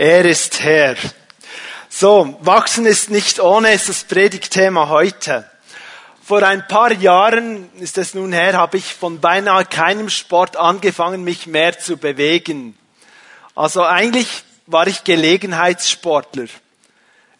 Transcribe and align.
Er 0.00 0.24
ist 0.26 0.60
Herr. 0.60 0.94
So, 1.88 2.38
wachsen 2.42 2.86
ist 2.86 3.10
nicht 3.10 3.40
ohne, 3.40 3.72
ist 3.72 3.88
das 3.88 4.04
Predigtthema 4.04 4.90
heute. 4.90 5.50
Vor 6.22 6.44
ein 6.44 6.68
paar 6.68 6.92
Jahren, 6.92 7.68
ist 7.80 7.98
es 7.98 8.14
nun 8.14 8.32
her, 8.32 8.52
habe 8.52 8.76
ich 8.76 8.94
von 8.94 9.18
beinahe 9.18 9.64
keinem 9.64 10.08
Sport 10.08 10.56
angefangen, 10.56 11.24
mich 11.24 11.48
mehr 11.48 11.80
zu 11.80 11.96
bewegen. 11.96 12.78
Also 13.56 13.82
eigentlich 13.82 14.44
war 14.66 14.86
ich 14.86 15.02
Gelegenheitssportler. 15.02 16.46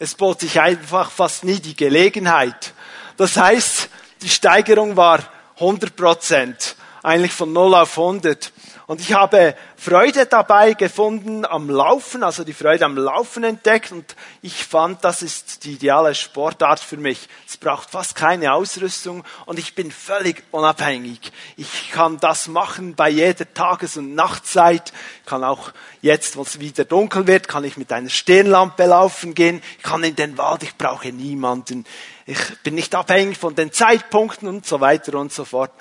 Es 0.01 0.17
bot 0.17 0.41
sich 0.41 0.61
einfach 0.61 1.13
fast 1.13 1.45
nie 1.45 1.61
die 1.61 1.77
Gelegenheit. 1.77 2.73
Das 3.19 3.37
heißt, 3.37 3.89
die 4.23 4.29
Steigerung 4.29 4.97
war 4.97 5.23
100 5.61 5.95
Prozent, 5.95 6.75
eigentlich 7.05 7.35
von 7.35 7.53
0 7.53 7.77
auf 7.77 7.97
100. 7.97 8.51
Und 8.89 9.03
ich 9.03 9.13
habe 9.13 9.55
Freude 9.77 10.25
dabei 10.25 10.73
gefunden 10.73 11.45
am 11.45 11.69
Laufen, 11.69 12.23
also 12.23 12.43
die 12.43 12.55
Freude 12.55 12.87
am 12.87 12.97
Laufen 12.97 13.45
entdeckt 13.45 13.93
und 13.93 14.17
ich 14.41 14.65
fand, 14.65 15.05
das 15.05 15.21
ist 15.21 15.65
die 15.65 15.73
ideale 15.73 16.15
Sportart 16.15 16.81
für 16.81 16.97
mich. 16.97 17.29
Es 17.47 17.59
braucht 17.59 17.91
fast 17.91 18.15
keine 18.15 18.55
Ausrüstung 18.55 19.25
und 19.45 19.59
ich 19.59 19.75
bin 19.75 19.91
völlig 19.91 20.43
unabhängig. 20.53 21.21
Ich 21.59 21.91
kann 21.91 22.19
das 22.19 22.49
machen 22.49 22.95
bei 22.95 23.11
jeder 23.11 23.53
Tages- 23.53 23.99
und 23.99 24.15
Nachtzeit. 24.15 24.95
Ich 25.21 25.27
kann 25.29 25.45
auch 25.45 25.73
jetzt, 26.01 26.39
wo 26.39 26.41
es 26.41 26.59
wieder 26.59 26.87
dunkel 26.87 27.27
wird, 27.27 27.47
kann 27.47 27.65
ich 27.65 27.77
mit 27.77 27.93
einer 27.93 28.09
Stirnlampe 28.09 28.87
laufen 28.87 29.35
gehen. 29.35 29.63
Ich 29.77 29.85
kann 29.85 30.03
in 30.03 30.17
den 30.17 30.39
Wald, 30.39 30.63
ich 30.63 30.79
brauche 30.79 31.13
niemanden. 31.13 31.85
Ich 32.25 32.41
bin 32.63 32.75
nicht 32.75 32.95
abhängig 32.95 33.37
von 33.37 33.55
den 33.55 33.71
Zeitpunkten 33.71 34.49
und 34.49 34.65
so 34.65 34.81
weiter 34.81 35.19
und 35.19 35.31
so 35.31 35.45
fort. 35.45 35.73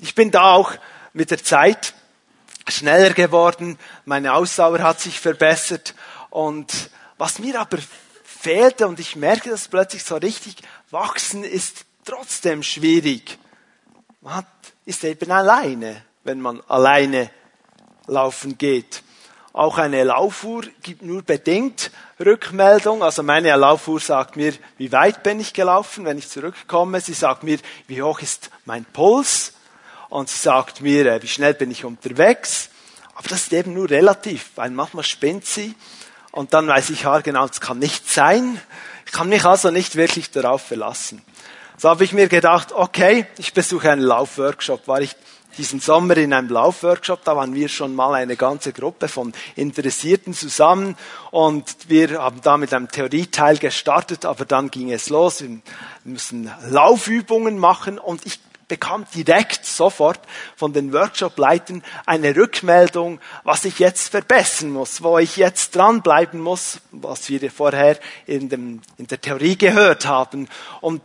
Ich 0.00 0.14
bin 0.14 0.30
da 0.30 0.54
auch 0.54 0.72
mit 1.12 1.30
der 1.30 1.44
Zeit 1.44 1.92
schneller 2.68 3.10
geworden, 3.10 3.78
meine 4.04 4.34
Ausdauer 4.34 4.80
hat 4.80 5.00
sich 5.00 5.20
verbessert 5.20 5.94
und 6.30 6.90
was 7.18 7.38
mir 7.38 7.60
aber 7.60 7.78
fehlte 8.22 8.86
und 8.86 9.00
ich 9.00 9.16
merke 9.16 9.50
das 9.50 9.68
plötzlich 9.68 10.04
so 10.04 10.16
richtig, 10.16 10.56
wachsen 10.90 11.44
ist 11.44 11.84
trotzdem 12.04 12.62
schwierig. 12.62 13.38
Man 14.20 14.44
ist 14.84 15.04
eben 15.04 15.30
alleine, 15.30 16.02
wenn 16.24 16.40
man 16.40 16.60
alleine 16.68 17.30
laufen 18.06 18.58
geht. 18.58 19.02
Auch 19.52 19.78
eine 19.78 20.02
Laufuhr 20.02 20.64
gibt 20.82 21.02
nur 21.02 21.22
bedingt 21.22 21.92
Rückmeldung. 22.18 23.02
Also 23.02 23.22
meine 23.22 23.54
Laufuhr 23.54 24.00
sagt 24.00 24.36
mir, 24.36 24.52
wie 24.78 24.90
weit 24.90 25.22
bin 25.22 25.38
ich 25.38 25.54
gelaufen, 25.54 26.04
wenn 26.04 26.18
ich 26.18 26.28
zurückkomme. 26.28 27.00
Sie 27.00 27.14
sagt 27.14 27.44
mir, 27.44 27.58
wie 27.86 28.02
hoch 28.02 28.20
ist 28.20 28.50
mein 28.64 28.84
Puls 28.84 29.52
und 30.14 30.28
sie 30.28 30.38
sagt 30.38 30.80
mir, 30.80 31.06
äh, 31.06 31.22
wie 31.22 31.26
schnell 31.26 31.54
bin 31.54 31.72
ich 31.72 31.84
unterwegs. 31.84 32.70
Aber 33.16 33.28
das 33.28 33.42
ist 33.42 33.52
eben 33.52 33.74
nur 33.74 33.90
relativ, 33.90 34.52
weil 34.54 34.70
manchmal 34.70 35.02
spinnt 35.02 35.44
sie 35.44 35.74
und 36.30 36.54
dann 36.54 36.68
weiß 36.68 36.90
ich 36.90 37.02
ja 37.02 37.18
genau, 37.18 37.44
es 37.46 37.60
kann 37.60 37.80
nicht 37.80 38.08
sein. 38.08 38.60
Ich 39.06 39.12
kann 39.12 39.28
mich 39.28 39.44
also 39.44 39.72
nicht 39.72 39.96
wirklich 39.96 40.30
darauf 40.30 40.62
verlassen. 40.62 41.20
So 41.78 41.88
habe 41.88 42.04
ich 42.04 42.12
mir 42.12 42.28
gedacht, 42.28 42.70
okay, 42.70 43.26
ich 43.38 43.54
besuche 43.54 43.90
einen 43.90 44.02
Laufworkshop. 44.02 44.86
War 44.86 45.00
ich 45.00 45.16
diesen 45.58 45.80
Sommer 45.80 46.16
in 46.16 46.32
einem 46.32 46.48
Laufworkshop, 46.48 47.24
da 47.24 47.34
waren 47.34 47.54
wir 47.54 47.68
schon 47.68 47.94
mal 47.94 48.14
eine 48.14 48.36
ganze 48.36 48.72
Gruppe 48.72 49.08
von 49.08 49.32
Interessierten 49.56 50.32
zusammen 50.32 50.96
und 51.32 51.64
wir 51.88 52.20
haben 52.20 52.40
da 52.40 52.56
mit 52.56 52.72
einem 52.72 52.88
Theorieteil 52.88 53.58
gestartet, 53.58 54.24
aber 54.24 54.44
dann 54.44 54.70
ging 54.70 54.92
es 54.92 55.08
los. 55.08 55.42
Wir 55.42 55.60
müssen 56.04 56.50
Laufübungen 56.70 57.58
machen 57.58 57.98
und 57.98 58.26
ich 58.26 58.38
bekam 58.68 59.04
direkt 59.14 59.66
sofort 59.66 60.20
von 60.56 60.72
den 60.72 60.92
Workshop-Leitern 60.92 61.82
eine 62.06 62.34
Rückmeldung, 62.34 63.20
was 63.42 63.64
ich 63.64 63.78
jetzt 63.78 64.08
verbessern 64.08 64.70
muss, 64.70 65.02
wo 65.02 65.18
ich 65.18 65.36
jetzt 65.36 65.76
dranbleiben 65.76 66.40
muss, 66.40 66.80
was 66.90 67.28
wir 67.28 67.50
vorher 67.50 67.98
in, 68.26 68.48
dem, 68.48 68.80
in 68.96 69.06
der 69.06 69.20
Theorie 69.20 69.56
gehört 69.56 70.06
haben. 70.06 70.48
Und 70.80 71.02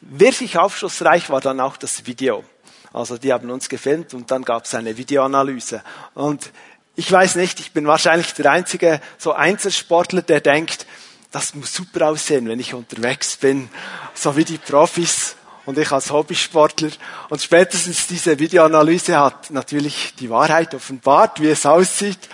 wirklich 0.00 0.58
aufschlussreich 0.58 1.30
war 1.30 1.40
dann 1.40 1.60
auch 1.60 1.76
das 1.76 2.06
Video. 2.06 2.44
Also 2.92 3.16
die 3.16 3.32
haben 3.32 3.50
uns 3.50 3.68
gefilmt 3.68 4.12
und 4.14 4.30
dann 4.30 4.44
gab 4.44 4.64
es 4.64 4.74
eine 4.74 4.96
Videoanalyse. 4.96 5.82
Und 6.14 6.50
ich 6.94 7.10
weiß 7.10 7.36
nicht, 7.36 7.60
ich 7.60 7.72
bin 7.72 7.86
wahrscheinlich 7.86 8.34
der 8.34 8.50
einzige 8.50 9.00
so 9.16 9.32
Einzelsportler, 9.32 10.22
der 10.22 10.40
denkt, 10.40 10.86
das 11.30 11.54
muss 11.54 11.72
super 11.72 12.08
aussehen, 12.08 12.46
wenn 12.48 12.60
ich 12.60 12.74
unterwegs 12.74 13.36
bin, 13.38 13.70
so 14.12 14.36
wie 14.36 14.44
die 14.44 14.58
Profis 14.58 15.36
und 15.66 15.78
ich 15.78 15.90
als 15.92 16.10
Hobbysportler. 16.10 16.90
Und 17.28 17.40
spätestens 17.42 18.06
diese 18.06 18.38
Videoanalyse 18.38 19.18
hat 19.18 19.50
natürlich 19.50 20.14
die 20.16 20.30
Wahrheit 20.30 20.74
offenbart, 20.74 21.40
wie 21.40 21.50
es 21.50 21.66
aussieht. 21.66 22.28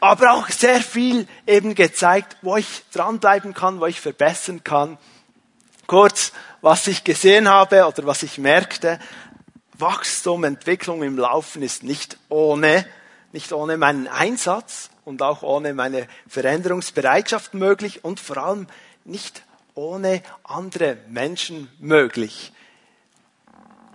Aber 0.00 0.32
auch 0.32 0.48
sehr 0.48 0.80
viel 0.80 1.28
eben 1.46 1.74
gezeigt, 1.74 2.36
wo 2.42 2.56
ich 2.56 2.82
dranbleiben 2.92 3.54
kann, 3.54 3.80
wo 3.80 3.86
ich 3.86 4.00
verbessern 4.00 4.64
kann. 4.64 4.98
Kurz, 5.86 6.32
was 6.60 6.86
ich 6.86 7.04
gesehen 7.04 7.48
habe 7.48 7.86
oder 7.86 8.06
was 8.06 8.22
ich 8.22 8.38
merkte, 8.38 8.98
Wachstum, 9.74 10.44
Entwicklung 10.44 11.02
im 11.02 11.18
Laufen 11.18 11.62
ist 11.62 11.82
nicht 11.82 12.16
ohne, 12.28 12.86
nicht 13.32 13.52
ohne 13.52 13.76
meinen 13.76 14.06
Einsatz 14.06 14.90
und 15.04 15.22
auch 15.22 15.42
ohne 15.42 15.74
meine 15.74 16.06
Veränderungsbereitschaft 16.28 17.54
möglich 17.54 18.04
und 18.04 18.20
vor 18.20 18.36
allem 18.36 18.66
nicht 19.04 19.42
ohne 19.74 20.22
andere 20.44 20.98
Menschen 21.08 21.70
möglich. 21.78 22.52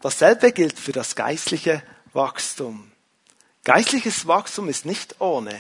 Dasselbe 0.02 0.52
gilt 0.52 0.80
für 0.80 0.92
das 0.92 1.16
geistliche 1.16 1.84
Wachstum. 2.14 2.92
Geistliches 3.64 4.28
Wachstum 4.28 4.70
ist 4.70 4.86
nicht 4.86 5.20
ohne. 5.20 5.54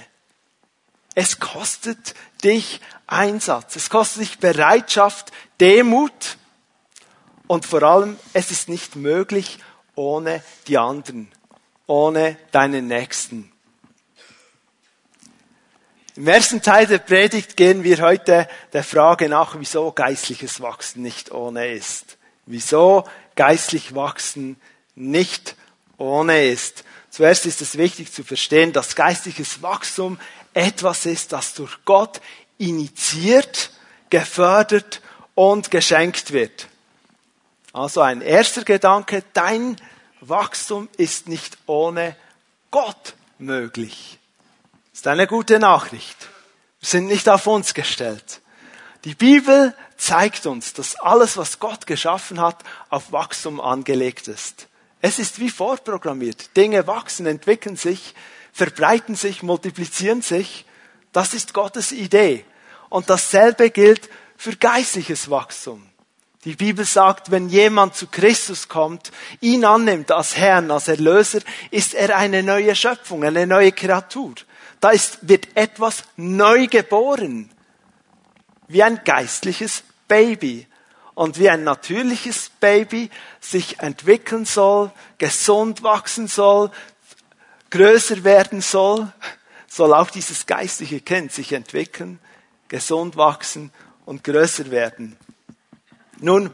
Es 1.15 1.39
kostet 1.39 2.13
dich 2.43 2.79
Einsatz, 3.07 3.75
es 3.75 3.89
kostet 3.89 4.21
dich 4.21 4.39
Bereitschaft, 4.39 5.31
Demut 5.59 6.37
und 7.47 7.65
vor 7.65 7.81
allem, 7.83 8.19
es 8.33 8.51
ist 8.51 8.69
nicht 8.69 8.95
möglich 8.95 9.59
ohne 9.95 10.43
die 10.67 10.77
anderen, 10.77 11.31
ohne 11.87 12.37
deinen 12.51 12.87
Nächsten. 12.87 13.51
Im 16.17 16.27
ersten 16.27 16.63
Teil 16.63 16.87
der 16.87 16.97
Predigt 16.97 17.55
gehen 17.55 17.83
wir 17.83 17.99
heute 17.99 18.49
der 18.73 18.83
Frage 18.83 19.29
nach, 19.29 19.53
wieso 19.59 19.91
geistliches 19.91 20.61
Wachsen 20.61 21.03
nicht 21.03 21.31
ohne 21.31 21.67
ist. 21.67 22.17
Wieso 22.47 23.03
geistlich 23.35 23.93
wachsen 23.93 24.59
nicht 24.95 25.55
ohne 25.99 26.47
ist. 26.47 26.85
Zuerst 27.11 27.45
ist 27.45 27.61
es 27.61 27.77
wichtig 27.77 28.11
zu 28.11 28.23
verstehen, 28.23 28.73
dass 28.73 28.95
geistliches 28.95 29.61
Wachstum 29.61 30.19
etwas 30.55 31.05
ist, 31.05 31.33
das 31.33 31.53
durch 31.53 31.85
Gott 31.85 32.19
initiiert, 32.57 33.69
gefördert 34.09 35.03
und 35.35 35.69
geschenkt 35.69 36.33
wird. 36.33 36.67
Also 37.73 38.01
ein 38.01 38.21
erster 38.21 38.63
Gedanke, 38.63 39.23
dein 39.33 39.77
Wachstum 40.21 40.89
ist 40.97 41.27
nicht 41.27 41.59
ohne 41.67 42.15
Gott 42.71 43.13
möglich. 43.37 44.16
Ist 44.97 45.05
eine 45.05 45.27
gute 45.27 45.59
Nachricht. 45.59 46.17
Wir 46.79 46.89
sind 46.89 47.05
nicht 47.05 47.29
auf 47.29 47.45
uns 47.45 47.75
gestellt. 47.75 48.41
Die 49.03 49.13
Bibel 49.13 49.75
zeigt 49.95 50.47
uns, 50.47 50.73
dass 50.73 50.95
alles, 50.95 51.37
was 51.37 51.59
Gott 51.59 51.85
geschaffen 51.85 52.41
hat, 52.41 52.63
auf 52.89 53.11
Wachstum 53.11 53.61
angelegt 53.61 54.27
ist. 54.27 54.65
Es 54.99 55.19
ist 55.19 55.39
wie 55.39 55.51
vorprogrammiert. 55.51 56.57
Dinge 56.57 56.87
wachsen, 56.87 57.27
entwickeln 57.27 57.75
sich, 57.75 58.15
verbreiten 58.51 59.13
sich, 59.13 59.43
multiplizieren 59.43 60.23
sich. 60.23 60.65
Das 61.11 61.35
ist 61.35 61.53
Gottes 61.53 61.91
Idee. 61.91 62.43
Und 62.89 63.07
dasselbe 63.07 63.69
gilt 63.69 64.09
für 64.35 64.55
geistliches 64.55 65.29
Wachstum. 65.29 65.87
Die 66.43 66.55
Bibel 66.55 66.85
sagt, 66.85 67.29
wenn 67.29 67.49
jemand 67.49 67.95
zu 67.95 68.07
Christus 68.07 68.67
kommt, 68.67 69.11
ihn 69.41 69.63
annimmt 69.63 70.11
als 70.11 70.37
Herrn, 70.37 70.71
als 70.71 70.87
Erlöser, 70.87 71.41
ist 71.69 71.93
er 71.93 72.17
eine 72.17 72.41
neue 72.41 72.75
Schöpfung, 72.75 73.23
eine 73.23 73.45
neue 73.45 73.71
Kreatur. 73.73 74.33
Da 74.79 74.91
ist, 74.91 75.27
wird 75.27 75.55
etwas 75.55 76.03
neu 76.15 76.67
geboren. 76.67 77.49
Wie 78.67 78.83
ein 78.83 79.01
geistliches 79.03 79.83
Baby. 80.07 80.67
Und 81.15 81.39
wie 81.39 81.49
ein 81.49 81.63
natürliches 81.63 82.51
Baby 82.59 83.09
sich 83.39 83.79
entwickeln 83.79 84.45
soll, 84.45 84.91
gesund 85.17 85.81
wachsen 85.81 86.27
soll, 86.27 86.69
größer 87.71 88.23
werden 88.23 88.61
soll, 88.61 89.11
soll 89.67 89.93
auch 89.95 90.11
dieses 90.11 90.45
geistliche 90.45 91.01
Kind 91.01 91.31
sich 91.31 91.53
entwickeln, 91.53 92.19
gesund 92.67 93.17
wachsen 93.17 93.71
und 94.05 94.23
größer 94.23 94.69
werden. 94.69 95.17
Nun, 96.19 96.51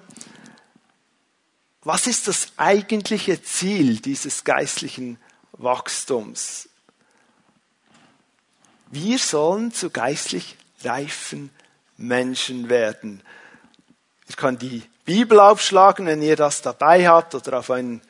was 1.81 2.07
ist 2.07 2.29
das 2.29 2.53
eigentliche 2.55 3.43
Ziel 3.43 3.99
dieses 3.99 4.45
geistlichen 4.45 5.17
Wachstums? 5.51 6.69
Wir 8.93 9.17
sollen 9.17 9.71
zu 9.71 9.89
geistlich 9.89 10.55
reifen 10.83 11.49
Menschen 11.97 12.69
werden. 12.69 13.23
Ich 14.27 14.37
kann 14.37 14.59
die 14.59 14.83
Bibel 15.03 15.39
aufschlagen, 15.39 16.05
wenn 16.05 16.21
ihr 16.21 16.35
das 16.35 16.61
dabei 16.61 17.07
habt 17.07 17.33
oder 17.33 17.57
auf 17.57 17.71
einen 17.71 18.03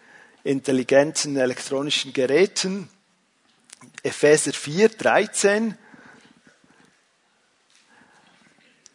intelligenten 0.44 1.38
elektronischen 1.38 2.12
Geräten. 2.12 2.90
Epheser 4.04 4.52
4, 4.52 4.90
13. 4.90 5.78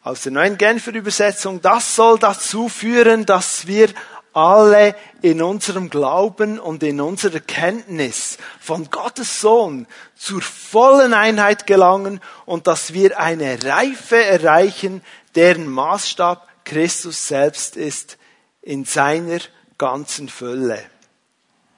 aus 0.03 0.21
der 0.25 0.33
neuen 0.33 0.59
Genfer 0.59 0.95
Übersetzung, 0.95 1.63
das 1.63 1.97
soll 1.97 2.19
dazu 2.19 2.69
führen, 2.69 3.25
dass 3.25 3.67
wir 3.67 3.89
alle 4.39 4.95
in 5.21 5.43
unserem 5.43 5.91
Glauben 5.91 6.61
und 6.61 6.85
in 6.85 7.01
unserer 7.01 7.41
Kenntnis 7.41 8.39
von 8.61 8.89
Gottes 8.89 9.41
Sohn 9.41 9.89
zur 10.15 10.41
vollen 10.41 11.13
Einheit 11.13 11.67
gelangen 11.67 12.21
und 12.47 12.69
dass 12.69 12.93
wir 12.93 13.19
eine 13.19 13.65
Reife 13.65 14.23
erreichen, 14.23 15.03
deren 15.35 15.67
Maßstab 15.67 16.47
Christus 16.65 17.27
selbst 17.27 17.77
ist 17.77 18.17
in 18.63 18.85
seiner 18.85 19.41
ganzen 19.77 20.29
Fülle. 20.29 20.85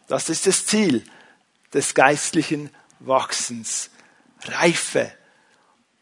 Das 0.06 0.29
ist 0.29 0.47
das 0.47 0.67
Ziel 0.67 1.03
des 1.73 1.95
geistlichen 1.95 2.69
Wachsens. 2.99 3.89
Reife 4.45 5.11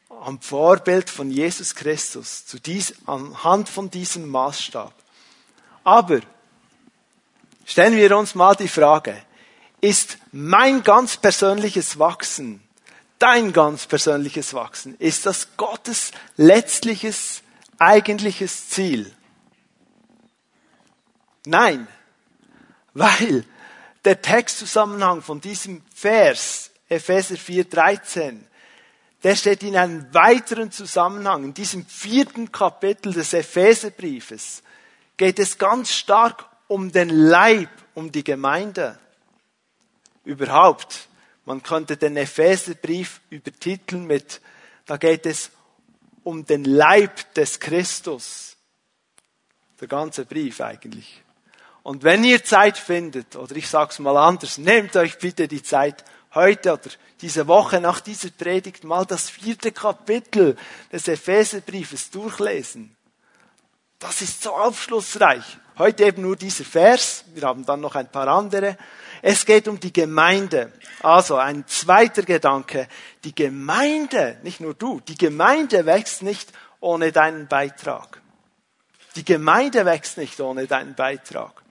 am 0.09 0.41
Vorbild 0.41 1.09
von 1.09 1.31
Jesus 1.31 1.77
Christus, 1.77 2.47
zu 2.47 2.59
dies, 2.59 2.95
anhand 3.07 3.69
von 3.69 3.91
diesem 3.91 4.29
Maßstab. 4.29 4.93
Aber 5.85 6.21
stellen 7.69 7.97
wir 7.97 8.17
uns 8.17 8.35
mal 8.35 8.57
die 8.57 8.67
Frage, 8.67 9.15
ist 9.83 10.17
mein 10.33 10.83
ganz 10.83 11.19
persönliches 11.19 11.99
Wachsen, 11.99 12.63
dein 13.19 13.53
ganz 13.53 13.87
persönliches 13.87 14.55
Wachsen, 14.55 14.97
ist 14.99 15.27
das 15.27 15.57
Gottes 15.59 16.13
letztliches, 16.37 17.43
eigentliches 17.79 18.71
Ziel? 18.71 19.13
Nein, 21.45 21.87
weil 22.95 23.45
der 24.05 24.23
Textzusammenhang 24.23 25.21
von 25.21 25.41
diesem 25.41 25.83
Vers, 25.95 26.71
Epheser 26.89 27.35
4,13, 27.35 28.39
der 29.25 29.37
steht 29.37 29.63
in 29.63 29.77
einem 29.77 30.13
weiteren 30.15 30.71
Zusammenhang. 30.71 31.45
In 31.45 31.55
diesem 31.55 31.85
vierten 31.85 32.51
Kapitel 32.51 33.13
des 33.13 33.35
Epheserbriefes 33.35 34.63
geht 35.17 35.39
es 35.39 35.59
ganz 35.59 35.93
stark 35.93 36.47
um 36.69 36.93
den 36.93 37.09
Leib, 37.09 37.71
um 37.95 38.13
die 38.13 38.23
Gemeinde. 38.23 38.99
Überhaupt, 40.25 41.09
man 41.45 41.63
könnte 41.63 41.97
den 41.97 42.17
Epheserbrief 42.17 43.21
übertiteln 43.31 44.07
mit, 44.07 44.41
da 44.87 44.97
geht 44.99 45.27
es 45.27 45.51
um 46.23 46.45
den 46.45 46.65
Leib 46.65 47.35
des 47.35 47.59
Christus. 47.59 48.57
Der 49.81 49.89
ganze 49.89 50.25
Brief 50.25 50.61
eigentlich. 50.61 51.23
Und 51.83 52.05
wenn 52.05 52.23
ihr 52.25 52.45
Zeit 52.45 52.77
findet, 52.77 53.37
oder 53.37 53.57
ich 53.57 53.69
sag's 53.69 53.99
mal 53.99 54.17
anders, 54.17 54.59
nehmt 54.59 54.95
euch 54.97 55.19
bitte 55.19 55.49
die 55.49 55.63
Zeit, 55.63 56.05
heute 56.35 56.75
oder 56.75 56.91
diese 57.23 57.47
Woche 57.47 57.81
nach 57.81 58.01
dieser 58.01 58.31
Predigt 58.31 58.85
mal 58.85 59.07
das 59.07 59.31
vierte 59.31 59.73
Kapitel 59.73 60.57
des 60.93 61.09
Epheserbriefes 61.09 62.11
durchlesen. 62.11 62.95
Das 63.99 64.21
ist 64.21 64.43
so 64.43 64.55
aufschlussreich. 64.55 65.59
Heute 65.79 66.05
eben 66.05 66.23
nur 66.23 66.37
dieser 66.37 66.65
Vers. 66.65 67.25
Wir 67.35 67.43
haben 67.45 67.65
dann 67.65 67.81
noch 67.81 67.95
ein 67.95 68.11
paar 68.11 68.29
andere. 68.29 68.77
Es 69.23 69.47
geht 69.47 69.69
um 69.69 69.79
die 69.79 69.93
Gemeinde. 69.93 70.73
Also 71.03 71.37
ein 71.37 71.67
zweiter 71.67 72.23
Gedanke. 72.23 72.89
Die 73.25 73.35
Gemeinde, 73.35 74.39
nicht 74.43 74.61
nur 74.61 74.75
du, 74.75 75.01
die 75.01 75.17
Gemeinde 75.17 75.87
wächst 75.87 76.23
nicht 76.23 76.53
ohne 76.81 77.13
deinen 77.13 77.47
Beitrag. 77.47 78.21
Die 79.17 79.25
Gemeinde 79.25 79.85
wächst 79.85 80.19
nicht 80.19 80.41
ohne 80.41 80.67
deinen 80.67 80.95
Beitrag. 80.95 81.63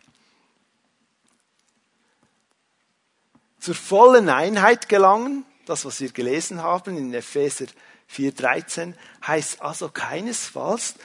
zur 3.68 3.76
vollen 3.76 4.30
Einheit 4.30 4.88
gelangen, 4.88 5.44
das 5.66 5.84
was 5.84 6.00
wir 6.00 6.14
gelesen 6.14 6.64
haben 6.64 6.98
in 6.98 7.14
Epheser 7.14 7.66
4.13, 8.10 8.94
heißt 9.28 9.62
also 9.62 9.90
keinesfalls, 9.90 10.96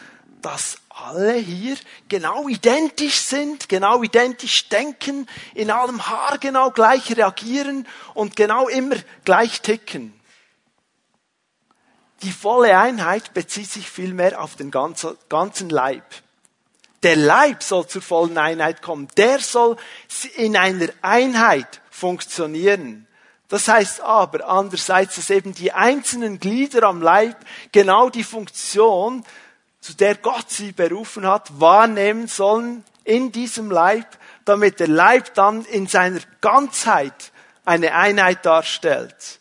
dass 0.42 0.78
alle 0.88 1.34
hier 1.34 1.76
genau 2.08 2.48
identisch 2.48 3.20
sind, 3.20 3.68
genau 3.68 4.02
identisch 4.02 4.68
denken, 4.68 5.26
in 5.54 5.70
allem 5.70 6.06
Haar 6.08 6.38
genau 6.38 6.70
gleich 6.70 7.16
reagieren 7.16 7.86
und 8.14 8.36
genau 8.36 8.68
immer 8.68 8.96
gleich 9.24 9.62
ticken. 9.62 10.12
Die 12.22 12.32
volle 12.32 12.78
Einheit 12.78 13.34
bezieht 13.34 13.70
sich 13.70 13.88
vielmehr 13.88 14.40
auf 14.40 14.54
den 14.54 14.70
ganzen 14.70 15.70
Leib. 15.70 16.04
Der 17.02 17.16
Leib 17.16 17.64
soll 17.64 17.88
zur 17.88 18.02
vollen 18.02 18.38
Einheit 18.38 18.80
kommen. 18.80 19.08
Der 19.16 19.40
soll 19.40 19.76
in 20.36 20.56
einer 20.56 20.88
Einheit 21.00 21.80
funktionieren. 21.90 23.08
Das 23.48 23.68
heißt 23.68 24.00
aber 24.00 24.48
andererseits, 24.48 25.16
dass 25.16 25.30
eben 25.30 25.52
die 25.52 25.72
einzelnen 25.72 26.38
Glieder 26.38 26.84
am 26.84 27.02
Leib 27.02 27.36
genau 27.72 28.08
die 28.08 28.24
Funktion, 28.24 29.24
zu 29.82 29.94
der 29.94 30.14
Gott 30.14 30.49
sie 30.49 30.70
berufen 30.70 31.26
hat, 31.26 31.61
wahrnehmen 31.61 32.29
sollen 32.29 32.84
in 33.02 33.32
diesem 33.32 33.69
Leib, 33.70 34.06
damit 34.44 34.79
der 34.79 34.87
Leib 34.87 35.34
dann 35.34 35.64
in 35.64 35.88
seiner 35.88 36.20
Ganzheit 36.40 37.32
eine 37.64 37.93
Einheit 37.93 38.46
darstellt. 38.46 39.40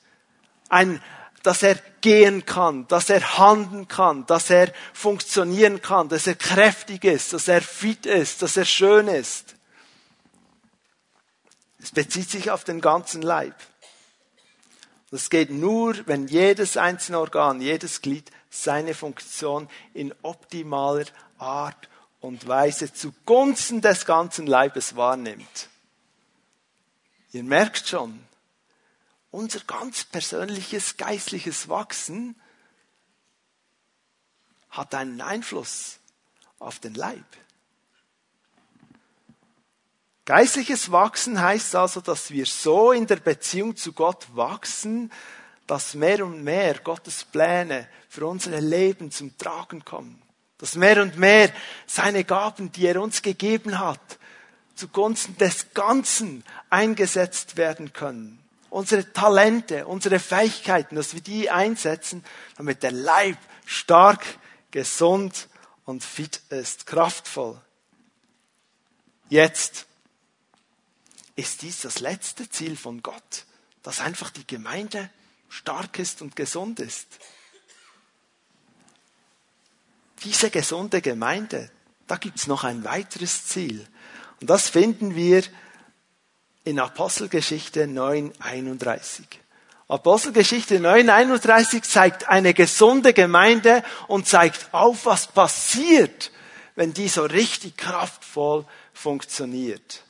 Ein, 0.68 1.02
dass 1.44 1.62
er 1.62 1.76
gehen 2.02 2.44
kann, 2.44 2.88
dass 2.88 3.12
er 3.12 3.38
handeln 3.38 3.88
kann, 3.88 4.26
dass 4.26 4.50
er 4.50 4.74
funktionieren 4.94 5.80
kann, 5.84 6.10
dass 6.10 6.26
er 6.26 6.36
kräftig 6.36 7.04
ist, 7.04 7.34
dass 7.34 7.48
er 7.48 7.62
fit 7.62 8.08
ist, 8.08 8.42
dass 8.42 8.58
er 8.58 8.66
schön 8.66 9.08
ist. 9.08 9.56
Es 11.78 11.92
bezieht 11.92 12.32
sich 12.32 12.50
auf 12.50 12.64
den 12.64 12.82
ganzen 12.82 13.22
Leib. 13.22 13.56
Das 15.12 15.30
geht 15.30 15.52
nur, 15.52 15.96
wenn 16.08 16.28
jedes 16.28 16.78
einzelne 16.78 17.20
Organ, 17.20 17.62
jedes 17.62 18.02
Glied 18.02 18.32
seine 18.52 18.94
Funktion 18.94 19.68
in 19.94 20.14
optimaler 20.22 21.06
Art 21.40 21.90
und 22.20 22.48
Weise 22.48 22.94
zugunsten 22.94 23.82
des 23.82 24.06
ganzen 24.06 24.46
Leibes 24.46 24.96
wahrnimmt. 24.96 25.70
Ihr 27.32 27.44
merkt 27.44 27.88
schon, 27.88 28.22
unser 29.32 29.62
ganz 29.62 30.04
persönliches 30.04 30.98
geistliches 30.98 31.70
Wachsen 31.70 32.40
hat 34.70 34.94
einen 34.94 35.22
Einfluss 35.22 36.00
auf 36.60 36.80
den 36.80 36.94
Leib. 36.94 37.26
Geistliches 40.26 40.92
Wachsen 40.92 41.42
heißt 41.42 41.76
also, 41.76 42.02
dass 42.02 42.32
wir 42.32 42.46
so 42.46 42.92
in 42.92 43.08
der 43.08 43.16
Beziehung 43.16 43.76
zu 43.76 43.94
Gott 43.94 44.28
wachsen, 44.36 45.12
dass 45.72 45.94
mehr 45.94 46.26
und 46.26 46.44
mehr 46.44 46.80
Gottes 46.80 47.24
Pläne 47.24 47.88
für 48.10 48.28
unsere 48.28 48.60
Leben 48.60 49.10
zum 49.10 49.38
Tragen 49.38 49.86
kommen. 49.86 50.22
Dass 50.58 50.76
mehr 50.76 51.02
und 51.02 51.18
mehr 51.18 51.50
seine 51.88 52.26
Gaben, 52.26 52.74
die 52.74 52.88
er 52.88 53.02
uns 53.02 53.22
gegeben 53.22 53.80
hat, 53.80 54.20
zugunsten 54.76 55.38
des 55.38 55.74
Ganzen 55.74 56.44
eingesetzt 56.70 57.56
werden 57.56 57.94
können. 57.94 58.44
Unsere 58.70 59.14
Talente, 59.14 59.88
unsere 59.88 60.20
Fähigkeiten, 60.20 60.98
dass 60.98 61.14
wir 61.14 61.22
die 61.22 61.50
einsetzen, 61.50 62.26
damit 62.58 62.84
der 62.84 62.92
Leib 62.92 63.38
stark, 63.66 64.26
gesund 64.72 65.48
und 65.86 66.04
fit 66.04 66.42
ist, 66.50 66.86
kraftvoll. 66.86 67.58
Jetzt 69.30 69.86
ist 71.38 71.62
dies 71.62 71.80
das 71.80 72.02
letzte 72.02 72.50
Ziel 72.50 72.76
von 72.76 73.02
Gott, 73.02 73.46
dass 73.84 74.02
einfach 74.02 74.32
die 74.32 74.46
Gemeinde 74.46 75.10
stark 75.52 76.00
ist 76.00 76.22
und 76.22 76.36
gesund 76.36 76.80
ist. 76.80 77.08
Diese 80.24 80.50
gesunde 80.50 81.02
Gemeinde, 81.02 81.70
da 82.08 82.16
gibt 82.16 82.40
es 82.40 82.48
noch 82.48 82.64
ein 82.64 82.86
weiteres 82.86 83.48
Ziel. 83.48 83.86
Und 84.40 84.50
das 84.50 84.70
finden 84.70 85.14
wir 85.14 85.44
in 86.64 86.80
Apostelgeschichte 86.80 87.84
9.31. 87.84 89.24
Apostelgeschichte 89.90 90.78
9.31 90.78 91.82
zeigt 91.82 92.30
eine 92.30 92.54
gesunde 92.54 93.14
Gemeinde 93.14 93.84
und 94.08 94.28
zeigt 94.28 94.74
auf, 94.74 95.06
was 95.06 95.28
passiert, 95.28 96.32
wenn 96.76 96.94
die 96.94 97.10
so 97.10 97.24
richtig 97.26 97.76
kraftvoll 97.76 98.66
funktioniert. 98.94 100.04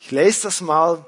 Ich 0.00 0.10
lese 0.10 0.42
das 0.44 0.60
mal. 0.60 1.06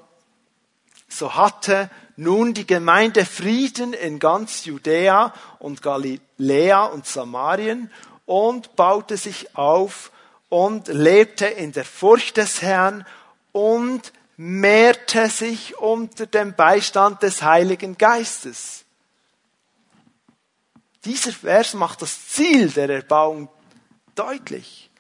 So 1.14 1.34
hatte 1.34 1.90
nun 2.16 2.54
die 2.54 2.66
Gemeinde 2.66 3.26
Frieden 3.26 3.92
in 3.92 4.18
ganz 4.18 4.64
Judäa 4.64 5.34
und 5.58 5.82
Galiläa 5.82 6.86
und 6.86 7.06
Samarien 7.06 7.90
und 8.24 8.76
baute 8.76 9.18
sich 9.18 9.54
auf 9.54 10.10
und 10.48 10.88
lebte 10.88 11.46
in 11.46 11.72
der 11.72 11.84
Furcht 11.84 12.38
des 12.38 12.62
Herrn 12.62 13.06
und 13.52 14.12
mehrte 14.38 15.28
sich 15.28 15.76
unter 15.78 16.24
dem 16.24 16.54
Beistand 16.54 17.22
des 17.22 17.42
Heiligen 17.42 17.98
Geistes. 17.98 18.84
Dieser 21.04 21.32
Vers 21.32 21.74
macht 21.74 22.00
das 22.00 22.28
Ziel 22.28 22.70
der 22.70 22.88
Erbauung 22.88 23.50
deutlich. 24.14 24.90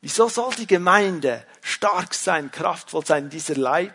Wieso 0.00 0.28
soll 0.28 0.52
die 0.54 0.66
Gemeinde 0.66 1.46
stark 1.60 2.12
sein, 2.12 2.50
kraftvoll 2.50 3.06
sein, 3.06 3.30
dieser 3.30 3.54
Leib? 3.54 3.94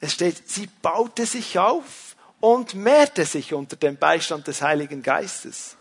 Es 0.00 0.12
steht, 0.12 0.48
sie 0.48 0.68
baute 0.82 1.26
sich 1.26 1.58
auf 1.58 2.16
und 2.40 2.74
mehrte 2.74 3.24
sich 3.24 3.52
unter 3.52 3.76
dem 3.76 3.96
Beistand 3.96 4.46
des 4.46 4.62
Heiligen 4.62 5.02
Geistes. 5.02 5.76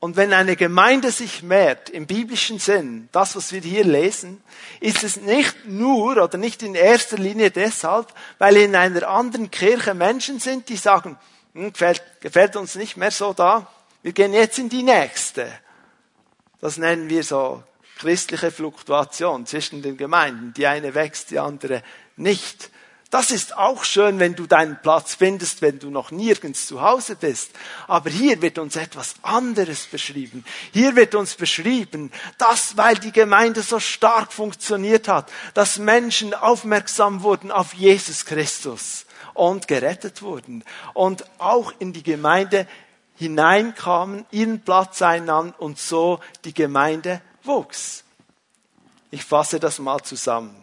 Und 0.00 0.16
wenn 0.16 0.32
eine 0.32 0.56
Gemeinde 0.56 1.10
sich 1.12 1.42
mehrt, 1.42 1.90
im 1.90 2.06
biblischen 2.06 2.58
Sinn, 2.58 3.10
das, 3.12 3.36
was 3.36 3.52
wir 3.52 3.60
hier 3.60 3.84
lesen, 3.84 4.42
ist 4.80 5.04
es 5.04 5.18
nicht 5.18 5.66
nur 5.66 6.22
oder 6.22 6.38
nicht 6.38 6.62
in 6.62 6.74
erster 6.74 7.18
Linie 7.18 7.50
deshalb, 7.50 8.12
weil 8.38 8.56
in 8.56 8.74
einer 8.74 9.06
anderen 9.06 9.50
Kirche 9.50 9.92
Menschen 9.92 10.40
sind, 10.40 10.70
die 10.70 10.78
sagen, 10.78 11.18
hm, 11.52 11.74
gefällt, 11.74 12.02
gefällt 12.20 12.56
uns 12.56 12.76
nicht 12.76 12.96
mehr 12.96 13.10
so 13.10 13.34
da, 13.34 13.70
wir 14.02 14.12
gehen 14.12 14.32
jetzt 14.32 14.58
in 14.58 14.70
die 14.70 14.82
nächste. 14.82 15.52
Das 16.60 16.78
nennen 16.78 17.10
wir 17.10 17.22
so 17.22 17.62
christliche 17.98 18.50
Fluktuation 18.50 19.44
zwischen 19.44 19.82
den 19.82 19.98
Gemeinden. 19.98 20.54
Die 20.54 20.66
eine 20.66 20.94
wächst, 20.94 21.30
die 21.30 21.38
andere 21.38 21.82
nicht. 22.16 22.70
Das 23.10 23.32
ist 23.32 23.56
auch 23.56 23.82
schön, 23.82 24.20
wenn 24.20 24.36
du 24.36 24.46
deinen 24.46 24.80
Platz 24.80 25.16
findest, 25.16 25.62
wenn 25.62 25.80
du 25.80 25.90
noch 25.90 26.12
nirgends 26.12 26.68
zu 26.68 26.80
Hause 26.80 27.16
bist. 27.16 27.50
Aber 27.88 28.08
hier 28.08 28.40
wird 28.40 28.56
uns 28.56 28.76
etwas 28.76 29.16
anderes 29.22 29.86
beschrieben. 29.86 30.44
Hier 30.72 30.94
wird 30.94 31.16
uns 31.16 31.34
beschrieben, 31.34 32.12
dass, 32.38 32.76
weil 32.76 32.94
die 32.94 33.10
Gemeinde 33.10 33.62
so 33.62 33.80
stark 33.80 34.32
funktioniert 34.32 35.08
hat, 35.08 35.28
dass 35.54 35.78
Menschen 35.78 36.34
aufmerksam 36.34 37.24
wurden 37.24 37.50
auf 37.50 37.74
Jesus 37.74 38.24
Christus 38.26 39.06
und 39.34 39.66
gerettet 39.66 40.22
wurden 40.22 40.64
und 40.94 41.24
auch 41.38 41.72
in 41.80 41.92
die 41.92 42.04
Gemeinde 42.04 42.68
hineinkamen, 43.16 44.24
ihren 44.30 44.60
Platz 44.60 45.02
einnahmen 45.02 45.52
und 45.58 45.80
so 45.80 46.20
die 46.44 46.54
Gemeinde 46.54 47.20
wuchs. 47.42 48.04
Ich 49.10 49.24
fasse 49.24 49.58
das 49.58 49.80
mal 49.80 50.00
zusammen. 50.00 50.54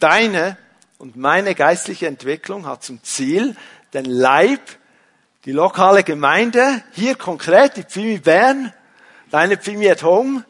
Deine 0.00 0.58
und 1.02 1.16
meine 1.16 1.56
geistliche 1.56 2.06
Entwicklung 2.06 2.64
hat 2.64 2.84
zum 2.84 3.02
Ziel, 3.02 3.56
den 3.92 4.04
Leib, 4.04 4.60
die 5.44 5.50
lokale 5.50 6.04
Gemeinde, 6.04 6.80
hier 6.92 7.16
konkret 7.16 7.76
die 7.76 7.82
Pfimi 7.82 8.18
Bern, 8.18 8.72
deine 9.32 9.56
Pfimi 9.56 9.90
at 9.90 10.04
Home, 10.04 10.44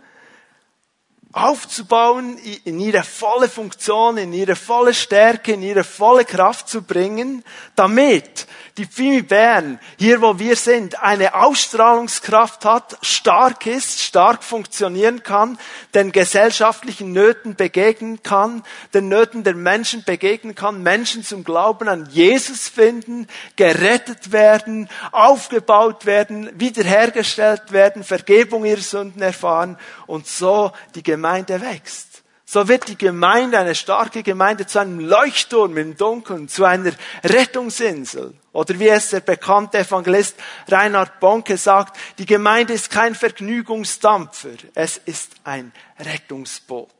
aufzubauen, 1.32 2.36
in 2.64 2.78
ihre 2.80 3.02
volle 3.02 3.48
Funktion, 3.48 4.18
in 4.18 4.34
ihre 4.34 4.54
volle 4.54 4.92
Stärke, 4.92 5.54
in 5.54 5.62
ihre 5.62 5.84
volle 5.84 6.26
Kraft 6.26 6.68
zu 6.68 6.82
bringen, 6.82 7.42
damit 7.74 8.46
die 8.78 8.86
Pfimi 8.86 9.22
Bern, 9.22 9.78
hier 9.98 10.22
wo 10.22 10.38
wir 10.38 10.56
sind, 10.56 11.02
eine 11.02 11.34
Ausstrahlungskraft 11.34 12.64
hat, 12.64 12.96
stark 13.02 13.66
ist, 13.66 14.00
stark 14.00 14.42
funktionieren 14.42 15.22
kann, 15.22 15.58
den 15.94 16.10
gesellschaftlichen 16.10 17.12
Nöten 17.12 17.54
begegnen 17.54 18.22
kann, 18.22 18.62
den 18.94 19.08
Nöten 19.08 19.44
der 19.44 19.54
Menschen 19.54 20.04
begegnen 20.04 20.54
kann, 20.54 20.82
Menschen 20.82 21.22
zum 21.22 21.44
Glauben 21.44 21.88
an 21.88 22.08
Jesus 22.10 22.68
finden, 22.68 23.26
gerettet 23.56 24.32
werden, 24.32 24.88
aufgebaut 25.10 26.06
werden, 26.06 26.48
wiederhergestellt 26.58 27.72
werden, 27.72 28.04
Vergebung 28.04 28.64
ihrer 28.64 28.80
Sünden 28.80 29.22
erfahren 29.22 29.78
und 30.06 30.26
so 30.26 30.72
die 30.94 31.02
Gemeinde 31.02 31.60
wächst. 31.60 32.11
So 32.52 32.68
wird 32.68 32.88
die 32.88 32.98
Gemeinde, 32.98 33.58
eine 33.58 33.74
starke 33.74 34.22
Gemeinde, 34.22 34.66
zu 34.66 34.78
einem 34.78 35.00
Leuchtturm 35.00 35.74
im 35.78 35.96
Dunkeln, 35.96 36.48
zu 36.48 36.66
einer 36.66 36.92
Rettungsinsel. 37.24 38.34
Oder 38.52 38.78
wie 38.78 38.90
es 38.90 39.08
der 39.08 39.20
bekannte 39.20 39.78
Evangelist 39.78 40.36
Reinhard 40.68 41.18
Bonke 41.18 41.56
sagt, 41.56 41.96
die 42.18 42.26
Gemeinde 42.26 42.74
ist 42.74 42.90
kein 42.90 43.14
Vergnügungsdampfer, 43.14 44.50
es 44.74 44.98
ist 44.98 45.30
ein 45.44 45.72
Rettungsboot. 45.98 46.90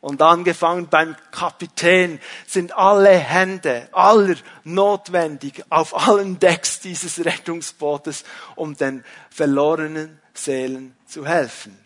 Und 0.00 0.22
angefangen 0.22 0.88
beim 0.88 1.16
Kapitän 1.32 2.18
sind 2.46 2.74
alle 2.74 3.10
Hände 3.10 3.90
aller 3.92 4.36
notwendig 4.64 5.62
auf 5.68 6.08
allen 6.08 6.38
Decks 6.38 6.80
dieses 6.80 7.22
Rettungsbootes, 7.22 8.24
um 8.56 8.74
den 8.74 9.04
verlorenen 9.28 10.18
Seelen 10.32 10.96
zu 11.04 11.26
helfen. 11.26 11.81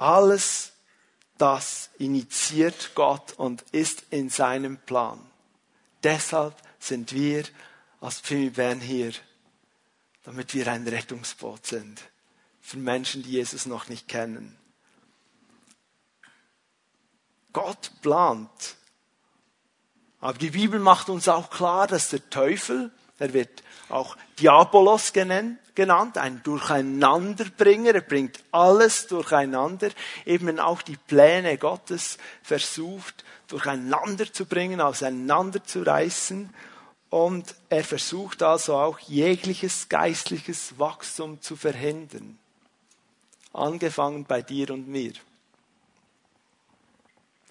Alles 0.00 0.72
das 1.36 1.90
initiiert 1.98 2.94
Gott 2.94 3.34
und 3.34 3.62
ist 3.72 4.04
in 4.08 4.30
seinem 4.30 4.78
Plan. 4.78 5.20
Deshalb 6.02 6.54
sind 6.78 7.12
wir 7.12 7.44
als 8.00 8.22
Bern 8.22 8.80
hier, 8.80 9.12
damit 10.24 10.54
wir 10.54 10.68
ein 10.68 10.88
Rettungsboot 10.88 11.66
sind 11.66 12.00
für 12.62 12.78
Menschen, 12.78 13.22
die 13.22 13.32
Jesus 13.32 13.66
noch 13.66 13.88
nicht 13.88 14.08
kennen. 14.08 14.56
Gott 17.52 17.90
plant. 18.00 18.76
Aber 20.20 20.38
die 20.38 20.50
Bibel 20.50 20.80
macht 20.80 21.10
uns 21.10 21.28
auch 21.28 21.50
klar, 21.50 21.86
dass 21.86 22.08
der 22.08 22.30
Teufel, 22.30 22.90
er 23.18 23.34
wird 23.34 23.62
auch 23.90 24.16
Diabolos 24.38 25.12
genannt, 25.12 25.58
genannt, 25.80 26.18
ein 26.18 26.42
Durcheinanderbringer. 26.42 27.94
Er 27.94 28.00
bringt 28.02 28.44
alles 28.52 29.06
durcheinander, 29.06 29.88
eben 30.26 30.60
auch 30.60 30.82
die 30.82 30.98
Pläne 30.98 31.56
Gottes 31.56 32.18
versucht 32.42 33.24
durcheinander 33.46 34.30
zu 34.30 34.44
bringen, 34.44 34.82
auseinanderzureißen. 34.82 36.52
Und 37.08 37.54
er 37.70 37.82
versucht 37.82 38.42
also 38.42 38.76
auch 38.76 38.98
jegliches 38.98 39.88
geistliches 39.88 40.78
Wachstum 40.78 41.40
zu 41.40 41.56
verhindern. 41.56 42.38
Angefangen 43.54 44.26
bei 44.26 44.42
dir 44.42 44.70
und 44.72 44.86
mir. 44.86 45.14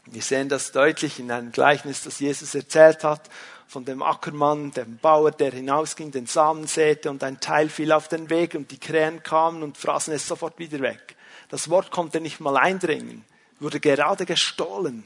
Wir 0.06 0.22
sehen 0.22 0.50
das 0.50 0.72
deutlich 0.72 1.18
in 1.18 1.32
einem 1.32 1.52
Gleichnis, 1.52 2.04
das 2.04 2.20
Jesus 2.20 2.54
erzählt 2.54 3.04
hat, 3.04 3.28
von 3.70 3.86
dem 3.86 4.02
Ackermann, 4.02 4.72
dem 4.72 4.98
Bauer, 4.98 5.30
der 5.30 5.52
hinausging, 5.52 6.10
den 6.10 6.26
Samen 6.26 6.66
säte 6.66 7.12
und 7.12 7.24
ein 7.24 7.40
Teil 7.40 7.70
fiel 7.70 7.92
auf 7.92 8.08
den 8.08 8.32
Weg 8.32 8.56
und 8.56 8.72
die 8.72 8.80
Krähen 8.80 9.22
kamen 9.22 9.62
und 9.62 9.78
fraßen 9.78 10.12
es 10.12 10.28
sofort 10.28 10.58
wieder 10.58 10.80
weg. 10.80 11.16
Das 11.50 11.70
Wort 11.70 11.92
konnte 11.92 12.20
nicht 12.20 12.40
mal 12.40 12.58
eindringen, 12.58 13.24
wurde 13.60 13.80
gerade 13.80 14.26
gestohlen. 14.26 15.04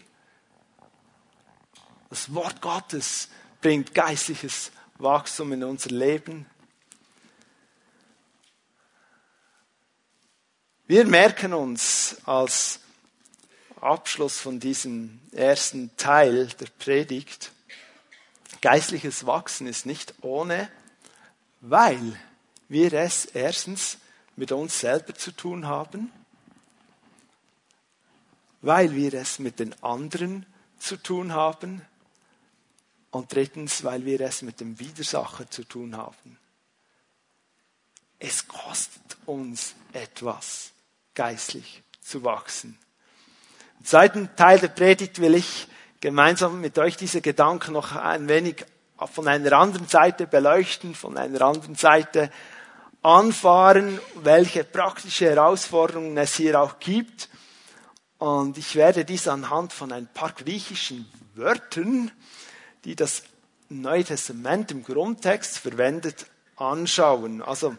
Das 2.10 2.34
Wort 2.34 2.62
Gottes 2.62 3.28
bringt 3.60 3.94
geistliches 3.94 4.72
Wachstum 4.98 5.52
in 5.52 5.66
unser 5.66 5.90
Leben. 5.90 6.46
Wir 10.88 11.06
merken 11.06 11.54
uns 11.54 12.16
als 12.24 12.80
Abschluss 13.82 14.40
von 14.40 14.62
diesem 14.62 15.20
ersten 15.34 15.92
Teil 15.98 16.48
der 16.48 16.68
Predigt, 16.80 17.52
geistliches 18.62 19.26
Wachsen 19.26 19.68
ist 19.68 19.86
nicht 19.86 20.14
ohne, 20.22 20.70
weil 21.62 22.20
wir 22.70 22.94
es 22.94 23.26
erstens 23.26 23.98
mit 24.36 24.52
uns 24.52 24.80
selber 24.80 25.14
zu 25.14 25.32
tun 25.32 25.68
haben, 25.68 26.12
weil 28.62 28.96
wir 28.96 29.14
es 29.14 29.40
mit 29.40 29.60
den 29.60 29.82
anderen 29.84 30.46
zu 30.80 30.98
tun 30.98 31.34
haben 31.34 31.82
und 33.12 33.34
drittens, 33.34 33.84
weil 33.84 34.06
wir 34.06 34.22
es 34.22 34.42
mit 34.42 34.60
dem 34.60 34.80
Widersacher 34.80 35.50
zu 35.50 35.64
tun 35.64 35.96
haben. 35.96 36.38
Es 38.20 38.48
kostet 38.48 39.18
uns 39.26 39.76
etwas, 39.92 40.72
geistlich 41.14 41.84
zu 42.02 42.24
wachsen. 42.24 42.78
Im 43.80 43.86
zweiten 43.86 44.36
Teil 44.36 44.60
der 44.60 44.70
Predigt 44.70 45.20
will 45.20 45.36
ich 45.36 45.68
gemeinsam 46.04 46.60
mit 46.60 46.78
euch 46.80 46.98
diese 46.98 47.22
Gedanken 47.22 47.72
noch 47.72 47.96
ein 47.96 48.28
wenig 48.28 48.66
von 49.14 49.26
einer 49.26 49.54
anderen 49.54 49.88
Seite 49.88 50.28
beleuchten, 50.28 50.96
von 50.96 51.18
einer 51.18 51.42
anderen 51.42 51.76
Seite 51.76 52.30
anfahren, 53.02 54.02
welche 54.16 54.66
praktische 54.66 55.30
Herausforderungen 55.30 56.18
es 56.18 56.36
hier 56.36 56.60
auch 56.60 56.80
gibt. 56.80 57.30
Und 58.18 58.58
ich 58.58 58.76
werde 58.76 59.06
dies 59.06 59.30
anhand 59.30 59.72
von 59.72 59.94
ein 59.94 60.08
paar 60.14 60.34
griechischen 60.34 61.10
Wörtern, 61.36 62.12
die 62.84 62.98
das 62.98 63.24
Neue 63.70 64.04
Testament 64.04 64.72
im 64.72 64.84
Grundtext 64.84 65.58
verwendet, 65.58 66.26
anschauen. 66.58 67.42
Also 67.42 67.78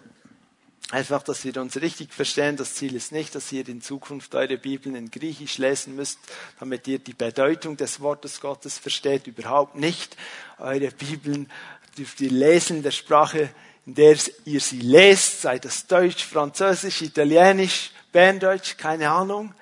Einfach, 0.90 1.22
dass 1.22 1.44
wir 1.44 1.56
uns 1.56 1.80
richtig 1.80 2.12
verstehen. 2.12 2.56
Das 2.56 2.74
Ziel 2.74 2.94
ist 2.94 3.10
nicht, 3.10 3.34
dass 3.34 3.50
ihr 3.52 3.66
in 3.68 3.80
Zukunft 3.80 4.34
eure 4.34 4.58
Bibeln 4.58 4.94
in 4.94 5.10
Griechisch 5.10 5.58
lesen 5.58 5.96
müsst, 5.96 6.18
damit 6.60 6.86
ihr 6.86 6.98
die 6.98 7.14
Bedeutung 7.14 7.76
des 7.76 8.00
Wortes 8.00 8.40
Gottes 8.40 8.78
versteht. 8.78 9.26
Überhaupt 9.26 9.76
nicht. 9.76 10.16
Eure 10.58 10.90
Bibeln 10.90 11.50
dürft 11.96 12.20
ihr 12.20 12.30
lesen 12.30 12.78
in 12.78 12.82
der 12.82 12.90
Sprache, 12.90 13.48
in 13.86 13.94
der 13.94 14.16
ihr 14.44 14.60
sie 14.60 14.80
lest, 14.80 15.42
sei 15.42 15.58
das 15.58 15.86
Deutsch, 15.86 16.24
Französisch, 16.24 17.02
Italienisch, 17.02 17.90
Berndeutsch, 18.12 18.76
keine 18.76 19.10
Ahnung. 19.10 19.54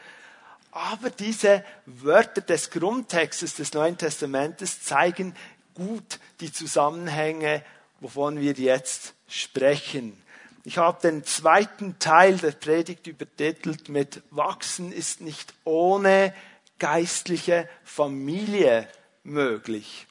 Aber 0.73 1.11
diese 1.11 1.65
Wörter 1.87 2.41
des 2.41 2.71
Grundtextes 2.71 3.55
des 3.55 3.73
Neuen 3.75 3.97
Testamentes 3.97 4.83
zeigen 4.83 5.35
gut 5.75 6.19
die 6.41 6.53
Zusammenhänge, 6.53 7.63
wovon 8.01 8.41
wir 8.41 8.53
jetzt 8.53 9.15
sprechen. 9.29 10.22
Ich 10.65 10.79
habe 10.79 11.01
den 11.03 11.25
zweiten 11.25 11.99
Teil 11.99 12.37
der 12.39 12.53
Predigt 12.53 13.07
übertitelt 13.07 13.89
mit 13.89 14.23
Wachsen 14.31 14.93
ist 14.93 15.21
nicht 15.21 15.55
ohne 15.65 16.33
geistliche 16.79 17.69
Familie 17.83 18.89
möglich. 19.25 20.07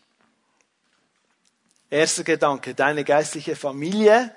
Erster 1.89 2.23
Gedanke, 2.23 2.73
deine 2.73 3.03
geistliche 3.03 3.55
Familie. 3.55 4.33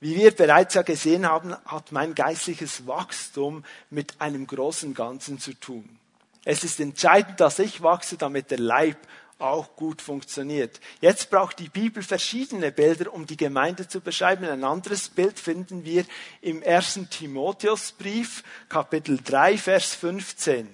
Wie 0.00 0.16
wir 0.16 0.30
bereits 0.30 0.74
ja 0.74 0.82
gesehen 0.82 1.26
haben, 1.26 1.56
hat 1.64 1.90
mein 1.90 2.14
geistliches 2.14 2.86
Wachstum 2.86 3.64
mit 3.90 4.20
einem 4.20 4.46
großen 4.46 4.94
Ganzen 4.94 5.38
zu 5.38 5.54
tun. 5.54 5.98
Es 6.44 6.62
ist 6.62 6.78
entscheidend, 6.78 7.40
dass 7.40 7.58
ich 7.58 7.82
wachse, 7.82 8.16
damit 8.16 8.52
der 8.52 8.58
Leib 8.58 8.98
auch 9.38 9.76
gut 9.76 10.00
funktioniert. 10.00 10.80
Jetzt 11.00 11.30
braucht 11.30 11.58
die 11.58 11.68
Bibel 11.68 12.02
verschiedene 12.02 12.72
Bilder, 12.72 13.12
um 13.12 13.26
die 13.26 13.36
Gemeinde 13.36 13.86
zu 13.86 14.00
beschreiben. 14.00 14.44
Ein 14.46 14.64
anderes 14.64 15.08
Bild 15.08 15.38
finden 15.38 15.84
wir 15.84 16.04
im 16.40 16.62
ersten 16.62 17.10
Timotheusbrief, 17.10 18.42
Kapitel 18.68 19.18
3, 19.22 19.58
Vers 19.58 19.94
15. 19.94 20.68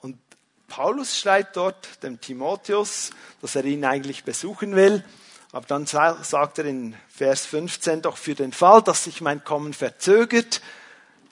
Und 0.00 0.18
Paulus 0.66 1.18
schreibt 1.18 1.56
dort 1.56 2.02
dem 2.02 2.20
Timotheus, 2.20 3.10
dass 3.40 3.54
er 3.54 3.64
ihn 3.64 3.84
eigentlich 3.84 4.24
besuchen 4.24 4.74
will. 4.74 5.04
Aber 5.52 5.66
dann 5.66 5.86
sagt 5.86 6.58
er 6.58 6.64
in 6.64 6.96
Vers 7.08 7.46
15, 7.46 8.02
doch 8.02 8.16
für 8.16 8.34
den 8.34 8.52
Fall, 8.52 8.82
dass 8.82 9.04
sich 9.04 9.20
mein 9.20 9.44
Kommen 9.44 9.72
verzögert, 9.72 10.60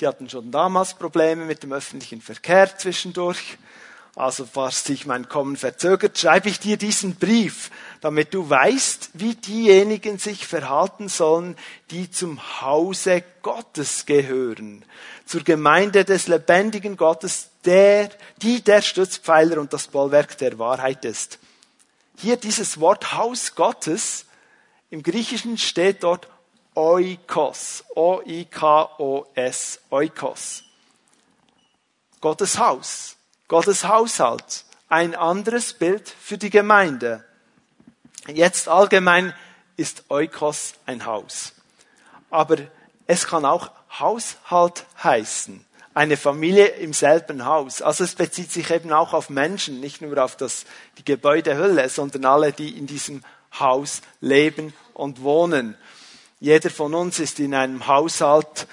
die 0.00 0.06
hatten 0.06 0.30
schon 0.30 0.50
damals 0.50 0.94
Probleme 0.94 1.44
mit 1.44 1.62
dem 1.62 1.72
öffentlichen 1.72 2.20
Verkehr 2.20 2.76
zwischendurch, 2.76 3.58
also 4.16 4.46
falls 4.46 4.84
sich 4.84 5.06
mein 5.06 5.28
Kommen 5.28 5.56
verzögert, 5.56 6.18
schreibe 6.18 6.48
ich 6.48 6.60
dir 6.60 6.76
diesen 6.76 7.16
Brief, 7.16 7.70
damit 8.00 8.32
du 8.32 8.48
weißt, 8.48 9.10
wie 9.14 9.34
diejenigen 9.34 10.18
sich 10.18 10.46
verhalten 10.46 11.08
sollen, 11.08 11.56
die 11.90 12.10
zum 12.10 12.60
Hause 12.60 13.24
Gottes 13.42 14.06
gehören, 14.06 14.84
zur 15.26 15.42
Gemeinde 15.42 16.04
des 16.04 16.28
lebendigen 16.28 16.96
Gottes, 16.96 17.50
der, 17.64 18.08
die 18.40 18.62
der 18.62 18.82
Stützpfeiler 18.82 19.58
und 19.58 19.72
das 19.72 19.88
Bollwerk 19.88 20.38
der 20.38 20.60
Wahrheit 20.60 21.04
ist. 21.04 21.40
Hier 22.18 22.36
dieses 22.36 22.78
Wort 22.78 23.14
Haus 23.14 23.56
Gottes, 23.56 24.26
im 24.90 25.02
Griechischen 25.02 25.58
steht 25.58 26.04
dort 26.04 26.28
Oikos, 26.74 27.82
O-I-K-O-S, 27.96 29.80
Oikos. 29.90 30.62
Gottes 32.20 32.58
Haus. 32.58 33.16
Gottes 33.54 33.84
Haushalt, 33.84 34.64
ein 34.88 35.14
anderes 35.14 35.74
Bild 35.74 36.08
für 36.08 36.36
die 36.36 36.50
Gemeinde. 36.50 37.24
Jetzt 38.26 38.68
allgemein 38.68 39.32
ist 39.76 40.10
Eukos 40.10 40.74
ein 40.86 41.06
Haus. 41.06 41.52
Aber 42.30 42.56
es 43.06 43.28
kann 43.28 43.44
auch 43.44 43.70
Haushalt 44.00 44.86
heißen. 45.04 45.64
Eine 45.94 46.16
Familie 46.16 46.66
im 46.66 46.92
selben 46.92 47.44
Haus. 47.44 47.80
Also 47.80 48.02
es 48.02 48.16
bezieht 48.16 48.50
sich 48.50 48.72
eben 48.72 48.92
auch 48.92 49.12
auf 49.12 49.30
Menschen, 49.30 49.78
nicht 49.78 50.02
nur 50.02 50.18
auf 50.24 50.34
das, 50.34 50.64
die 50.98 51.04
Gebäudehülle, 51.04 51.88
sondern 51.88 52.24
alle, 52.24 52.52
die 52.52 52.76
in 52.76 52.88
diesem 52.88 53.22
Haus 53.56 54.02
leben 54.20 54.74
und 54.94 55.22
wohnen. 55.22 55.76
Jeder 56.40 56.70
von 56.70 56.92
uns 56.92 57.20
ist 57.20 57.38
in 57.38 57.54
einem 57.54 57.86
Haushalt 57.86 58.66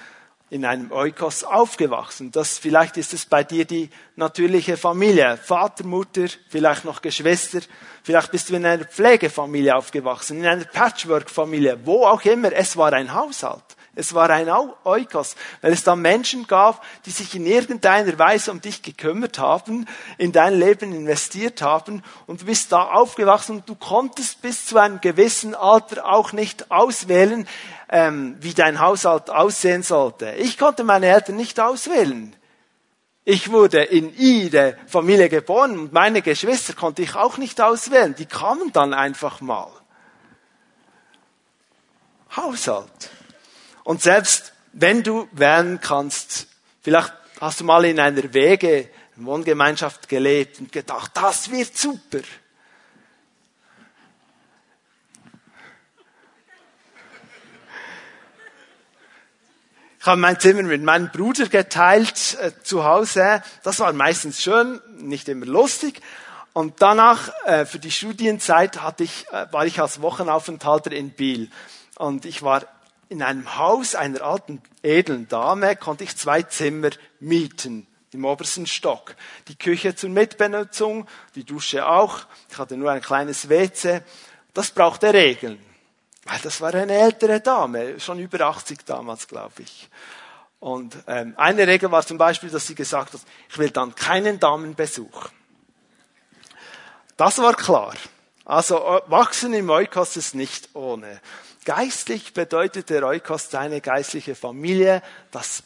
in 0.52 0.66
einem 0.66 0.92
Eukos 0.92 1.46
aufgewachsen. 1.46 2.30
Das, 2.32 2.60
vielleicht 2.60 2.98
ist 2.98 3.14
es 3.14 3.26
bei 3.26 3.42
dir 3.42 3.64
die 3.64 3.90
natürliche 4.18 4.76
Familie. 4.76 5.38
Vater, 5.38 5.86
Mutter, 5.86 6.26
vielleicht 6.50 6.84
noch 6.84 7.02
Geschwister. 7.02 7.62
Vielleicht 8.04 8.32
bist 8.32 8.50
du 8.50 8.56
in 8.58 8.66
einer 8.66 8.84
Pflegefamilie 8.84 9.74
aufgewachsen, 9.74 10.40
in 10.40 10.46
einer 10.46 10.66
Patchwork-Familie, 10.66 11.80
wo 11.86 12.06
auch 12.06 12.26
immer. 12.26 12.52
Es 12.52 12.76
war 12.76 12.92
ein 12.92 13.14
Haushalt. 13.14 13.64
Es 13.94 14.14
war 14.14 14.30
ein 14.30 14.50
Eukos, 14.86 15.36
weil 15.62 15.74
es 15.74 15.84
da 15.84 15.98
Menschen 15.98 16.48
gab, 16.48 16.82
die 17.06 17.12
sich 17.12 17.36
in 17.36 17.46
irgendeiner 17.46 18.18
Weise 18.18 18.52
um 18.52 18.62
dich 18.62 18.82
gekümmert 18.82 19.38
haben, 19.38 19.86
in 20.18 20.32
dein 20.32 20.58
Leben 20.58 20.94
investiert 20.94 21.62
haben 21.62 22.02
und 22.26 22.42
du 22.42 22.46
bist 22.46 22.72
da 22.72 22.84
aufgewachsen 22.84 23.58
und 23.58 23.68
du 23.68 23.76
konntest 23.76 24.42
bis 24.42 24.66
zu 24.66 24.78
einem 24.78 25.02
gewissen 25.02 25.56
Alter 25.56 26.06
auch 26.06 26.32
nicht 26.32 26.72
auswählen, 26.72 27.46
ähm, 27.90 28.38
wie 28.40 28.54
dein 28.54 28.80
Haushalt 28.80 29.30
aussehen 29.30 29.84
sollte. 29.84 30.36
Ich 30.38 30.58
konnte 30.58 30.86
meine 30.86 31.08
Eltern 31.08 31.36
nicht 31.36 31.60
auswählen. 31.60 32.34
Ich 33.26 33.52
wurde 33.52 33.84
in 33.84 34.16
ihre 34.18 34.78
Familie 34.88 35.28
geboren 35.28 35.78
und 35.78 35.92
meine 35.92 36.22
Geschwister 36.22 36.74
konnte 36.74 37.02
ich 37.02 37.16
auch 37.16 37.38
nicht 37.38 37.60
auswählen. 37.60 38.16
Die 38.16 38.26
kamen 38.26 38.72
dann 38.72 38.94
einfach 38.94 39.42
mal. 39.42 39.70
Haushalt. 42.36 43.12
Und 43.84 44.02
selbst 44.02 44.54
wenn 44.74 45.04
du 45.04 45.28
wählen 45.32 45.80
kannst, 45.82 46.48
vielleicht 46.82 47.14
hast 47.40 47.60
du 47.60 47.64
mal 47.64 47.86
in 47.86 48.00
einer 48.00 48.34
Wege, 48.34 48.90
Wohngemeinschaft 49.16 50.08
gelebt 50.08 50.60
und 50.60 50.72
gedacht, 50.72 51.12
das 51.14 51.52
wird 51.52 51.78
super. 51.78 52.20
Ich 60.00 60.08
habe 60.08 60.20
mein 60.20 60.40
Zimmer 60.40 60.64
mit 60.64 60.82
meinem 60.82 61.12
Bruder 61.12 61.48
geteilt 61.48 62.36
äh, 62.42 62.52
zu 62.64 62.84
Hause. 62.84 63.44
Das 63.62 63.80
war 63.82 63.94
meistens 63.94 64.42
schön, 64.42 64.82
nicht 64.98 65.30
immer 65.30 65.46
lustig. 65.46 66.02
Und 66.54 66.82
danach, 66.82 67.30
äh, 67.46 67.66
für 67.66 67.78
die 67.78 67.92
Studienzeit, 67.92 68.82
hatte 68.82 69.04
ich, 69.04 69.28
äh, 69.32 69.46
war 69.52 69.68
ich 69.68 69.80
als 69.80 70.02
Wochenaufenthalter 70.02 70.92
in 70.92 71.12
Biel. 71.12 71.52
Und 71.98 72.26
ich 72.26 72.42
war 72.42 72.64
in 73.12 73.22
einem 73.22 73.58
Haus 73.58 73.94
einer 73.94 74.22
alten 74.22 74.62
edlen 74.84 75.28
Dame, 75.28 75.76
konnte 75.76 76.06
ich 76.06 76.16
zwei 76.16 76.44
Zimmer 76.44 76.92
mieten 77.20 77.86
im 78.14 78.24
obersten 78.24 78.66
Stock. 78.66 79.16
Die 79.50 79.58
Küche 79.58 79.94
zur 79.96 80.10
Mitbenutzung, 80.12 81.06
die 81.36 81.44
Dusche 81.44 81.86
auch. 81.86 82.20
Ich 82.50 82.58
hatte 82.58 82.78
nur 82.78 82.90
ein 82.90 83.02
kleines 83.02 83.50
WC. 83.50 84.02
Das 84.54 84.72
brauchte 84.72 85.14
Regeln. 85.14 85.60
Weil 86.24 86.40
das 86.40 86.62
war 86.62 86.74
eine 86.74 86.94
ältere 86.94 87.42
Dame, 87.42 88.00
schon 88.00 88.18
über 88.18 88.46
80 88.46 88.86
damals, 88.86 89.28
glaube 89.28 89.62
ich. 89.62 89.90
Und 90.62 90.96
ähm, 91.08 91.34
eine 91.36 91.68
Regel 91.68 91.92
war 91.92 92.06
zum 92.06 92.18
Beispiel, 92.18 92.50
dass 92.50 92.66
sie 92.66 92.76
gesagt 92.76 93.14
hat, 93.14 93.22
ich 93.50 93.58
will 93.58 93.72
dann 93.72 93.94
keinen 93.94 94.40
Damenbesuch. 94.40 95.28
Das 97.18 97.40
war 97.40 97.56
klar. 97.56 97.94
Also 98.46 98.78
äh, 98.78 99.02
wachsen 99.08 99.54
im 99.54 99.70
Eukos 99.70 100.16
ist 100.16 100.34
nicht 100.34 100.70
ohne. 100.76 101.20
Geistlich 101.66 102.34
bedeutet 102.34 102.90
der 102.90 103.04
Eukos 103.04 103.50
deine 103.50 103.82
geistliche 103.82 104.34
Familie, 104.34 105.04
das 105.30 105.64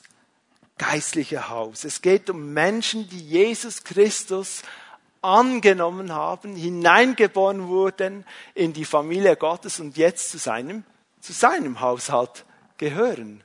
geistliche 0.77 1.49
Haus. 1.49 1.85
Es 1.85 2.01
geht 2.01 2.29
um 2.29 2.53
Menschen, 2.53 3.07
die 3.07 3.19
Jesus 3.19 3.83
Christus 3.83 4.61
angenommen 5.21 6.13
haben, 6.13 6.55
hineingeboren 6.55 7.67
wurden 7.67 8.25
in 8.53 8.73
die 8.73 8.85
Familie 8.85 9.35
Gottes 9.37 9.79
und 9.79 9.97
jetzt 9.97 10.31
zu 10.31 10.37
seinem, 10.37 10.83
zu 11.21 11.33
seinem 11.33 11.79
Haushalt 11.79 12.45
gehören. 12.77 13.43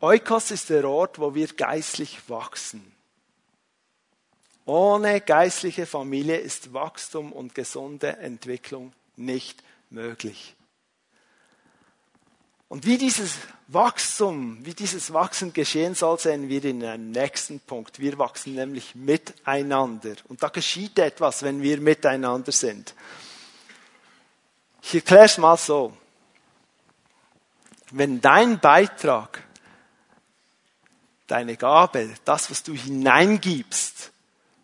Eukos 0.00 0.50
ist 0.50 0.70
der 0.70 0.88
Ort, 0.88 1.18
wo 1.18 1.34
wir 1.34 1.48
geistlich 1.48 2.28
wachsen. 2.28 2.93
Ohne 4.66 5.20
geistliche 5.20 5.86
Familie 5.86 6.38
ist 6.38 6.72
Wachstum 6.72 7.32
und 7.32 7.54
gesunde 7.54 8.16
Entwicklung 8.16 8.92
nicht 9.16 9.62
möglich. 9.90 10.54
Und 12.68 12.86
wie 12.86 12.98
dieses 12.98 13.34
Wachstum, 13.68 14.58
wie 14.64 14.74
dieses 14.74 15.12
Wachsen 15.12 15.52
geschehen 15.52 15.94
soll, 15.94 16.18
sehen 16.18 16.48
wir 16.48 16.64
in 16.64 16.82
einem 16.82 17.10
nächsten 17.10 17.60
Punkt. 17.60 18.00
Wir 18.00 18.18
wachsen 18.18 18.54
nämlich 18.54 18.94
miteinander. 18.94 20.14
Und 20.28 20.42
da 20.42 20.48
geschieht 20.48 20.98
etwas, 20.98 21.42
wenn 21.42 21.62
wir 21.62 21.80
miteinander 21.80 22.50
sind. 22.50 22.94
Ich 24.82 24.94
erkläre 24.94 25.26
es 25.26 25.38
mal 25.38 25.56
so. 25.56 25.96
Wenn 27.90 28.20
dein 28.20 28.58
Beitrag, 28.58 29.44
deine 31.26 31.56
Gabe, 31.56 32.14
das, 32.24 32.50
was 32.50 32.62
du 32.62 32.72
hineingibst, 32.72 34.10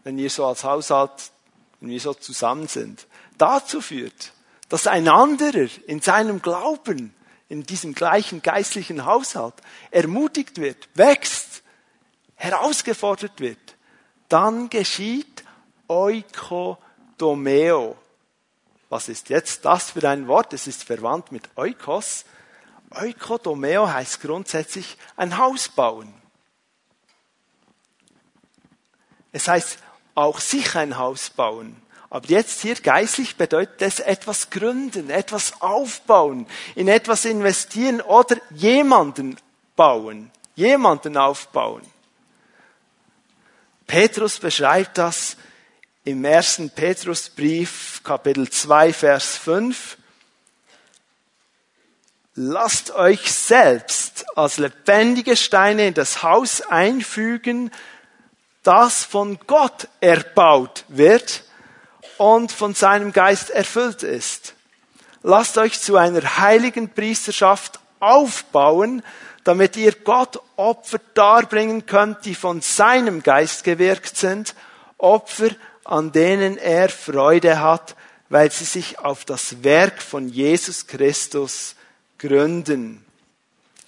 wenn 0.04 0.18
ihr 0.18 0.30
so 0.30 0.46
als 0.46 0.64
Haushalt, 0.64 1.32
wenn 1.80 1.90
wir 1.90 2.00
so 2.00 2.14
zusammen 2.14 2.68
sind, 2.68 3.06
dazu 3.38 3.80
führt, 3.80 4.32
dass 4.68 4.86
ein 4.86 5.08
anderer 5.08 5.68
in 5.86 6.00
seinem 6.00 6.40
Glauben 6.42 7.14
in 7.48 7.64
diesem 7.64 7.94
gleichen 7.94 8.42
geistlichen 8.42 9.04
Haushalt 9.04 9.54
ermutigt 9.90 10.58
wird, 10.58 10.88
wächst, 10.94 11.62
herausgefordert 12.36 13.40
wird, 13.40 13.58
dann 14.28 14.70
geschieht 14.70 15.44
Oikodomeo. 15.88 16.36
Was 18.88 19.08
ist 19.08 19.28
jetzt 19.28 19.64
das 19.64 19.90
für 19.90 20.08
ein 20.08 20.28
Wort? 20.28 20.52
Es 20.52 20.68
ist 20.68 20.84
verwandt 20.84 21.32
mit 21.32 21.48
Oikos. 21.56 22.24
Oikodomeo 22.90 23.88
heißt 23.88 24.20
grundsätzlich 24.20 24.96
ein 25.16 25.36
Haus 25.36 25.68
bauen. 25.68 26.14
Es 29.32 29.48
heißt 29.48 29.78
auch 30.14 30.40
sich 30.40 30.74
ein 30.76 30.98
Haus 30.98 31.30
bauen. 31.30 31.76
Aber 32.10 32.26
jetzt 32.28 32.62
hier 32.62 32.74
geistlich 32.74 33.36
bedeutet 33.36 33.80
es 33.82 34.00
etwas 34.00 34.50
gründen, 34.50 35.10
etwas 35.10 35.62
aufbauen, 35.62 36.46
in 36.74 36.88
etwas 36.88 37.24
investieren 37.24 38.00
oder 38.00 38.36
jemanden 38.50 39.36
bauen. 39.76 40.30
jemanden 40.56 41.16
aufbauen. 41.16 41.82
Petrus 43.86 44.38
beschreibt 44.38 44.98
das 44.98 45.36
im 46.04 46.24
ersten 46.24 46.70
Petrusbrief, 46.70 48.02
Kapitel 48.04 48.48
2, 48.48 48.92
Vers 48.92 49.36
5. 49.36 49.96
Lasst 52.34 52.92
euch 52.92 53.32
selbst 53.32 54.24
als 54.36 54.58
lebendige 54.58 55.36
Steine 55.36 55.88
in 55.88 55.94
das 55.94 56.22
Haus 56.22 56.60
einfügen, 56.60 57.70
das 58.62 59.04
von 59.04 59.38
Gott 59.46 59.88
erbaut 60.00 60.84
wird 60.88 61.44
und 62.18 62.52
von 62.52 62.74
seinem 62.74 63.12
Geist 63.12 63.50
erfüllt 63.50 64.02
ist. 64.02 64.54
Lasst 65.22 65.58
euch 65.58 65.80
zu 65.80 65.96
einer 65.96 66.38
heiligen 66.38 66.90
Priesterschaft 66.90 67.78
aufbauen, 67.98 69.02
damit 69.44 69.76
ihr 69.76 69.92
Gott 69.92 70.40
Opfer 70.56 70.98
darbringen 71.14 71.86
könnt, 71.86 72.24
die 72.24 72.34
von 72.34 72.60
seinem 72.60 73.22
Geist 73.22 73.64
gewirkt 73.64 74.16
sind, 74.16 74.54
Opfer, 74.98 75.50
an 75.84 76.12
denen 76.12 76.58
er 76.58 76.88
Freude 76.88 77.60
hat, 77.60 77.96
weil 78.28 78.50
sie 78.50 78.64
sich 78.64 78.98
auf 78.98 79.24
das 79.24 79.64
Werk 79.64 80.02
von 80.02 80.28
Jesus 80.28 80.86
Christus 80.86 81.74
gründen. 82.18 83.04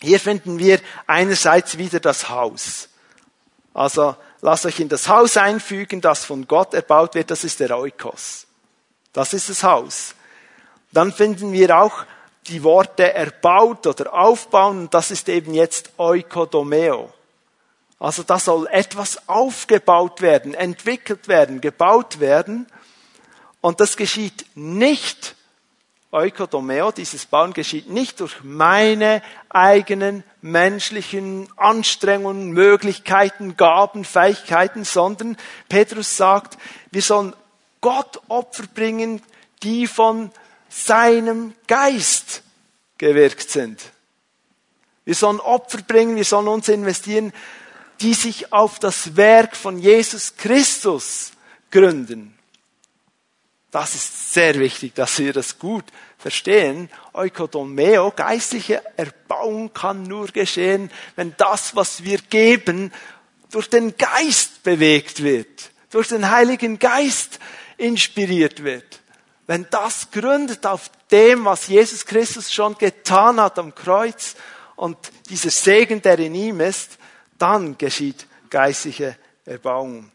Hier 0.00 0.18
finden 0.18 0.58
wir 0.58 0.80
einerseits 1.06 1.78
wieder 1.78 2.00
das 2.00 2.28
Haus. 2.28 2.88
Also 3.72 4.16
lasst 4.42 4.66
euch 4.66 4.81
in 4.81 4.90
das 4.90 5.09
Haus 5.09 5.38
einfügen, 5.38 6.02
das 6.02 6.24
von 6.24 6.46
Gott 6.46 6.74
erbaut 6.74 7.14
wird, 7.14 7.31
das 7.31 7.44
ist 7.44 7.61
der 7.61 7.78
Oikos. 7.78 8.46
Das 9.14 9.33
ist 9.33 9.48
das 9.48 9.62
Haus. 9.62 10.14
Dann 10.90 11.12
finden 11.12 11.52
wir 11.52 11.78
auch 11.78 12.05
die 12.48 12.62
Worte 12.62 13.14
erbaut 13.14 13.87
oder 13.87 14.12
aufbauen, 14.12 14.81
und 14.81 14.94
das 14.94 15.11
ist 15.11 15.28
eben 15.28 15.55
jetzt 15.55 15.90
Oikodomeo. 15.96 17.12
Also 18.00 18.24
da 18.24 18.38
soll 18.38 18.66
etwas 18.66 19.28
aufgebaut 19.28 20.20
werden, 20.20 20.55
entwickelt 20.55 21.28
werden, 21.28 21.61
gebaut 21.61 22.18
werden. 22.18 22.66
Und 23.61 23.78
das 23.78 23.96
geschieht 23.96 24.44
nicht, 24.57 25.37
Oikodomeo, 26.11 26.90
dieses 26.90 27.26
Bauen 27.26 27.52
geschieht 27.52 27.88
nicht 27.88 28.18
durch 28.18 28.42
meine 28.42 29.22
eigenen 29.48 30.24
menschlichen 30.42 31.48
Anstrengungen, 31.57 32.50
Möglichkeiten, 32.50 33.57
Gaben, 33.57 34.05
Fähigkeiten, 34.05 34.85
sondern 34.85 35.37
Petrus 35.68 36.16
sagt, 36.16 36.59
wir 36.90 37.02
sollen 37.02 37.35
Gott 37.81 38.20
Opfer 38.28 38.64
bringen, 38.74 39.22
die 39.62 39.87
von 39.87 40.31
seinem 40.68 41.55
Geist 41.68 42.42
gewirkt 42.98 43.50
sind. 43.50 43.81
Wir 45.05 45.14
sollen 45.14 45.40
Opfer 45.40 45.78
bringen, 45.83 46.16
wir 46.16 46.24
sollen 46.24 46.48
uns 46.48 46.68
investieren, 46.68 47.33
die 48.00 48.14
sich 48.14 48.52
auf 48.52 48.78
das 48.78 49.16
Werk 49.16 49.57
von 49.57 49.78
Jesus 49.78 50.37
Christus 50.37 51.33
gründen. 51.70 52.37
Das 53.72 53.94
ist 53.94 54.35
sehr 54.35 54.58
wichtig, 54.58 54.94
dass 54.94 55.18
wir 55.18 55.32
das 55.32 55.58
gut 55.58 55.87
verstehen. 56.18 56.90
Eukodomeo, 57.14 58.12
geistliche 58.14 58.82
Erbauung 58.98 59.72
kann 59.72 60.02
nur 60.02 60.26
geschehen, 60.26 60.90
wenn 61.16 61.35
das, 61.38 61.74
was 61.74 62.04
wir 62.04 62.18
geben, 62.18 62.92
durch 63.50 63.70
den 63.70 63.96
Geist 63.96 64.62
bewegt 64.62 65.22
wird, 65.22 65.70
durch 65.90 66.08
den 66.08 66.30
Heiligen 66.30 66.78
Geist 66.78 67.38
inspiriert 67.78 68.62
wird. 68.62 69.00
Wenn 69.46 69.66
das 69.70 70.11
gründet 70.11 70.66
auf 70.66 70.90
dem, 71.11 71.46
was 71.46 71.66
Jesus 71.66 72.04
Christus 72.04 72.52
schon 72.52 72.76
getan 72.76 73.40
hat 73.40 73.58
am 73.58 73.74
Kreuz 73.74 74.37
und 74.76 74.98
dieser 75.30 75.50
Segen, 75.50 76.02
der 76.02 76.18
in 76.18 76.35
ihm 76.35 76.61
ist, 76.61 76.98
dann 77.38 77.78
geschieht 77.78 78.26
geistliche 78.50 79.16
Erbauung. 79.46 80.12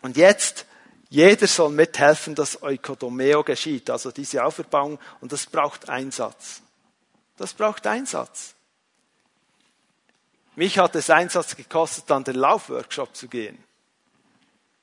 Und 0.00 0.16
jetzt, 0.16 0.64
jeder 1.12 1.46
soll 1.46 1.68
mithelfen, 1.68 2.34
dass 2.34 2.62
Eukodomeo 2.62 3.44
geschieht, 3.44 3.90
also 3.90 4.10
diese 4.10 4.42
Auferbauung, 4.42 4.98
und 5.20 5.30
das 5.30 5.44
braucht 5.44 5.90
Einsatz. 5.90 6.62
Das 7.36 7.52
braucht 7.52 7.86
Einsatz. 7.86 8.54
Mich 10.56 10.78
hat 10.78 10.96
es 10.96 11.10
Einsatz 11.10 11.54
gekostet, 11.54 12.10
an 12.10 12.24
den 12.24 12.36
Laufworkshop 12.36 13.14
zu 13.14 13.28
gehen. 13.28 13.62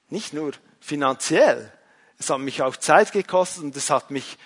Nicht 0.09 0.33
nur 0.33 0.51
finanziell, 0.79 1.73
es 2.19 2.29
hat 2.29 2.41
mich 2.41 2.61
auch 2.61 2.75
Zeit 2.75 3.11
gekostet 3.11 3.63
und 3.63 3.75
es 3.75 3.89
hat 3.89 4.11
mich 4.11 4.37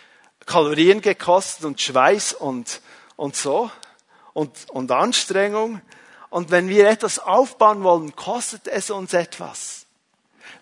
Kalorien 0.45 1.01
gekostet 1.01 1.65
und 1.65 1.81
Schweiß 1.81 2.31
und, 2.31 2.79
und 3.17 3.35
so 3.35 3.69
und, 4.31 4.69
und 4.69 4.89
Anstrengung. 4.89 5.81
Und 6.29 6.49
wenn 6.49 6.69
wir 6.69 6.87
etwas 6.87 7.19
aufbauen 7.19 7.83
wollen, 7.83 8.15
kostet 8.15 8.69
es 8.69 8.89
uns 8.89 9.11
etwas. 9.11 9.82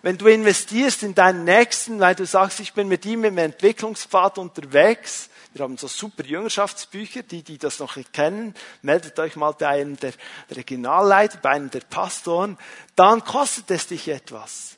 Wenn 0.02 0.18
du 0.18 0.26
investierst 0.26 1.04
in 1.04 1.14
deinen 1.14 1.44
Nächsten, 1.44 2.00
weil 2.00 2.16
du 2.16 2.26
sagst, 2.26 2.58
ich 2.58 2.74
bin 2.74 2.88
mit 2.88 3.06
ihm 3.06 3.24
im 3.24 3.38
Entwicklungspfad 3.38 4.38
unterwegs, 4.38 5.30
wir 5.54 5.64
haben 5.64 5.76
so 5.76 5.86
super 5.86 6.24
Jüngerschaftsbücher, 6.24 7.22
die, 7.22 7.42
die 7.42 7.58
das 7.58 7.78
noch 7.78 7.96
kennen, 8.12 8.54
meldet 8.80 9.18
euch 9.18 9.36
mal 9.36 9.52
bei 9.52 9.68
einem 9.68 9.96
der 9.98 10.12
Regionalleiter, 10.50 11.38
bei 11.38 11.50
einem 11.50 11.70
der 11.70 11.80
Pastoren, 11.80 12.58
dann 12.96 13.22
kostet 13.22 13.70
es 13.70 13.86
dich 13.86 14.08
etwas. 14.08 14.76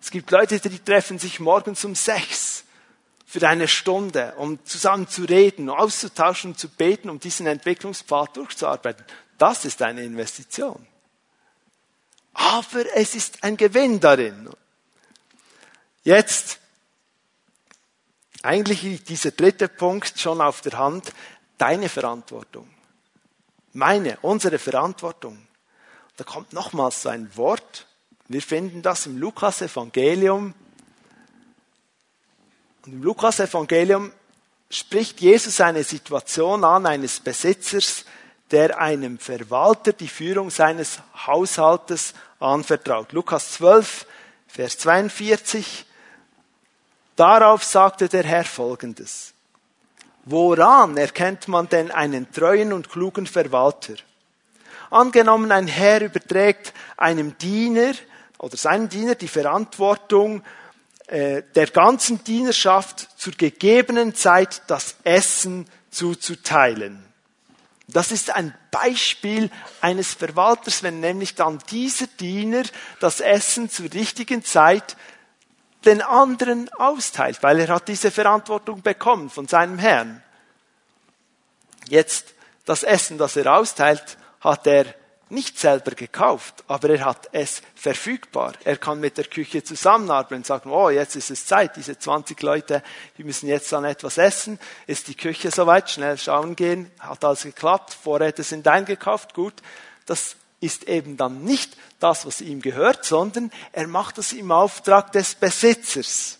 Es 0.00 0.10
gibt 0.10 0.30
Leute, 0.30 0.60
die 0.60 0.78
treffen 0.78 1.18
sich 1.18 1.40
morgens 1.40 1.84
um 1.84 1.94
sechs 1.94 2.64
für 3.24 3.48
eine 3.48 3.66
Stunde, 3.66 4.34
um 4.36 4.64
zusammen 4.64 5.08
zu 5.08 5.24
reden, 5.24 5.68
auszutauschen 5.68 6.56
zu 6.56 6.68
beten, 6.68 7.10
um 7.10 7.18
diesen 7.18 7.46
Entwicklungspfad 7.48 8.36
durchzuarbeiten. 8.36 9.04
Das 9.38 9.64
ist 9.64 9.82
eine 9.82 10.04
Investition. 10.04 10.86
Aber 12.38 12.84
es 12.94 13.14
ist 13.14 13.42
ein 13.42 13.56
Gewinn 13.56 13.98
darin. 13.98 14.50
Jetzt, 16.04 16.58
eigentlich 18.42 19.02
dieser 19.04 19.30
dritte 19.30 19.68
Punkt 19.68 20.20
schon 20.20 20.42
auf 20.42 20.60
der 20.60 20.78
Hand, 20.78 21.12
deine 21.56 21.88
Verantwortung. 21.88 22.68
Meine, 23.72 24.18
unsere 24.20 24.58
Verantwortung. 24.58 25.48
Da 26.18 26.24
kommt 26.24 26.52
nochmals 26.52 27.02
so 27.02 27.08
ein 27.08 27.34
Wort, 27.36 27.86
wir 28.28 28.42
finden 28.42 28.82
das 28.82 29.06
im 29.06 29.16
Lukas-Evangelium. 29.16 30.52
Und 32.84 32.92
im 32.92 33.02
Lukas-Evangelium 33.02 34.12
spricht 34.68 35.22
Jesus 35.22 35.60
eine 35.62 35.84
Situation 35.84 36.64
an 36.64 36.84
eines 36.84 37.18
Besitzers, 37.20 38.04
der 38.50 38.78
einem 38.78 39.18
Verwalter 39.18 39.92
die 39.92 40.08
Führung 40.08 40.50
seines 40.50 41.00
Haushaltes 41.26 42.14
anvertraut. 42.40 43.12
Lukas 43.12 43.52
12, 43.52 44.06
Vers 44.46 44.78
42. 44.78 45.86
Darauf 47.16 47.64
sagte 47.64 48.08
der 48.08 48.24
Herr 48.24 48.44
Folgendes. 48.44 49.32
Woran 50.24 50.96
erkennt 50.96 51.48
man 51.48 51.68
denn 51.68 51.90
einen 51.90 52.30
treuen 52.32 52.72
und 52.72 52.90
klugen 52.90 53.26
Verwalter? 53.26 53.94
Angenommen, 54.90 55.52
ein 55.52 55.66
Herr 55.66 56.02
überträgt 56.02 56.72
einem 56.96 57.38
Diener 57.38 57.92
oder 58.38 58.56
seinen 58.56 58.88
Diener 58.88 59.14
die 59.14 59.28
Verantwortung 59.28 60.42
äh, 61.06 61.42
der 61.54 61.68
ganzen 61.68 62.22
Dienerschaft 62.24 63.08
zur 63.16 63.32
gegebenen 63.34 64.14
Zeit 64.14 64.62
das 64.66 64.96
Essen 65.04 65.66
zuzuteilen. 65.90 67.02
Das 67.88 68.10
ist 68.10 68.30
ein 68.30 68.52
Beispiel 68.70 69.50
eines 69.80 70.14
Verwalters, 70.14 70.82
wenn 70.82 71.00
nämlich 71.00 71.34
dann 71.34 71.58
dieser 71.70 72.08
Diener 72.08 72.64
das 73.00 73.20
Essen 73.20 73.70
zur 73.70 73.92
richtigen 73.92 74.44
Zeit 74.44 74.96
den 75.84 76.02
anderen 76.02 76.68
austeilt, 76.74 77.42
weil 77.42 77.60
er 77.60 77.68
hat 77.68 77.86
diese 77.86 78.10
Verantwortung 78.10 78.82
bekommen 78.82 79.30
von 79.30 79.46
seinem 79.46 79.78
Herrn. 79.78 80.22
Jetzt 81.88 82.34
das 82.64 82.82
Essen, 82.82 83.18
das 83.18 83.36
er 83.36 83.54
austeilt, 83.54 84.18
hat 84.40 84.66
er 84.66 84.86
nicht 85.28 85.58
selber 85.58 85.92
gekauft, 85.92 86.62
aber 86.68 86.90
er 86.90 87.04
hat 87.04 87.28
es 87.32 87.60
verfügbar. 87.74 88.52
Er 88.64 88.76
kann 88.76 89.00
mit 89.00 89.18
der 89.18 89.24
Küche 89.24 89.64
zusammenarbeiten 89.64 90.36
und 90.36 90.46
sagen, 90.46 90.70
oh, 90.70 90.88
jetzt 90.88 91.16
ist 91.16 91.30
es 91.30 91.46
Zeit, 91.46 91.76
diese 91.76 91.98
20 91.98 92.40
Leute, 92.42 92.82
die 93.18 93.24
müssen 93.24 93.48
jetzt 93.48 93.72
dann 93.72 93.84
etwas 93.84 94.18
essen. 94.18 94.58
Ist 94.86 95.08
die 95.08 95.16
Küche 95.16 95.50
soweit? 95.50 95.90
Schnell 95.90 96.16
schauen 96.16 96.54
gehen. 96.54 96.90
Hat 97.00 97.24
alles 97.24 97.42
geklappt. 97.42 97.92
Vorräte 97.92 98.44
sind 98.44 98.68
eingekauft. 98.68 99.34
Gut. 99.34 99.54
Das 100.06 100.36
ist 100.60 100.84
eben 100.84 101.16
dann 101.16 101.42
nicht 101.42 101.76
das, 101.98 102.24
was 102.24 102.40
ihm 102.40 102.62
gehört, 102.62 103.04
sondern 103.04 103.50
er 103.72 103.88
macht 103.88 104.18
das 104.18 104.32
im 104.32 104.52
Auftrag 104.52 105.12
des 105.12 105.34
Besitzers. 105.34 106.38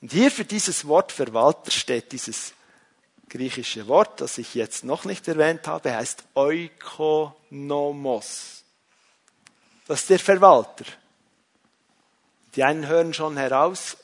Und 0.00 0.12
hier 0.12 0.30
für 0.30 0.44
dieses 0.44 0.86
Wort 0.86 1.12
Verwalter 1.12 1.70
steht 1.70 2.12
dieses 2.12 2.52
griechische 3.28 3.88
Wort, 3.88 4.20
das 4.20 4.38
ich 4.38 4.54
jetzt 4.54 4.84
noch 4.84 5.04
nicht 5.04 5.26
erwähnt 5.28 5.66
habe, 5.66 5.94
heißt 5.94 6.24
Oikonomos. 6.34 7.42
Das 9.86 10.00
ist 10.02 10.10
der 10.10 10.18
Verwalter. 10.18 10.84
Die 12.54 12.64
einen 12.64 12.86
hören 12.86 13.14
schon 13.14 13.36
heraus, 13.36 13.96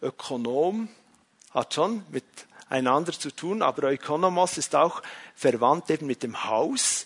Ökonom 0.00 0.88
hat 1.52 1.74
schon 1.74 2.04
mit 2.10 2.24
einander 2.68 3.12
zu 3.12 3.30
tun, 3.30 3.62
aber 3.62 3.90
Ökonomos 3.90 4.58
ist 4.58 4.74
auch 4.74 5.02
verwandt 5.34 5.90
eben 5.90 6.06
mit 6.06 6.22
dem 6.22 6.44
Haus 6.44 7.04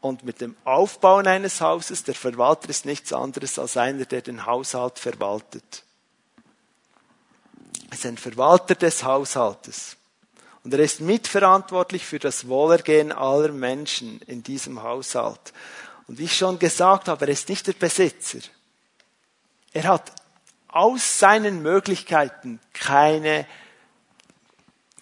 und 0.00 0.22
mit 0.24 0.40
dem 0.40 0.56
Aufbauen 0.64 1.26
eines 1.26 1.60
Hauses. 1.60 2.04
Der 2.04 2.14
Verwalter 2.14 2.68
ist 2.68 2.84
nichts 2.84 3.12
anderes 3.12 3.58
als 3.58 3.76
einer, 3.76 4.04
der 4.04 4.22
den 4.22 4.46
Haushalt 4.46 4.98
verwaltet. 4.98 5.82
Er 7.88 7.94
ist 7.94 8.06
ein 8.06 8.18
Verwalter 8.18 8.74
des 8.74 9.04
Haushaltes. 9.04 9.96
Und 10.64 10.72
er 10.72 10.80
ist 10.80 11.00
mitverantwortlich 11.00 12.06
für 12.06 12.18
das 12.18 12.48
Wohlergehen 12.48 13.12
aller 13.12 13.52
Menschen 13.52 14.20
in 14.26 14.42
diesem 14.42 14.82
Haushalt. 14.82 15.52
Und 16.08 16.18
wie 16.18 16.24
ich 16.24 16.36
schon 16.36 16.58
gesagt 16.58 17.08
habe, 17.08 17.26
er 17.26 17.32
ist 17.32 17.50
nicht 17.50 17.66
der 17.66 17.74
Besitzer. 17.74 18.38
Er 19.74 19.84
hat 19.84 20.12
aus 20.68 21.18
seinen 21.18 21.62
Möglichkeiten 21.62 22.60
keine, 22.72 23.46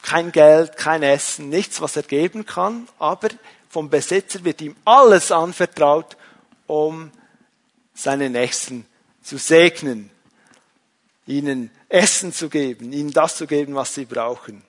kein 0.02 0.32
Geld, 0.32 0.76
kein 0.76 1.04
Essen, 1.04 1.48
nichts, 1.48 1.80
was 1.80 1.96
er 1.96 2.02
geben 2.02 2.44
kann, 2.44 2.88
aber 2.98 3.28
vom 3.68 3.88
Besitzer 3.88 4.44
wird 4.44 4.60
ihm 4.60 4.76
alles 4.84 5.30
anvertraut, 5.30 6.16
um 6.66 7.12
seine 7.94 8.30
Nächsten 8.30 8.86
zu 9.22 9.38
segnen, 9.38 10.10
ihnen 11.26 11.70
Essen 11.88 12.32
zu 12.32 12.48
geben, 12.48 12.92
ihnen 12.92 13.12
das 13.12 13.36
zu 13.36 13.46
geben, 13.46 13.74
was 13.76 13.94
sie 13.94 14.04
brauchen. 14.04 14.62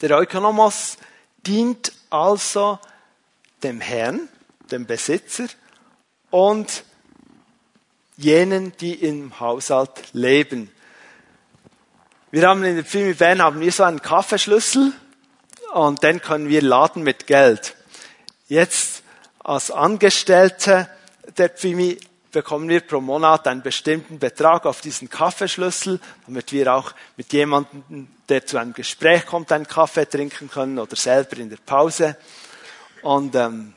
Der 0.00 0.18
Ökonomos 0.18 0.98
dient 1.46 1.92
also 2.10 2.78
dem 3.62 3.80
Herrn, 3.80 4.28
dem 4.70 4.86
Besitzer 4.86 5.46
und 6.30 6.84
jenen, 8.16 8.76
die 8.76 8.94
im 8.94 9.40
Haushalt 9.40 10.12
leben. 10.12 10.70
Wir 12.30 12.48
haben 12.48 12.64
in 12.64 12.76
der 12.76 12.84
Pfimi 12.84 13.14
Bern 13.14 13.40
haben 13.40 13.60
wir 13.60 13.72
so 13.72 13.84
einen 13.84 14.02
Kaffeeschlüssel 14.02 14.92
und 15.72 16.02
den 16.02 16.20
können 16.20 16.48
wir 16.48 16.60
laden 16.60 17.02
mit 17.02 17.26
Geld. 17.26 17.74
Jetzt 18.48 19.02
als 19.38 19.70
Angestellte 19.70 20.90
der 21.38 21.48
Pfimi 21.48 21.98
bekommen 22.36 22.68
wir 22.68 22.82
pro 22.82 23.00
Monat 23.00 23.48
einen 23.48 23.62
bestimmten 23.62 24.18
Betrag 24.18 24.66
auf 24.66 24.82
diesen 24.82 25.08
Kaffeeschlüssel, 25.08 25.98
damit 26.26 26.52
wir 26.52 26.74
auch 26.74 26.92
mit 27.16 27.32
jemandem, 27.32 28.08
der 28.28 28.44
zu 28.44 28.58
einem 28.58 28.74
Gespräch 28.74 29.24
kommt, 29.24 29.50
einen 29.52 29.66
Kaffee 29.66 30.04
trinken 30.04 30.50
können 30.50 30.78
oder 30.78 30.96
selber 30.96 31.38
in 31.38 31.48
der 31.48 31.56
Pause. 31.56 32.14
Und 33.00 33.34
ähm, 33.36 33.72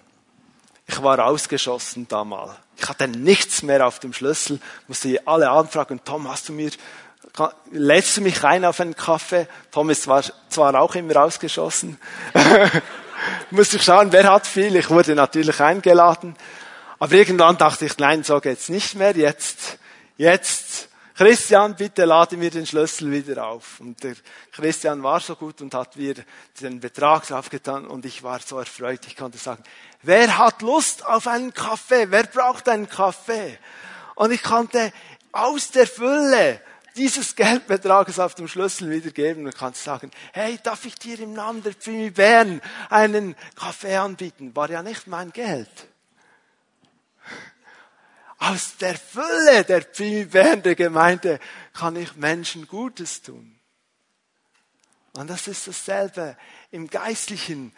ich 0.85 1.01
war 1.01 1.25
ausgeschossen 1.25 2.05
damals. 2.09 2.51
Ich 2.75 2.89
hatte 2.89 3.07
nichts 3.07 3.63
mehr 3.63 3.87
auf 3.87 3.99
dem 3.99 4.11
Schlüssel, 4.11 4.59
musste 4.89 5.25
alle 5.25 5.49
anfragen, 5.49 6.01
Tom, 6.03 6.29
hast 6.29 6.49
du 6.49 6.51
mir, 6.51 6.71
lädst 7.71 8.17
du 8.17 8.21
mich 8.21 8.43
rein 8.43 8.65
auf 8.65 8.81
einen 8.81 8.93
Kaffee? 8.93 9.47
Tom 9.71 9.89
ist 9.89 10.03
zwar, 10.03 10.21
zwar 10.49 10.75
auch 10.81 10.95
immer 10.95 11.15
ausgeschossen. 11.15 11.97
musste 13.51 13.77
ich 13.77 13.83
schauen, 13.83 14.11
wer 14.11 14.29
hat 14.29 14.45
viel. 14.45 14.75
Ich 14.75 14.89
wurde 14.89 15.15
natürlich 15.15 15.61
eingeladen. 15.61 16.35
Aber 16.99 17.13
irgendwann 17.13 17.57
dachte 17.57 17.85
ich, 17.85 17.97
nein, 17.97 18.23
so 18.23 18.41
geht's 18.41 18.67
nicht 18.67 18.95
mehr. 18.95 19.15
Jetzt, 19.15 19.77
jetzt, 20.17 20.89
Christian, 21.15 21.75
bitte 21.75 22.03
lade 22.03 22.35
mir 22.35 22.51
den 22.51 22.65
Schlüssel 22.65 23.11
wieder 23.11 23.47
auf. 23.47 23.79
Und 23.79 24.03
der 24.03 24.15
Christian 24.51 25.01
war 25.01 25.21
so 25.21 25.35
gut 25.35 25.61
und 25.61 25.73
hat 25.73 25.95
mir 25.95 26.15
den 26.59 26.81
Betrag 26.81 27.25
draufgetan 27.25 27.87
und 27.87 28.05
ich 28.05 28.21
war 28.21 28.39
so 28.39 28.59
erfreut. 28.59 29.01
Ich 29.07 29.15
konnte 29.15 29.37
sagen, 29.37 29.63
wer 30.01 30.37
hat 30.37 30.61
Lust 30.61 31.05
auf 31.05 31.27
einen 31.27 31.53
Kaffee? 31.53 32.11
Wer 32.11 32.23
braucht 32.23 32.67
einen 32.67 32.89
Kaffee? 32.89 33.57
Und 34.15 34.31
ich 34.31 34.43
konnte 34.43 34.91
aus 35.31 35.71
der 35.71 35.87
Fülle 35.87 36.61
dieses 36.97 37.35
Geldbetrages 37.35 38.19
auf 38.19 38.35
dem 38.35 38.49
Schlüssel 38.49 38.89
wiedergeben 38.89 39.45
und 39.45 39.57
kannst 39.57 39.85
sagen, 39.85 40.11
hey, 40.33 40.59
darf 40.61 40.85
ich 40.85 40.95
dir 40.95 41.17
im 41.21 41.31
Namen 41.31 41.63
der 41.63 41.73
Pfimi 41.73 42.09
Bern 42.09 42.61
einen 42.89 43.35
Kaffee 43.55 43.95
anbieten? 43.95 44.53
War 44.53 44.69
ja 44.69 44.83
nicht 44.83 45.07
mein 45.07 45.31
Geld. 45.31 45.69
Aus 48.39 48.77
der 48.77 48.97
Fülle 48.97 49.65
der 49.65 49.81
der 50.61 50.75
Gemeinde 50.75 51.39
kann 51.73 51.97
ich 51.97 52.15
Menschen 52.15 52.67
Gutes 52.67 53.21
tun. 53.21 53.59
Und 55.11 55.29
das 55.29 55.47
ist 55.47 55.67
dasselbe 55.67 56.37
im 56.71 56.89
geistlichen, 56.89 57.73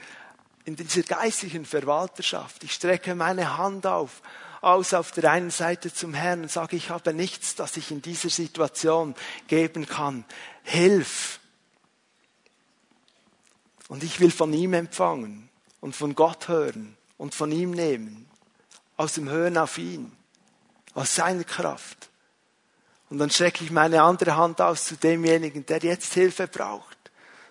in 0.65 0.76
dieser 0.76 1.02
geistlichen 1.02 1.65
Verwalterschaft. 1.65 2.63
Ich 2.63 2.74
strecke 2.74 3.15
meine 3.15 3.58
Hand 3.58 3.88
auf, 3.88 4.21
aus 4.62 4.93
auf 4.93 5.12
der 5.12 5.32
einen 5.32 5.50
Seite 5.50 5.91
zum 5.91 6.13
Herrn 6.13 6.43
und 6.43 6.52
sage, 6.52 6.76
ich 6.76 6.91
habe 6.91 7.12
nichts, 7.12 7.56
das 7.56 7.76
ich 7.78 7.89
in 7.89 8.04
dieser 8.04 8.30
Situation 8.30 9.15
geben 9.47 9.88
kann. 9.88 10.26
Hilf. 10.62 11.39
Und 13.88 14.04
ich 14.04 14.19
will 14.19 14.32
von 14.32 14.54
ihm 14.54 14.74
empfangen 14.74 15.50
und 15.80 15.95
von 15.95 16.13
Gott 16.13 16.47
hören 16.47 16.95
und 17.17 17.34
von 17.34 17.52
ihm 17.52 17.71
nehmen. 17.71 18.30
Aus 18.95 19.13
dem 19.13 19.28
Hören 19.28 19.58
auf 19.58 19.80
ihn 19.80 20.15
aus 20.93 21.15
seiner 21.15 21.43
Kraft. 21.43 22.10
Und 23.10 23.17
dann 23.17 23.30
strecke 23.30 23.63
ich 23.63 23.71
meine 23.71 24.01
andere 24.01 24.38
Hand 24.38 24.62
aus 24.62 24.86
zu 24.86 24.95
demjenigen, 24.95 25.65
der 25.65 25.80
jetzt 25.80 26.13
Hilfe 26.13 26.47
braucht. 26.47 26.97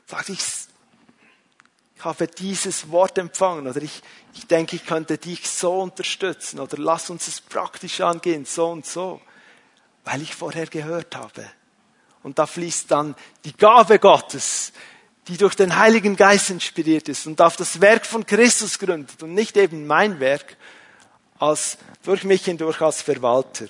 Sag 0.07 0.29
ich, 0.29 0.41
ich 1.97 2.05
habe 2.05 2.27
dieses 2.27 2.91
Wort 2.91 3.19
empfangen 3.19 3.67
oder 3.67 3.83
ich, 3.83 4.03
ich 4.35 4.47
denke, 4.47 4.77
ich 4.77 4.87
könnte 4.87 5.19
dich 5.19 5.49
so 5.49 5.83
unterstützen 5.83 6.59
oder 6.61 6.79
lass 6.79 7.11
uns 7.11 7.29
es 7.29 7.43
praktisch 7.43 8.01
angehen, 8.01 8.47
so 8.47 8.71
und 8.71 8.87
so, 8.87 9.21
weil 10.05 10.23
ich 10.23 10.35
vorher 10.35 10.67
gehört 10.67 11.15
habe. 11.15 11.45
Und 12.23 12.39
da 12.39 12.47
fließt 12.47 12.91
dann 12.91 13.15
die 13.45 13.57
Gabe 13.57 13.99
Gottes, 13.99 14.73
die 15.29 15.37
durch 15.37 15.55
den 15.55 15.77
Heiligen 15.77 16.17
Geist 16.17 16.51
inspiriert 16.51 17.09
ist 17.09 17.27
und 17.27 17.41
auf 17.41 17.57
das 17.57 17.81
Werk 17.81 18.07
von 18.07 18.25
Christus 18.25 18.79
gründet 18.79 19.23
und 19.23 19.35
nicht 19.35 19.57
eben 19.57 19.87
mein 19.87 20.21
Werk, 20.21 20.57
als, 21.41 21.79
durch 22.05 22.25
mich 22.25 22.45
hindurch 22.45 22.81
als 22.81 23.03
Verwalter. 23.03 23.67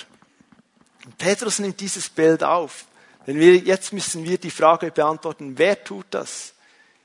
Und 1.07 1.17
Petrus 1.17 1.59
nimmt 1.59 1.81
dieses 1.81 2.09
Bild 2.09 2.43
auf. 2.43 2.85
Denn 3.27 3.39
wir, 3.39 3.57
jetzt 3.57 3.93
müssen 3.93 4.25
wir 4.25 4.39
die 4.39 4.51
Frage 4.51 4.91
beantworten, 4.91 5.57
wer 5.57 5.83
tut 5.83 6.07
das? 6.11 6.55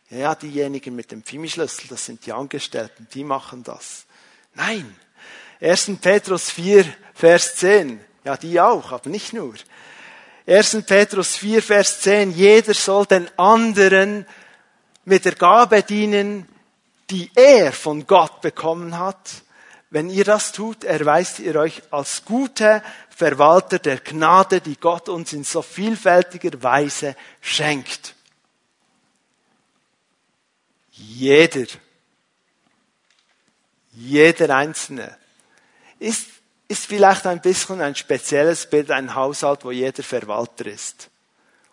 Ja, 0.10 0.36
diejenigen 0.36 0.96
mit 0.96 1.12
dem 1.12 1.24
Pfimi-Schlüssel, 1.24 1.88
das 1.90 2.06
sind 2.06 2.26
die 2.26 2.34
Angestellten, 2.34 3.08
die 3.14 3.24
machen 3.24 3.64
das. 3.64 4.06
Nein. 4.54 4.96
1. 5.62 5.92
Petrus 6.02 6.50
4, 6.52 6.86
Vers 7.14 7.56
10. 7.56 8.00
Ja, 8.24 8.38
die 8.38 8.60
auch, 8.60 8.92
aber 8.92 9.10
nicht 9.10 9.34
nur. 9.34 9.56
1. 10.48 10.84
Petrus 10.86 11.36
4, 11.38 11.62
Vers 11.62 12.02
10. 12.02 12.32
Jeder 12.32 12.74
soll 12.74 13.06
den 13.06 13.30
anderen 13.38 14.26
mit 15.06 15.26
der 15.26 15.36
Gabe 15.36 15.84
dienen, 15.84 16.48
die 17.10 17.30
er 17.36 17.72
von 17.72 18.06
Gott 18.08 18.42
bekommen 18.42 18.98
hat, 18.98 19.44
wenn 19.90 20.10
ihr 20.10 20.26
das 20.26 20.52
tut, 20.52 20.84
erweist 20.84 21.40
ihr 21.40 21.56
euch 21.56 21.82
als 21.92 22.26
gute 22.26 22.84
Verwalter 23.10 23.80
der 23.80 24.00
Gnade, 24.00 24.60
die 24.60 24.78
Gott 24.78 25.10
uns 25.10 25.32
in 25.34 25.44
so 25.44 25.62
vielfältiger 25.62 26.62
Weise 26.62 27.16
schenkt. 27.40 28.16
Jeder, 30.92 31.66
jeder 33.92 34.56
Einzelne 34.56 35.18
ist, 36.00 36.28
ist 36.68 36.86
vielleicht 36.86 37.26
ein 37.28 37.42
bisschen 37.42 37.82
ein 37.82 37.96
spezielles 37.96 38.70
Bild, 38.70 38.92
ein 38.92 39.14
Haushalt, 39.14 39.64
wo 39.64 39.72
jeder 39.72 40.04
Verwalter 40.04 40.66
ist. 40.66 41.10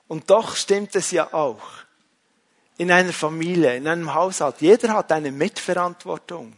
Und 0.06 0.28
doch 0.28 0.54
stimmt 0.54 0.94
es 0.94 1.10
ja 1.10 1.32
auch. 1.32 1.62
In 2.76 2.90
einer 2.90 3.12
Familie, 3.12 3.76
in 3.76 3.88
einem 3.88 4.12
Haushalt, 4.12 4.56
jeder 4.60 4.92
hat 4.92 5.12
eine 5.12 5.32
Mitverantwortung 5.32 6.56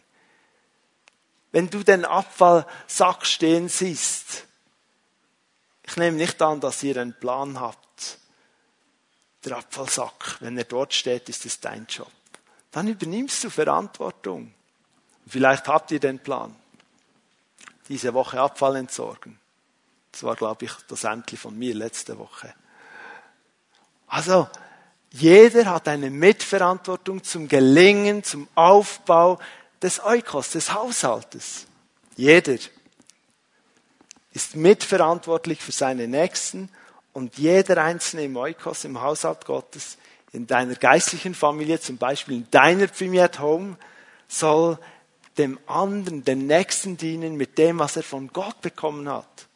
wenn 1.55 1.71
du 1.71 1.85
den 1.85 2.05
Abfallsack 2.05 3.25
stehen 3.25 3.69
siehst, 3.69 4.45
ich 5.87 5.97
nehme 5.97 6.17
nicht 6.17 6.43
an, 6.43 6.59
dass 6.59 6.83
ihr 6.83 7.01
einen 7.01 7.15
Plan 7.15 7.61
habt. 7.61 8.19
Der 9.45 9.59
Abfallsack, 9.59 10.39
wenn 10.41 10.59
er 10.59 10.65
dort 10.65 10.93
steht, 10.93 11.29
ist 11.29 11.47
es 11.47 11.61
dein 11.61 11.87
Job. 11.87 12.11
Dann 12.73 12.89
übernimmst 12.89 13.45
du 13.45 13.51
Verantwortung. 13.51 14.53
Vielleicht 15.29 15.69
habt 15.69 15.93
ihr 15.93 16.01
den 16.01 16.19
Plan. 16.19 16.57
Diese 17.89 18.13
Woche 18.15 18.41
Abfall 18.41 18.75
entsorgen. 18.75 19.39
Das 20.11 20.25
war, 20.25 20.35
glaube 20.35 20.65
ich, 20.65 20.73
das 20.89 21.05
Ämtli 21.05 21.37
von 21.37 21.57
mir 21.57 21.77
letzte 21.77 22.19
Woche. 22.19 22.53
Also, 24.09 24.49
jeder 25.13 25.67
hat 25.67 25.87
eine 25.87 26.11
Mitverantwortung 26.11 27.23
zum 27.23 27.47
Gelingen, 27.47 28.25
zum 28.25 28.49
Aufbau 28.57 29.39
des 29.85 30.03
Eukos, 30.03 30.51
des 30.51 30.73
Haushaltes. 30.73 31.67
Jeder 32.17 32.57
ist 34.33 34.57
mitverantwortlich 34.57 35.61
für 35.61 35.73
seine 35.73 36.09
Nächsten 36.09 36.71
und 37.13 37.37
jeder 37.37 37.85
Einzelne 37.85 38.25
im 38.25 38.37
Eukos, 38.39 38.87
im 38.87 39.03
Haushalt 39.03 39.45
Gottes, 39.45 39.99
in 40.33 40.47
deiner 40.47 40.75
geistlichen 40.75 41.35
Familie, 41.35 41.79
zum 41.81 41.99
Beispiel 41.99 42.37
in 42.37 42.51
deiner 42.51 42.87
Premier 42.87 43.25
at 43.25 43.41
Home, 43.41 43.77
soll 44.27 44.79
dem 45.37 45.59
anderen, 45.67 46.25
dem 46.25 46.47
Nächsten 46.47 46.97
dienen 46.97 47.37
mit 47.37 47.59
dem, 47.59 47.79
was 47.79 47.97
er 47.97 48.05
von 48.05 48.29
Gott 48.29 48.63
bekommen 48.63 49.07
hat. 49.11 49.49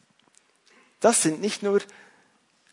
Das 0.99 1.23
sind 1.23 1.41
nicht 1.41 1.63
nur 1.63 1.81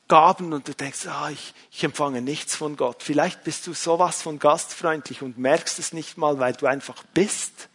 Gaben 0.08 0.52
und 0.52 0.68
du 0.68 0.74
denkst, 0.74 1.06
ah, 1.08 1.30
ich, 1.30 1.52
ich 1.72 1.82
empfange 1.82 2.22
nichts 2.22 2.54
von 2.54 2.76
Gott. 2.76 3.02
Vielleicht 3.02 3.42
bist 3.44 3.66
du 3.66 3.74
sowas 3.74 4.22
von 4.22 4.38
gastfreundlich 4.38 5.22
und 5.22 5.38
merkst 5.38 5.78
es 5.78 5.92
nicht 5.92 6.16
mal, 6.16 6.38
weil 6.38 6.52
du 6.52 6.66
einfach 6.66 7.02
bist. 7.12 7.68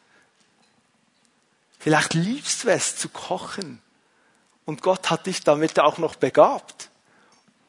Vielleicht 1.79 2.13
liebst 2.13 2.63
du 2.63 2.69
es 2.69 2.95
zu 2.95 3.09
kochen 3.09 3.81
und 4.65 4.81
Gott 4.81 5.09
hat 5.09 5.25
dich 5.25 5.43
damit 5.43 5.79
auch 5.79 5.97
noch 5.97 6.15
begabt. 6.15 6.89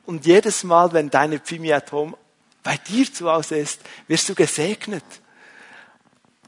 Und 0.04 0.26
jedes 0.26 0.64
Mal, 0.64 0.92
wenn 0.92 1.10
deine 1.10 1.38
Pfimi 1.38 1.72
at 1.72 1.90
Home 1.92 2.16
bei 2.62 2.76
dir 2.76 3.12
zu 3.12 3.30
Hause 3.30 3.56
ist, 3.56 3.80
wirst 4.08 4.28
du 4.28 4.34
gesegnet. 4.34 5.04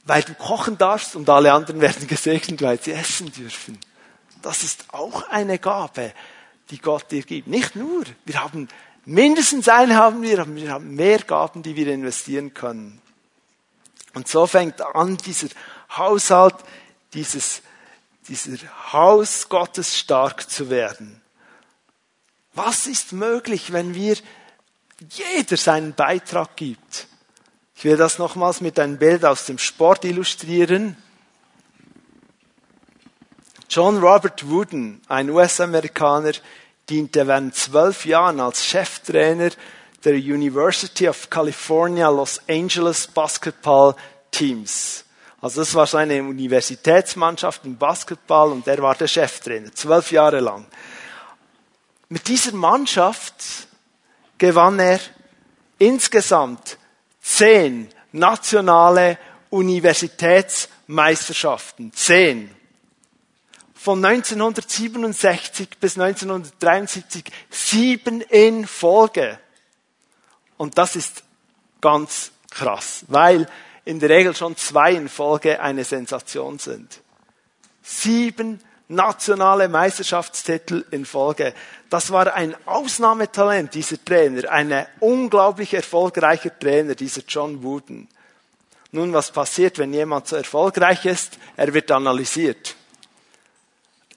Weil 0.04 0.22
du 0.22 0.34
kochen 0.34 0.76
darfst 0.76 1.16
und 1.16 1.28
alle 1.28 1.52
anderen 1.52 1.80
werden 1.80 2.06
gesegnet, 2.06 2.62
weil 2.62 2.80
sie 2.80 2.92
essen 2.92 3.32
dürfen. 3.32 3.78
Das 4.42 4.62
ist 4.62 4.84
auch 4.92 5.28
eine 5.28 5.58
Gabe, 5.58 6.12
die 6.70 6.78
Gott 6.78 7.10
dir 7.10 7.22
gibt. 7.22 7.48
Nicht 7.48 7.76
nur. 7.76 8.04
Wir 8.24 8.42
haben 8.42 8.68
mindestens 9.04 9.68
eine 9.68 9.96
haben 9.96 10.22
wir, 10.22 10.40
aber 10.40 10.54
wir 10.54 10.70
haben 10.70 10.94
mehr 10.94 11.18
Gaben, 11.20 11.62
die 11.62 11.76
wir 11.76 11.88
investieren 11.88 12.54
können. 12.54 13.00
Und 14.14 14.28
so 14.28 14.46
fängt 14.46 14.80
an 14.80 15.16
dieser 15.16 15.48
Haushalt, 15.90 16.54
dieses, 17.12 17.62
dieser 18.28 18.92
Haus 18.92 19.48
Gottes 19.48 19.98
stark 19.98 20.48
zu 20.48 20.70
werden. 20.70 21.20
Was 22.54 22.86
ist 22.86 23.12
möglich, 23.12 23.72
wenn 23.72 23.94
wir 23.94 24.16
jeder 25.10 25.56
seinen 25.56 25.94
Beitrag 25.94 26.56
gibt? 26.56 27.08
Ich 27.76 27.84
will 27.84 27.96
das 27.96 28.18
nochmals 28.18 28.60
mit 28.60 28.78
einem 28.78 28.98
Bild 28.98 29.24
aus 29.24 29.46
dem 29.46 29.58
Sport 29.58 30.04
illustrieren. 30.04 30.96
John 33.74 33.98
Robert 33.98 34.48
Wooden, 34.48 35.02
ein 35.08 35.28
US-Amerikaner, 35.30 36.34
diente 36.88 37.26
während 37.26 37.56
zwölf 37.56 38.06
Jahren 38.06 38.38
als 38.38 38.64
Cheftrainer 38.64 39.50
der 40.04 40.14
University 40.14 41.08
of 41.08 41.28
California 41.28 42.08
Los 42.08 42.40
Angeles 42.48 43.08
Basketball 43.08 43.96
Teams. 44.30 45.04
Also 45.40 45.62
das 45.62 45.74
war 45.74 45.88
seine 45.88 46.22
Universitätsmannschaft 46.22 47.64
im 47.64 47.76
Basketball 47.76 48.52
und 48.52 48.64
er 48.68 48.80
war 48.80 48.94
der 48.94 49.08
Cheftrainer, 49.08 49.74
zwölf 49.74 50.12
Jahre 50.12 50.38
lang. 50.38 50.66
Mit 52.08 52.28
dieser 52.28 52.52
Mannschaft 52.52 53.66
gewann 54.38 54.78
er 54.78 55.00
insgesamt 55.78 56.78
zehn 57.20 57.88
nationale 58.12 59.18
Universitätsmeisterschaften. 59.50 61.92
Zehn. 61.92 62.54
Von 63.84 64.02
1967 64.02 65.76
bis 65.78 65.98
1973 65.98 67.22
sieben 67.50 68.22
in 68.22 68.66
Folge. 68.66 69.38
Und 70.56 70.78
das 70.78 70.96
ist 70.96 71.22
ganz 71.82 72.30
krass, 72.50 73.04
weil 73.08 73.46
in 73.84 74.00
der 74.00 74.08
Regel 74.08 74.34
schon 74.34 74.56
zwei 74.56 74.92
in 74.92 75.10
Folge 75.10 75.60
eine 75.60 75.84
Sensation 75.84 76.58
sind. 76.58 76.98
Sieben 77.82 78.58
nationale 78.88 79.68
Meisterschaftstitel 79.68 80.86
in 80.90 81.04
Folge. 81.04 81.52
Das 81.90 82.10
war 82.10 82.32
ein 82.32 82.56
Ausnahmetalent, 82.64 83.74
dieser 83.74 84.02
Trainer, 84.02 84.50
ein 84.50 84.86
unglaublich 85.00 85.74
erfolgreicher 85.74 86.58
Trainer, 86.58 86.94
dieser 86.94 87.20
John 87.28 87.62
Wooden. 87.62 88.08
Nun, 88.92 89.12
was 89.12 89.30
passiert, 89.30 89.76
wenn 89.76 89.92
jemand 89.92 90.26
so 90.26 90.36
erfolgreich 90.36 91.04
ist? 91.04 91.36
Er 91.54 91.74
wird 91.74 91.90
analysiert. 91.90 92.76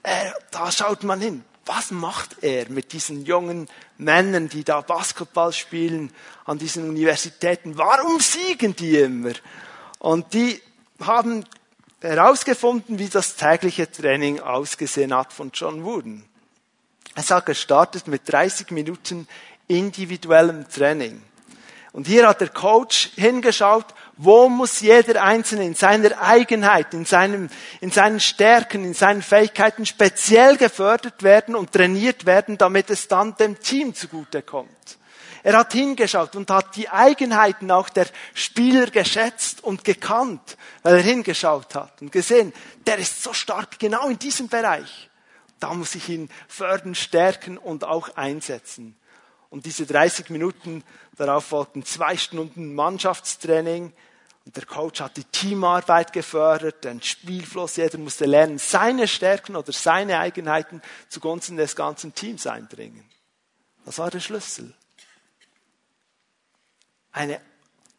Er, 0.02 0.34
da 0.50 0.70
schaut 0.70 1.02
man 1.02 1.20
hin. 1.20 1.44
Was 1.66 1.90
macht 1.90 2.42
er 2.42 2.70
mit 2.70 2.92
diesen 2.92 3.26
jungen 3.26 3.68
Männern, 3.98 4.48
die 4.48 4.64
da 4.64 4.80
Basketball 4.80 5.52
spielen 5.52 6.10
an 6.46 6.58
diesen 6.58 6.88
Universitäten? 6.88 7.76
Warum 7.76 8.20
siegen 8.20 8.74
die 8.74 8.96
immer? 8.96 9.32
Und 9.98 10.32
die 10.32 10.62
haben 11.00 11.44
herausgefunden, 12.00 12.98
wie 12.98 13.08
das 13.08 13.36
tägliche 13.36 13.90
Training 13.90 14.40
ausgesehen 14.40 15.14
hat 15.14 15.32
von 15.32 15.50
John 15.52 15.84
Wooden. 15.84 16.24
Es 17.14 17.30
hat 17.30 17.46
gestartet 17.46 18.06
mit 18.06 18.22
30 18.32 18.70
Minuten 18.70 19.28
individuellem 19.66 20.68
Training. 20.68 21.20
Und 21.92 22.06
hier 22.06 22.28
hat 22.28 22.40
der 22.40 22.50
Coach 22.50 23.10
hingeschaut, 23.16 23.86
wo 24.16 24.48
muss 24.48 24.80
jeder 24.80 25.22
Einzelne 25.22 25.64
in 25.64 25.74
seiner 25.74 26.20
Eigenheit, 26.20 26.92
in, 26.92 27.04
seinem, 27.04 27.48
in 27.80 27.90
seinen 27.90 28.20
Stärken, 28.20 28.84
in 28.84 28.94
seinen 28.94 29.22
Fähigkeiten 29.22 29.86
speziell 29.86 30.56
gefördert 30.56 31.22
werden 31.22 31.54
und 31.54 31.72
trainiert 31.72 32.26
werden, 32.26 32.58
damit 32.58 32.90
es 32.90 33.08
dann 33.08 33.36
dem 33.36 33.58
Team 33.60 33.94
zugutekommt. 33.94 34.68
Er 35.44 35.56
hat 35.56 35.72
hingeschaut 35.72 36.36
und 36.36 36.50
hat 36.50 36.76
die 36.76 36.88
Eigenheiten 36.88 37.70
auch 37.70 37.88
der 37.88 38.06
Spieler 38.34 38.86
geschätzt 38.88 39.62
und 39.62 39.84
gekannt, 39.84 40.56
weil 40.82 40.96
er 40.96 41.02
hingeschaut 41.02 41.74
hat 41.74 42.02
und 42.02 42.12
gesehen, 42.12 42.52
der 42.86 42.98
ist 42.98 43.22
so 43.22 43.32
stark 43.32 43.78
genau 43.78 44.08
in 44.08 44.18
diesem 44.18 44.48
Bereich. 44.48 45.08
Da 45.60 45.72
muss 45.74 45.94
ich 45.94 46.08
ihn 46.08 46.28
fördern, 46.48 46.94
stärken 46.94 47.56
und 47.56 47.84
auch 47.84 48.16
einsetzen. 48.16 48.96
Und 49.50 49.66
diese 49.66 49.86
30 49.86 50.30
Minuten, 50.30 50.84
darauf 51.16 51.46
folgten 51.46 51.84
zwei 51.84 52.16
Stunden 52.16 52.74
Mannschaftstraining. 52.74 53.92
Und 54.44 54.56
der 54.56 54.66
Coach 54.66 55.00
hat 55.00 55.16
die 55.16 55.24
Teamarbeit 55.24 56.12
gefördert, 56.12 56.84
den 56.84 57.02
Spielfluss. 57.02 57.76
Jeder 57.76 57.98
musste 57.98 58.26
lernen, 58.26 58.58
seine 58.58 59.08
Stärken 59.08 59.56
oder 59.56 59.72
seine 59.72 60.18
Eigenheiten 60.18 60.82
zugunsten 61.08 61.56
des 61.56 61.76
ganzen 61.76 62.14
Teams 62.14 62.46
einbringen. 62.46 63.04
Das 63.84 63.98
war 63.98 64.10
der 64.10 64.20
Schlüssel 64.20 64.74
eine 67.18 67.40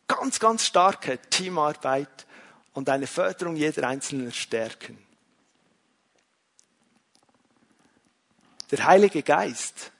ganz, 0.07 0.39
ganz 0.39 0.65
starke 0.65 1.19
Teamarbeit 1.29 2.25
und 2.73 2.89
eine 2.89 3.05
Förderung 3.05 3.55
jeder 3.55 3.87
einzelnen 3.87 4.31
Stärken. 4.31 4.97
Der 8.71 8.85
Heilige 8.85 9.23
Geist 9.23 9.91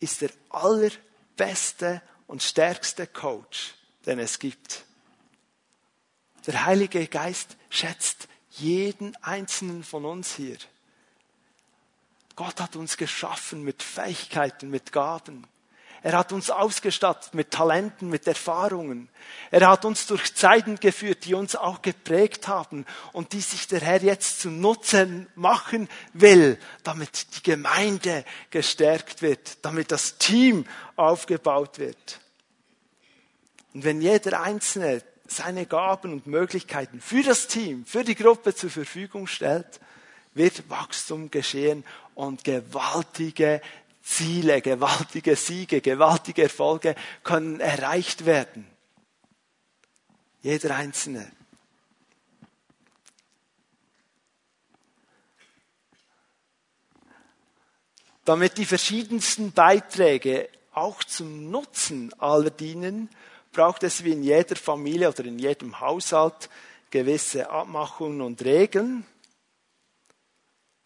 ist 0.00 0.22
der 0.22 0.30
allerbeste 0.48 2.02
und 2.26 2.42
stärkste 2.42 3.06
Coach, 3.06 3.74
den 4.06 4.18
es 4.18 4.38
gibt. 4.38 4.84
Der 6.46 6.64
Heilige 6.64 7.06
Geist 7.06 7.56
schätzt 7.68 8.28
jeden 8.50 9.14
einzelnen 9.16 9.84
von 9.84 10.04
uns 10.04 10.34
hier. 10.34 10.56
Gott 12.34 12.60
hat 12.60 12.76
uns 12.76 12.96
geschaffen 12.96 13.62
mit 13.62 13.82
Fähigkeiten, 13.82 14.70
mit 14.70 14.92
Gaben. 14.92 15.46
Er 16.02 16.16
hat 16.16 16.32
uns 16.32 16.50
ausgestattet 16.50 17.34
mit 17.34 17.50
Talenten, 17.50 18.08
mit 18.08 18.26
Erfahrungen. 18.26 19.08
Er 19.50 19.68
hat 19.68 19.84
uns 19.84 20.06
durch 20.06 20.34
Zeiten 20.34 20.76
geführt, 20.76 21.26
die 21.26 21.34
uns 21.34 21.56
auch 21.56 21.82
geprägt 21.82 22.48
haben 22.48 22.86
und 23.12 23.32
die 23.34 23.40
sich 23.40 23.68
der 23.68 23.80
Herr 23.80 24.02
jetzt 24.02 24.40
zu 24.40 24.50
Nutzen 24.50 25.26
machen 25.34 25.88
will, 26.14 26.58
damit 26.84 27.36
die 27.36 27.42
Gemeinde 27.42 28.24
gestärkt 28.50 29.20
wird, 29.20 29.58
damit 29.62 29.92
das 29.92 30.16
Team 30.16 30.66
aufgebaut 30.96 31.78
wird. 31.78 32.20
Und 33.74 33.84
wenn 33.84 34.00
jeder 34.00 34.40
Einzelne 34.40 35.02
seine 35.26 35.66
Gaben 35.66 36.12
und 36.12 36.26
Möglichkeiten 36.26 37.00
für 37.00 37.22
das 37.22 37.46
Team, 37.46 37.84
für 37.84 38.04
die 38.04 38.16
Gruppe 38.16 38.54
zur 38.54 38.70
Verfügung 38.70 39.26
stellt, 39.26 39.80
wird 40.34 40.68
Wachstum 40.70 41.30
geschehen 41.30 41.84
und 42.14 42.44
gewaltige 42.44 43.60
Ziele, 44.02 44.62
gewaltige 44.62 45.36
Siege, 45.36 45.80
gewaltige 45.80 46.44
Erfolge 46.44 46.94
können 47.22 47.60
erreicht 47.60 48.24
werden. 48.26 48.66
Jeder 50.42 50.74
Einzelne. 50.76 51.30
Damit 58.24 58.58
die 58.58 58.64
verschiedensten 58.64 59.52
Beiträge 59.52 60.48
auch 60.72 61.02
zum 61.04 61.50
Nutzen 61.50 62.12
aller 62.20 62.50
dienen, 62.50 63.10
braucht 63.52 63.82
es 63.82 64.04
wie 64.04 64.12
in 64.12 64.22
jeder 64.22 64.56
Familie 64.56 65.08
oder 65.08 65.24
in 65.24 65.38
jedem 65.38 65.80
Haushalt 65.80 66.48
gewisse 66.90 67.50
Abmachungen 67.50 68.20
und 68.20 68.44
Regeln. 68.44 69.04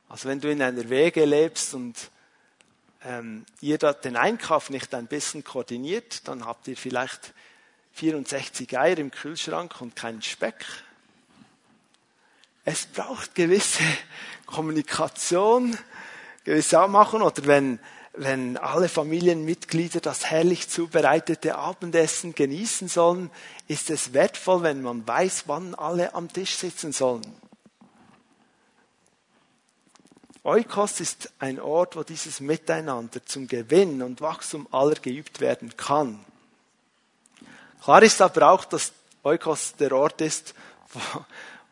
Also 0.08 0.28
wenn 0.28 0.40
du 0.40 0.50
in 0.50 0.62
einer 0.62 0.88
Wege 0.88 1.24
lebst 1.24 1.74
und 1.74 2.10
ähm, 3.05 3.44
ihr 3.61 3.78
den 3.78 4.16
Einkauf 4.16 4.70
nicht 4.70 4.94
ein 4.94 5.07
bisschen 5.07 5.44
koordiniert, 5.44 6.26
dann 6.26 6.46
habt 6.46 6.68
ihr 6.68 6.76
vielleicht 6.76 7.34
64 7.92 8.78
Eier 8.78 8.98
im 8.98 9.11
Kühlschrank 9.11 9.80
und 9.80 9.94
keinen 9.94 10.22
Speck. 10.22 10.64
Es 12.64 12.86
braucht 12.86 13.34
gewisse 13.34 13.84
Kommunikation, 14.46 15.76
gewisse 16.44 16.80
Abmachung 16.80 17.22
oder 17.22 17.46
wenn, 17.46 17.78
wenn 18.14 18.57
alle 18.57 18.88
Familienmitglieder 18.88 20.00
das 20.00 20.26
herrlich 20.26 20.68
zubereitete 20.68 21.57
Abendessen 21.57 22.34
genießen 22.34 22.88
sollen, 22.88 23.30
ist 23.68 23.90
es 23.90 24.12
wertvoll, 24.12 24.62
wenn 24.62 24.82
man 24.82 25.07
weiß, 25.07 25.44
wann 25.46 25.74
alle 25.74 26.14
am 26.14 26.32
Tisch 26.32 26.57
sitzen 26.57 26.92
sollen. 26.92 27.24
Oikos 30.45 31.01
ist 31.01 31.32
ein 31.38 31.59
Ort, 31.59 31.97
wo 31.97 32.03
dieses 32.03 32.40
Miteinander 32.40 33.24
zum 33.24 33.49
Gewinn 33.49 34.03
und 34.03 34.20
Wachstum 34.20 34.68
aller 34.70 34.97
geübt 34.97 35.40
werden 35.40 35.74
kann. 35.76 36.22
Klar 37.82 38.03
ist 38.03 38.20
aber 38.20 38.51
auch, 38.51 38.66
dass 38.66 38.92
Oikos 39.22 39.74
der 39.76 39.92
Ort 39.92 40.20
ist, 40.20 40.55
wo, 40.92 41.01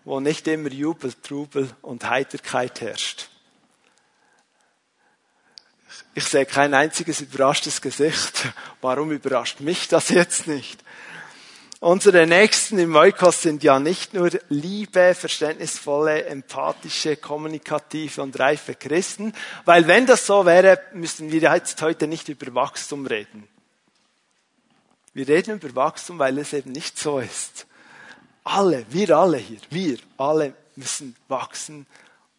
wo 0.04 0.20
nicht 0.20 0.48
immer 0.48 0.70
Jubel, 0.70 1.12
Trubel 1.12 1.70
und 1.82 2.08
Heiterkeit 2.08 2.80
herrscht. 2.80 3.28
Ich 6.14 6.24
sehe 6.24 6.46
kein 6.46 6.72
einziges 6.72 7.20
überraschtes 7.20 7.82
Gesicht. 7.82 8.48
Warum 8.80 9.12
überrascht 9.12 9.60
mich 9.60 9.88
das 9.88 10.08
jetzt 10.08 10.46
nicht? 10.46 10.82
Unsere 11.82 12.28
Nächsten 12.28 12.78
im 12.78 12.94
Eukos 12.94 13.42
sind 13.42 13.64
ja 13.64 13.80
nicht 13.80 14.14
nur 14.14 14.30
liebe, 14.48 15.16
verständnisvolle, 15.16 16.26
empathische, 16.26 17.16
kommunikative 17.16 18.22
und 18.22 18.38
reife 18.38 18.76
Christen, 18.76 19.32
weil 19.64 19.88
wenn 19.88 20.06
das 20.06 20.24
so 20.24 20.46
wäre, 20.46 20.80
müssten 20.92 21.32
wir 21.32 21.40
jetzt 21.40 21.82
heute 21.82 22.06
nicht 22.06 22.28
über 22.28 22.54
Wachstum 22.54 23.04
reden. 23.04 23.48
Wir 25.12 25.26
reden 25.26 25.56
über 25.56 25.74
Wachstum, 25.74 26.20
weil 26.20 26.38
es 26.38 26.52
eben 26.52 26.70
nicht 26.70 27.00
so 27.00 27.18
ist. 27.18 27.66
Alle, 28.44 28.86
wir 28.90 29.16
alle 29.16 29.38
hier, 29.38 29.58
wir 29.70 29.98
alle 30.18 30.54
müssen 30.76 31.16
wachsen 31.26 31.88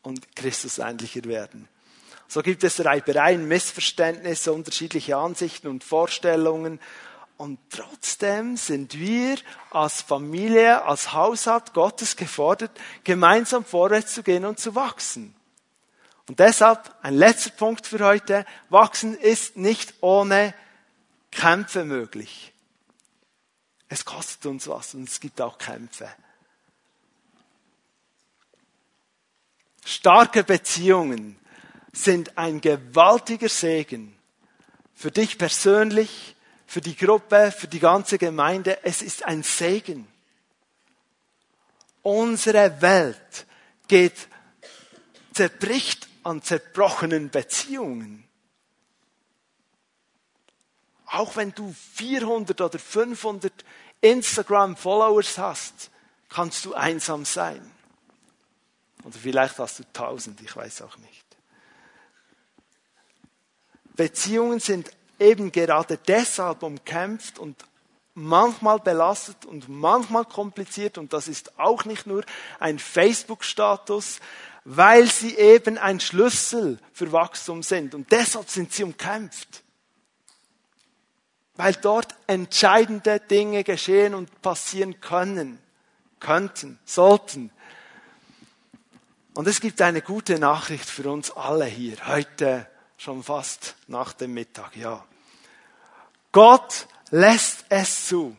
und 0.04 0.38
Christus 0.38 0.78
ähnlicher 0.78 1.26
werden. 1.26 1.68
So 2.30 2.41
gibt 2.44 2.64
es 2.64 2.86
Reibereien, 2.86 3.46
Missverständnisse, 3.46 4.54
unterschiedliche 4.54 5.18
Ansichten 5.18 5.68
und 5.68 5.84
Vorstellungen. 5.84 6.80
Und 7.44 7.60
trotzdem 7.70 8.56
sind 8.56 8.98
wir 8.98 9.38
als 9.70 10.02
Familie, 10.02 10.86
als 10.86 11.12
Haushalt 11.12 11.74
Gottes 11.74 12.16
gefordert, 12.16 12.72
gemeinsam 13.04 13.66
vorwärts 13.66 14.14
zu 14.14 14.24
gehen 14.24 14.46
und 14.46 14.62
zu 14.62 14.76
wachsen. 14.76 15.36
Und 16.30 16.39
deshalb 16.39 16.96
ein 17.02 17.16
letzter 17.16 17.50
Punkt 17.50 17.86
für 17.86 18.00
heute. 18.00 18.46
Wachsen 18.70 19.18
ist 19.18 19.58
nicht 19.58 19.94
ohne 20.00 20.54
Kämpfe 21.32 21.84
möglich. 21.84 22.54
Es 23.89 24.06
kostet 24.06 24.46
uns 24.46 24.70
was 24.70 24.94
und 24.94 25.10
es 25.10 25.20
gibt 25.20 25.41
auch 25.41 25.58
Kämpfe. 25.58 26.10
Starke 29.84 30.46
Beziehungen 30.46 31.38
sind 31.91 32.38
ein 32.38 32.62
gewaltiger 32.62 33.50
Segen 33.50 34.18
für 34.96 35.12
dich 35.12 35.38
persönlich, 35.38 36.33
für 36.74 36.82
die 36.82 36.96
Gruppe, 36.96 37.52
für 37.52 37.68
die 37.68 37.80
ganze 37.80 38.18
Gemeinde. 38.18 38.84
Es 38.84 39.04
ist 39.04 39.24
ein 39.26 39.44
Segen. 39.44 40.08
Unsere 42.02 42.82
Welt 42.82 43.46
geht, 43.88 44.28
zerbricht 45.34 46.08
an 46.24 46.42
zerbrochenen 46.42 47.30
Beziehungen. 47.30 48.28
Auch 51.06 51.36
wenn 51.36 51.54
du 51.54 51.76
400 51.94 52.60
oder 52.60 52.80
500 52.80 53.54
Instagram-Followers 54.02 55.38
hast, 55.38 55.92
kannst 56.28 56.66
du 56.66 56.74
einsam 56.74 57.24
sein. 57.24 57.62
Oder 59.04 59.20
vielleicht 59.20 59.60
hast 59.60 59.78
du 59.78 59.84
1000, 59.84 60.42
ich 60.42 60.56
weiß 60.56 60.82
auch 60.82 60.98
nicht. 60.98 61.26
Beziehungen 63.96 64.60
sind 64.60 64.90
eben 65.24 65.52
gerade 65.52 65.98
deshalb 65.98 66.62
umkämpft 66.62 67.40
und 67.40 67.56
manchmal 68.14 68.80
belastet 68.80 69.46
und 69.46 69.70
manchmal 69.70 70.26
kompliziert 70.26 70.98
und 70.98 71.14
das 71.14 71.28
ist 71.28 71.58
auch 71.58 71.86
nicht 71.86 72.06
nur 72.06 72.24
ein 72.60 72.78
Facebook-Status, 72.78 74.20
weil 74.66 75.10
sie 75.10 75.36
eben 75.36 75.78
ein 75.78 76.00
Schlüssel 76.00 76.80
für 76.94 77.12
Wachstum 77.12 77.64
sind 77.64 77.96
und 77.96 78.12
deshalb 78.12 78.50
sind 78.50 78.72
sie 78.72 78.84
umkämpft. 78.84 79.64
Weil 81.56 81.74
dort 81.74 82.16
entscheidende 82.28 83.20
Dinge 83.20 83.64
geschehen 83.64 84.16
und 84.16 84.42
passieren 84.42 85.00
können, 85.02 85.60
könnten, 86.20 86.80
sollten. 86.84 87.52
Und 89.36 89.48
es 89.48 89.62
gibt 89.62 89.82
eine 89.82 90.02
gute 90.02 90.40
Nachricht 90.40 90.90
für 90.90 91.12
uns 91.12 91.32
alle 91.32 91.66
hier 91.66 91.98
heute 92.08 92.68
schon 92.98 93.24
fast 93.24 93.76
nach 93.88 94.14
dem 94.14 94.34
Mittag, 94.34 94.76
ja. 94.78 95.06
Gott 96.34 96.88
lässt 97.12 97.64
es 97.70 98.08
zu, 98.08 98.36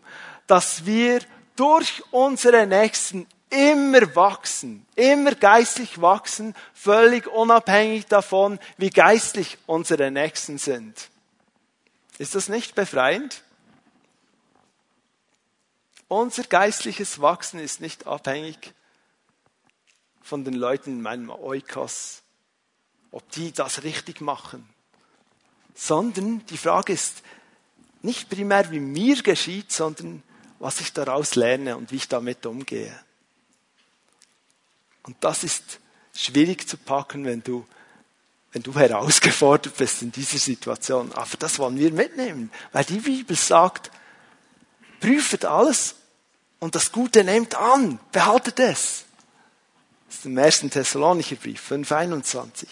dass 0.47 0.85
wir 0.85 1.21
durch 1.57 2.03
unsere 2.11 2.67
Nächsten 2.67 3.27
immer 3.49 4.15
wachsen, 4.17 4.85
immer 4.97 5.35
geistlich 5.37 6.01
wachsen, 6.01 6.55
völlig 6.75 7.29
unabhängig 7.29 8.07
davon, 8.07 8.59
wie 8.77 8.91
geistlich 8.91 9.59
unsere 9.67 10.11
Nächsten 10.11 10.59
sind. 10.59 11.09
Ist 12.19 12.35
das 12.35 12.49
nicht 12.49 12.75
befreiend? 12.75 13.43
Unser 16.09 16.43
geistliches 16.43 17.21
Wachsen 17.21 17.61
ist 17.61 17.81
nicht 17.81 18.07
abhängig 18.07 18.75
von 20.21 20.45
den 20.45 20.55
Leuten 20.55 20.91
in 20.91 21.03
meinem 21.03 21.31
Oikos, 21.31 22.23
ob 23.13 23.29
die 23.31 23.53
das 23.53 23.85
richtig 23.85 24.21
machen, 24.21 24.69
sondern 25.75 26.45
die 26.47 26.59
Frage 26.59 26.93
ist 26.93 27.23
nicht 28.05 28.29
primär, 28.29 28.71
wie 28.71 28.81
mir 28.81 29.23
geschieht, 29.23 29.73
sondern 29.73 30.23
was 30.59 30.81
ich 30.81 30.93
daraus 30.93 31.35
lerne 31.35 31.77
und 31.77 31.91
wie 31.91 31.97
ich 31.97 32.09
damit 32.09 32.47
umgehe. 32.47 32.95
Und 35.03 35.17
das 35.21 35.45
ist 35.45 35.81
schwierig 36.15 36.69
zu 36.69 36.77
packen, 36.77 37.25
wenn 37.25 37.43
du, 37.43 37.67
wenn 38.53 38.63
du 38.63 38.75
herausgefordert 38.75 39.77
bist 39.77 40.03
in 40.03 40.13
dieser 40.13 40.39
Situation. 40.39 41.13
Aber 41.13 41.37
das 41.39 41.59
wollen 41.59 41.79
wir 41.79 41.93
mitnehmen, 41.93 42.51
weil 42.73 42.85
die 42.85 42.99
Bibel 42.99 43.37
sagt, 43.37 43.91
prüft 45.01 45.45
alles 45.45 45.97
und 46.61 46.75
das 46.75 46.93
Gute 46.93 47.25
nehmt 47.25 47.55
an, 47.55 47.99
behaltet 48.13 48.61
es. 48.61 49.05
Das 50.07 50.19
ist 50.19 50.27
im 50.27 50.39
ersten 50.39 50.71
Thessalonicher 50.71 51.37
Brief, 51.37 51.71
5,21 51.71 52.67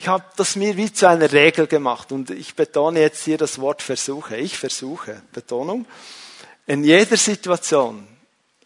ich 0.00 0.08
habe 0.08 0.24
das 0.36 0.56
mir 0.56 0.78
wie 0.78 0.90
zu 0.90 1.06
einer 1.06 1.30
Regel 1.30 1.66
gemacht 1.66 2.10
und 2.10 2.30
ich 2.30 2.54
betone 2.54 3.00
jetzt 3.00 3.22
hier 3.22 3.36
das 3.36 3.58
Wort 3.58 3.82
versuche. 3.82 4.34
Ich 4.38 4.56
versuche, 4.56 5.20
Betonung. 5.30 5.84
In 6.66 6.84
jeder 6.84 7.18
Situation, 7.18 8.08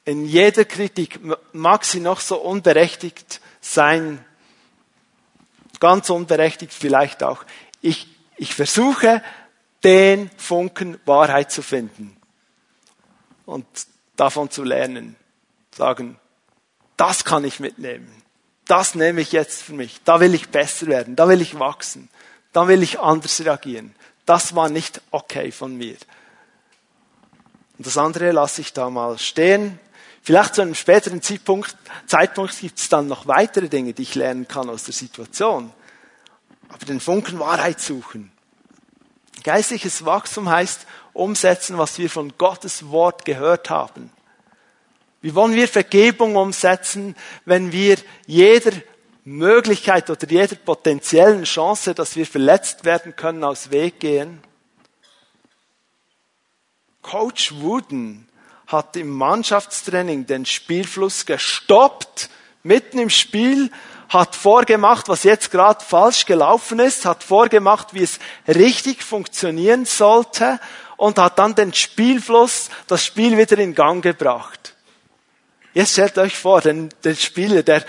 in 0.05 0.27
jeder 0.27 0.65
Kritik, 0.65 1.19
mag 1.53 1.85
sie 1.85 1.99
noch 1.99 2.21
so 2.21 2.37
unberechtigt 2.37 3.41
sein, 3.61 4.25
ganz 5.81 6.09
unberechtigt 6.09 6.73
vielleicht 6.73 7.25
auch, 7.25 7.43
ich, 7.81 8.07
ich 8.37 8.55
versuche, 8.55 9.21
den 9.83 10.31
Funken 10.37 11.01
Wahrheit 11.05 11.51
zu 11.51 11.63
finden 11.63 12.17
und 13.45 13.67
davon 14.15 14.53
zu 14.53 14.63
lernen. 14.63 15.17
Sagen, 15.75 16.17
das 16.97 17.25
kann 17.25 17.43
ich 17.43 17.59
mitnehmen 17.59 18.24
das 18.67 18.95
nehme 18.95 19.21
ich 19.21 19.33
jetzt 19.33 19.63
für 19.63 19.75
mich. 19.75 20.01
Da 20.05 20.21
will 20.21 20.35
ich 20.35 20.49
besser 20.49 20.87
werden, 20.87 21.17
da 21.17 21.29
will 21.29 21.41
ich 21.41 21.59
wachsen, 21.59 22.09
da 22.53 22.69
will 22.69 22.83
ich 22.83 23.01
anders 23.01 23.41
reagieren. 23.41 23.95
Das 24.27 24.55
war 24.55 24.69
nicht 24.69 25.03
okay 25.11 25.53
von 25.53 25.77
mir. 25.77 25.97
Und 27.77 27.87
das 27.87 27.99
andere 27.99 28.31
lasse 28.31 28.61
ich 28.61 28.73
da 28.73 28.89
mal 28.89 29.19
stehen. 29.19 29.79
Vielleicht 30.23 30.55
zu 30.55 30.63
einem 30.63 30.75
späteren 30.75 31.21
Zeitpunkt, 31.21 31.77
Zeitpunkt 32.07 32.59
gibt 32.59 32.79
es 32.79 32.89
dann 32.89 33.09
noch 33.09 33.27
weitere 33.27 33.69
Dinge, 33.69 33.93
die 33.93 34.03
ich 34.03 34.15
lernen 34.15 34.49
kann 34.49 34.71
aus 34.71 34.85
der 34.85 34.95
Situation. 34.95 35.71
Aber 36.71 36.87
den 36.87 37.01
Funken 37.01 37.39
Wahrheit 37.39 37.81
suchen. 37.81 38.33
Geistliches 39.43 40.07
Wachstum 40.07 40.49
heißt 40.49 40.87
umsetzen, 41.13 41.77
was 41.77 41.99
wir 41.99 42.09
von 42.09 42.33
Gottes 42.39 42.89
Wort 42.89 43.27
gehört 43.27 43.69
haben. 43.69 44.11
Wie 45.25 45.35
wollen 45.35 45.55
wir 45.55 45.69
Vergebung 45.69 46.37
umsetzen, 46.37 47.17
wenn 47.47 47.73
wir 47.73 47.97
jeder 48.27 48.73
Möglichkeit 49.25 50.11
oder 50.11 50.29
jeder 50.29 50.55
potenziellen 50.57 51.45
Chance, 51.45 51.95
dass 51.95 52.15
wir 52.15 52.27
verletzt 52.27 52.85
werden 52.85 53.17
können, 53.17 53.43
aus 53.43 53.71
Weg 53.71 54.01
gehen? 54.01 54.43
Coach 57.01 57.55
Wooden 57.55 58.29
hat 58.67 58.99
im 58.99 59.09
Mannschaftstraining 59.09 60.27
den 60.27 60.45
Spielfluss 60.45 61.25
gestoppt, 61.25 62.29
mitten 62.63 62.99
im 62.99 63.09
Spiel, 63.09 63.71
hat 64.11 64.37
vorgemacht, 64.37 65.09
was 65.09 65.23
jetzt 65.23 65.51
gerade 65.51 65.83
falsch 65.83 66.27
gelaufen 66.27 66.81
ist, 66.81 67.07
hat 67.07 67.25
vorgemacht, 67.25 67.95
wie 67.95 68.03
es 68.03 68.19
richtig 68.47 69.03
funktionieren 69.03 69.87
sollte 69.87 70.61
und 70.99 71.19
hat 71.19 71.39
dann 71.39 71.55
den 71.55 71.73
Spielfluss, 71.73 72.69
das 72.89 73.07
Spiel 73.07 73.39
wieder 73.39 73.57
in 73.57 73.75
Gang 73.75 74.03
gebracht. 74.05 74.74
Jetzt 75.75 75.93
stellt 75.93 76.17
euch 76.19 76.39
vor, 76.39 76.61
den, 76.61 76.89
den 77.03 77.17
Spieler, 77.17 77.65
der, 77.65 77.85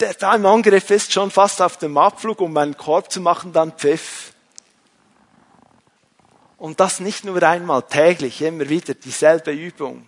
der 0.00 0.14
da 0.14 0.34
im 0.34 0.44
Angriff 0.44 0.90
ist, 0.90 1.12
schon 1.12 1.30
fast 1.30 1.62
auf 1.62 1.78
dem 1.78 1.96
Abflug, 1.96 2.40
um 2.40 2.56
einen 2.56 2.76
Korb 2.76 3.12
zu 3.12 3.20
machen, 3.20 3.52
dann 3.52 3.72
Pfiff. 3.72 4.32
Und 6.58 6.80
das 6.80 6.98
nicht 7.00 7.24
nur 7.24 7.40
einmal 7.42 7.82
täglich, 7.82 8.42
immer 8.42 8.68
wieder 8.68 8.94
dieselbe 8.94 9.52
Übung. 9.52 10.06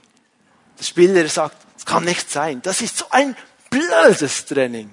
Der 0.79 0.85
Spieler 0.85 1.29
sagt, 1.29 1.57
es 1.77 1.87
kann 1.87 2.05
nicht 2.05 2.31
sein. 2.31 2.63
Das 2.63 2.81
ist 2.81 2.99
so 2.99 3.07
ein 3.11 3.37
blödes 3.71 4.47
Training. 4.47 4.91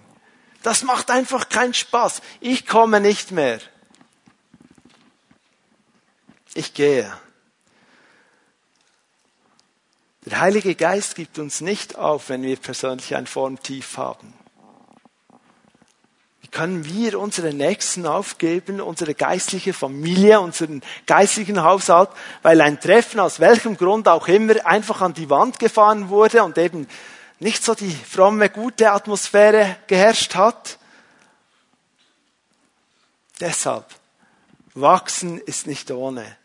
Das 0.62 0.84
macht 0.84 1.10
einfach 1.10 1.50
keinen 1.50 1.74
Spaß. 1.74 2.22
Ich 2.40 2.68
komme 2.68 3.02
nicht 3.02 3.32
mehr. 3.32 3.60
Ich 6.54 6.74
gehe. 6.74 7.12
Der 10.32 10.40
Heilige 10.40 10.76
Geist 10.76 11.16
gibt 11.16 11.40
uns 11.40 11.60
nicht 11.60 11.98
auf, 11.98 12.30
wenn 12.30 12.42
wir 12.42 12.56
persönlich 12.56 13.16
ein 13.18 13.28
Formtief 13.28 13.98
haben. 13.98 14.34
Wie 16.40 16.48
können 16.48 16.86
wir 16.86 17.20
unsere 17.20 17.54
Nächsten 17.54 18.08
aufgeben, 18.08 18.80
unsere 18.80 19.14
geistliche 19.14 19.74
Familie, 19.74 20.40
unseren 20.40 20.84
geistlichen 21.06 21.62
Haushalt, 21.64 22.10
weil 22.44 22.62
ein 22.62 22.80
Treffen 22.80 23.20
aus 23.20 23.42
welchem 23.42 23.76
Grund 23.76 24.08
auch 24.08 24.30
immer 24.30 24.66
einfach 24.66 25.02
an 25.02 25.14
die 25.14 25.30
Wand 25.30 25.60
gefahren 25.60 26.08
wurde 26.08 26.44
und 26.44 26.58
eben 26.58 26.88
nicht 27.40 27.62
so 27.62 27.76
die 27.76 27.92
fromme, 27.94 28.50
gute 28.50 28.90
Atmosphäre 28.94 29.76
geherrscht 29.88 30.36
hat? 30.36 30.80
Deshalb, 33.42 33.86
wachsen 34.76 35.40
ist 35.40 35.68
nicht 35.68 35.92
ohne 35.92 36.38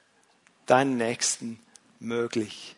deinen 0.67 0.97
Nächsten 0.97 1.61
möglich. 2.01 2.76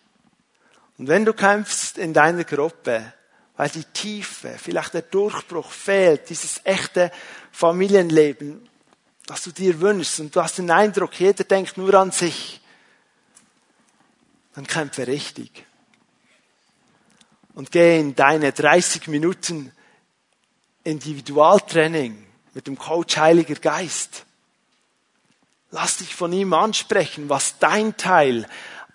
Und 0.99 1.07
wenn 1.07 1.25
du 1.25 1.33
kämpfst 1.33 1.97
in 1.97 2.13
deiner 2.13 2.45
Gruppe, 2.45 3.13
weil 3.57 3.71
die 3.71 3.85
Tiefe, 3.85 4.57
vielleicht 4.59 4.95
der 4.95 5.03
Durchbruch 5.03 5.71
fehlt, 5.71 6.29
dieses 6.29 6.61
echte 6.65 7.11
Familienleben, 7.53 8.69
das 9.27 9.43
du 9.43 9.53
dir 9.53 9.81
wünschst 9.81 10.21
und 10.21 10.35
du 10.35 10.43
hast 10.43 10.59
den 10.59 10.71
Eindruck, 10.71 11.19
jeder 11.19 11.45
denkt 11.45 11.77
nur 11.77 11.95
an 11.95 12.11
sich, 12.11 12.61
dann 14.55 14.67
kämpfe 14.67 15.07
richtig. 15.07 15.65
Und 17.55 17.71
geh 17.71 18.01
in 18.01 18.15
deine 18.15 18.53
30 18.53 19.09
Minuten 19.09 19.73
Individualtraining 20.85 22.27
mit 22.55 22.67
dem 22.67 22.79
Coach 22.79 23.17
Heiliger 23.17 23.57
Geist. 23.57 24.25
Lass 25.71 25.99
dich 25.99 26.15
von 26.15 26.33
ihm 26.33 26.55
ansprechen, 26.55 27.29
was 27.29 27.59
dein 27.59 27.97
Teil 27.97 28.49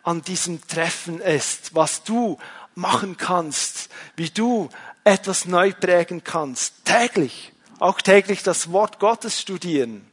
an 0.03 0.21
diesem 0.21 0.65
Treffen 0.67 1.19
ist, 1.19 1.73
was 1.75 2.03
du 2.03 2.37
machen 2.75 3.17
kannst, 3.17 3.89
wie 4.15 4.29
du 4.29 4.69
etwas 5.03 5.45
neu 5.45 5.73
prägen 5.73 6.23
kannst. 6.23 6.85
Täglich, 6.85 7.53
auch 7.79 8.01
täglich 8.01 8.43
das 8.43 8.71
Wort 8.71 8.99
Gottes 8.99 9.39
studieren 9.41 10.12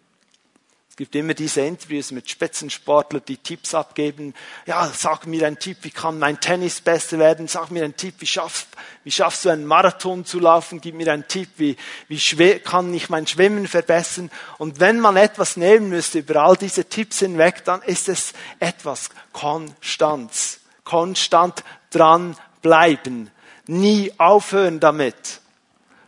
gibt 0.97 1.15
immer 1.15 1.35
diese 1.35 1.63
Interviews 1.63 2.11
mit 2.11 2.29
Spitzensportlern, 2.29 3.23
die 3.27 3.37
Tipps 3.37 3.75
abgeben. 3.75 4.35
Ja, 4.67 4.87
sag 4.87 5.27
mir 5.27 5.47
einen 5.47 5.59
Tipp, 5.59 5.79
wie 5.83 5.91
kann 5.91 6.19
mein 6.19 6.41
Tennis 6.41 6.81
besser 6.81 7.19
werden? 7.19 7.49
Sag 7.49 7.71
mir 7.71 7.85
einen 7.85 7.97
Tipp, 7.97 8.17
wie 8.19 8.27
schaffst, 8.27 8.67
wie 9.05 9.11
schaffst 9.11 9.45
du 9.45 9.51
einen 9.51 9.65
Marathon 9.65 10.25
zu 10.25 10.41
laufen? 10.41 10.81
Gib 10.81 10.97
mir 10.97 11.11
einen 11.13 11.29
Tipp, 11.29 11.49
wie, 11.57 11.77
wie 12.09 12.59
kann 12.59 12.93
ich 12.93 13.09
mein 13.09 13.27
Schwimmen 13.27 13.67
verbessern? 13.67 14.31
Und 14.59 14.81
wenn 14.81 15.01
man 15.01 15.17
etwas 15.17 15.57
nehmen 15.57 15.89
müsste 15.89 16.19
über 16.19 16.43
all 16.43 16.57
diese 16.57 16.85
Tipps 16.85 17.21
hinweg, 17.21 17.65
dann 17.65 17.83
ist 17.83 18.09
es 18.09 18.33
etwas 18.59 19.11
Konstanz. 19.33 20.61
Konstant 20.85 21.63
dran 21.91 22.37
bleiben. 22.63 23.31
Nie 23.67 24.13
aufhören 24.19 24.81
damit. 24.81 25.41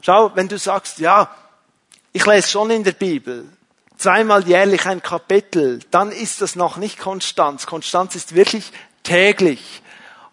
Schau, 0.00 0.32
wenn 0.34 0.48
du 0.48 0.58
sagst, 0.58 0.98
ja, 0.98 1.34
ich 2.12 2.26
lese 2.26 2.48
schon 2.48 2.70
in 2.70 2.84
der 2.84 2.92
Bibel, 2.92 3.48
zweimal 4.03 4.46
jährlich 4.48 4.86
ein 4.86 5.00
Kapitel, 5.00 5.78
dann 5.92 6.11
ist 6.11 6.40
das 6.40 6.57
noch 6.57 6.76
nicht 6.76 6.98
Konstanz. 6.98 7.66
Konstanz 7.66 8.16
ist 8.16 8.34
wirklich 8.34 8.72
täglich. 9.05 9.80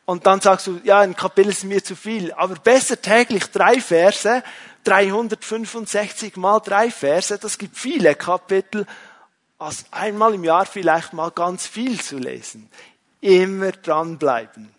Und 0.05 0.26
dann 0.26 0.41
sagst 0.41 0.65
du, 0.65 0.82
ja, 0.84 0.99
ein 0.99 1.15
Kapitel 1.15 1.51
ist 1.51 1.63
mir 1.63 1.84
zu 1.84 1.95
viel. 1.95 2.34
Aber 2.34 2.55
besser 2.55 2.99
täglich 2.99 3.45
drei 3.51 3.80
Verse, 3.80 4.43
365 4.86 6.36
mal 6.36 6.59
drei 6.59 6.89
Verse, 6.89 7.38
das 7.38 7.59
gibt 7.59 7.78
viele 7.78 8.15
Kapitel, 8.15 8.88
als 9.59 9.86
einmal 9.91 10.34
im 10.34 10.43
Jahr 10.43 10.65
vielleicht 10.65 11.13
mal 11.13 11.30
ganz 11.30 11.67
viel 11.67 12.01
zu 12.01 12.17
lesen. 12.17 12.70
Immer 13.22 13.72
dranbleiben. 13.72 14.74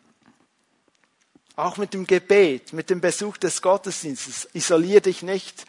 Auch 1.55 1.77
mit 1.77 1.95
dem 1.95 2.09
Gebet, 2.09 2.73
mit 2.73 2.91
dem 2.91 3.01
Besuch 3.01 3.37
des 3.37 3.63
Gottesdienstes. 3.63 4.49
Isolier 4.53 5.01
dich 5.01 5.23
nicht 5.23 5.65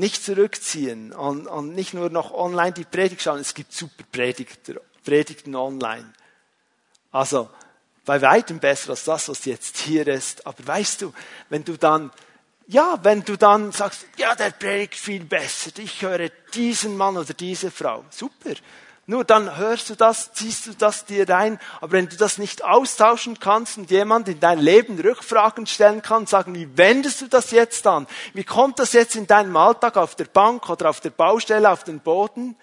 nicht 0.00 0.24
zurückziehen 0.24 1.12
und, 1.12 1.46
und 1.46 1.74
nicht 1.74 1.94
nur 1.94 2.10
noch 2.10 2.32
online 2.32 2.72
die 2.72 2.84
Predigt 2.84 3.22
schauen. 3.22 3.38
Es 3.38 3.54
gibt 3.54 3.72
super 3.72 4.02
Predigter, 4.10 4.80
Predigten 5.04 5.54
online. 5.54 6.12
Also 7.12 7.48
bei 8.04 8.20
weitem 8.22 8.58
besser 8.58 8.90
als 8.90 9.04
das, 9.04 9.28
was 9.28 9.44
jetzt 9.44 9.76
hier 9.76 10.08
ist. 10.08 10.46
Aber 10.46 10.66
weißt 10.66 11.02
du, 11.02 11.12
wenn 11.48 11.64
du 11.64 11.76
dann, 11.76 12.10
ja, 12.66 12.98
wenn 13.02 13.22
du 13.24 13.36
dann 13.36 13.72
sagst, 13.72 14.06
ja, 14.16 14.34
der 14.34 14.50
predigt 14.50 14.94
viel 14.94 15.24
besser, 15.24 15.70
ich 15.78 16.02
höre 16.02 16.30
diesen 16.54 16.96
Mann 16.96 17.16
oder 17.16 17.34
diese 17.34 17.70
Frau, 17.70 18.04
super. 18.10 18.54
Nur 19.10 19.24
dann 19.24 19.56
hörst 19.56 19.90
du 19.90 19.96
das, 19.96 20.32
ziehst 20.34 20.68
du 20.68 20.72
das 20.72 21.04
dir 21.04 21.28
rein. 21.28 21.58
Aber 21.80 21.90
wenn 21.90 22.08
du 22.08 22.16
das 22.16 22.38
nicht 22.38 22.62
austauschen 22.62 23.40
kannst 23.40 23.76
und 23.76 23.90
jemand 23.90 24.28
in 24.28 24.38
dein 24.38 24.60
Leben 24.60 25.00
Rückfragen 25.00 25.66
stellen 25.66 26.00
kann, 26.00 26.28
sagen, 26.28 26.54
wie 26.54 26.78
wendest 26.78 27.20
du 27.20 27.26
das 27.26 27.50
jetzt 27.50 27.84
an? 27.88 28.06
Wie 28.34 28.44
kommt 28.44 28.78
das 28.78 28.92
jetzt 28.92 29.16
in 29.16 29.26
deinem 29.26 29.56
Alltag 29.56 29.96
auf 29.96 30.14
der 30.14 30.26
Bank 30.26 30.70
oder 30.70 30.88
auf 30.88 31.00
der 31.00 31.10
Baustelle, 31.10 31.72
auf 31.72 31.82
den 31.82 31.98
Boden? 31.98 32.54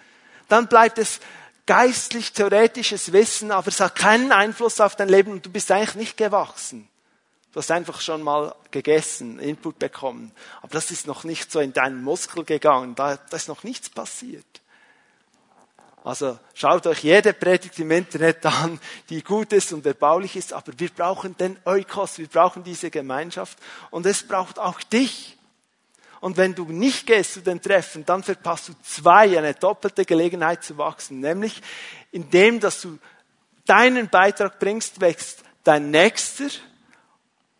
Dann 0.48 0.68
bleibt 0.68 0.96
es 0.96 1.20
geistlich 1.66 2.32
theoretisches 2.32 3.12
Wissen, 3.12 3.50
aber 3.50 3.68
es 3.68 3.80
hat 3.80 3.94
keinen 3.96 4.32
Einfluss 4.32 4.80
auf 4.80 4.96
dein 4.96 5.10
Leben 5.10 5.32
und 5.32 5.44
du 5.44 5.50
bist 5.50 5.70
eigentlich 5.70 5.96
nicht 5.96 6.16
gewachsen. 6.16 6.88
Du 7.52 7.58
hast 7.58 7.70
einfach 7.70 8.00
schon 8.00 8.22
mal 8.22 8.54
gegessen, 8.70 9.38
Input 9.38 9.78
bekommen. 9.78 10.32
Aber 10.62 10.72
das 10.72 10.90
ist 10.92 11.06
noch 11.06 11.24
nicht 11.24 11.52
so 11.52 11.60
in 11.60 11.74
deinen 11.74 12.02
Muskel 12.02 12.44
gegangen. 12.44 12.94
Da, 12.94 13.18
da 13.18 13.36
ist 13.36 13.48
noch 13.48 13.64
nichts 13.64 13.90
passiert. 13.90 14.46
Also 16.08 16.38
schaut 16.54 16.86
euch 16.86 17.00
jede 17.00 17.34
Predigt 17.34 17.78
im 17.80 17.90
Internet 17.90 18.46
an, 18.46 18.80
die 19.10 19.22
gut 19.22 19.52
ist 19.52 19.74
und 19.74 19.84
erbaulich 19.84 20.36
ist, 20.36 20.54
aber 20.54 20.72
wir 20.78 20.88
brauchen 20.88 21.36
den 21.36 21.58
Eukos, 21.66 22.16
wir 22.16 22.28
brauchen 22.28 22.64
diese 22.64 22.90
Gemeinschaft 22.90 23.58
und 23.90 24.06
es 24.06 24.26
braucht 24.26 24.58
auch 24.58 24.80
dich. 24.80 25.36
Und 26.20 26.38
wenn 26.38 26.54
du 26.54 26.64
nicht 26.64 27.06
gehst 27.06 27.34
zu 27.34 27.42
den 27.42 27.60
Treffen, 27.60 28.06
dann 28.06 28.22
verpasst 28.22 28.70
du 28.70 28.72
zwei, 28.82 29.36
eine 29.36 29.52
doppelte 29.52 30.06
Gelegenheit 30.06 30.64
zu 30.64 30.78
wachsen, 30.78 31.20
nämlich 31.20 31.60
indem, 32.10 32.58
dass 32.58 32.80
du 32.80 32.98
deinen 33.66 34.08
Beitrag 34.08 34.58
bringst, 34.58 35.02
wächst 35.02 35.44
dein 35.62 35.90
Nächster 35.90 36.48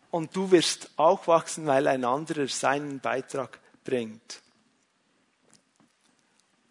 und 0.09 0.35
du 0.35 0.49
wirst 0.49 0.89
auch 0.95 1.27
wachsen, 1.27 1.67
weil 1.67 1.87
ein 1.87 2.03
anderer 2.03 2.47
seinen 2.47 2.99
Beitrag 2.99 3.59
bringt. 3.85 4.41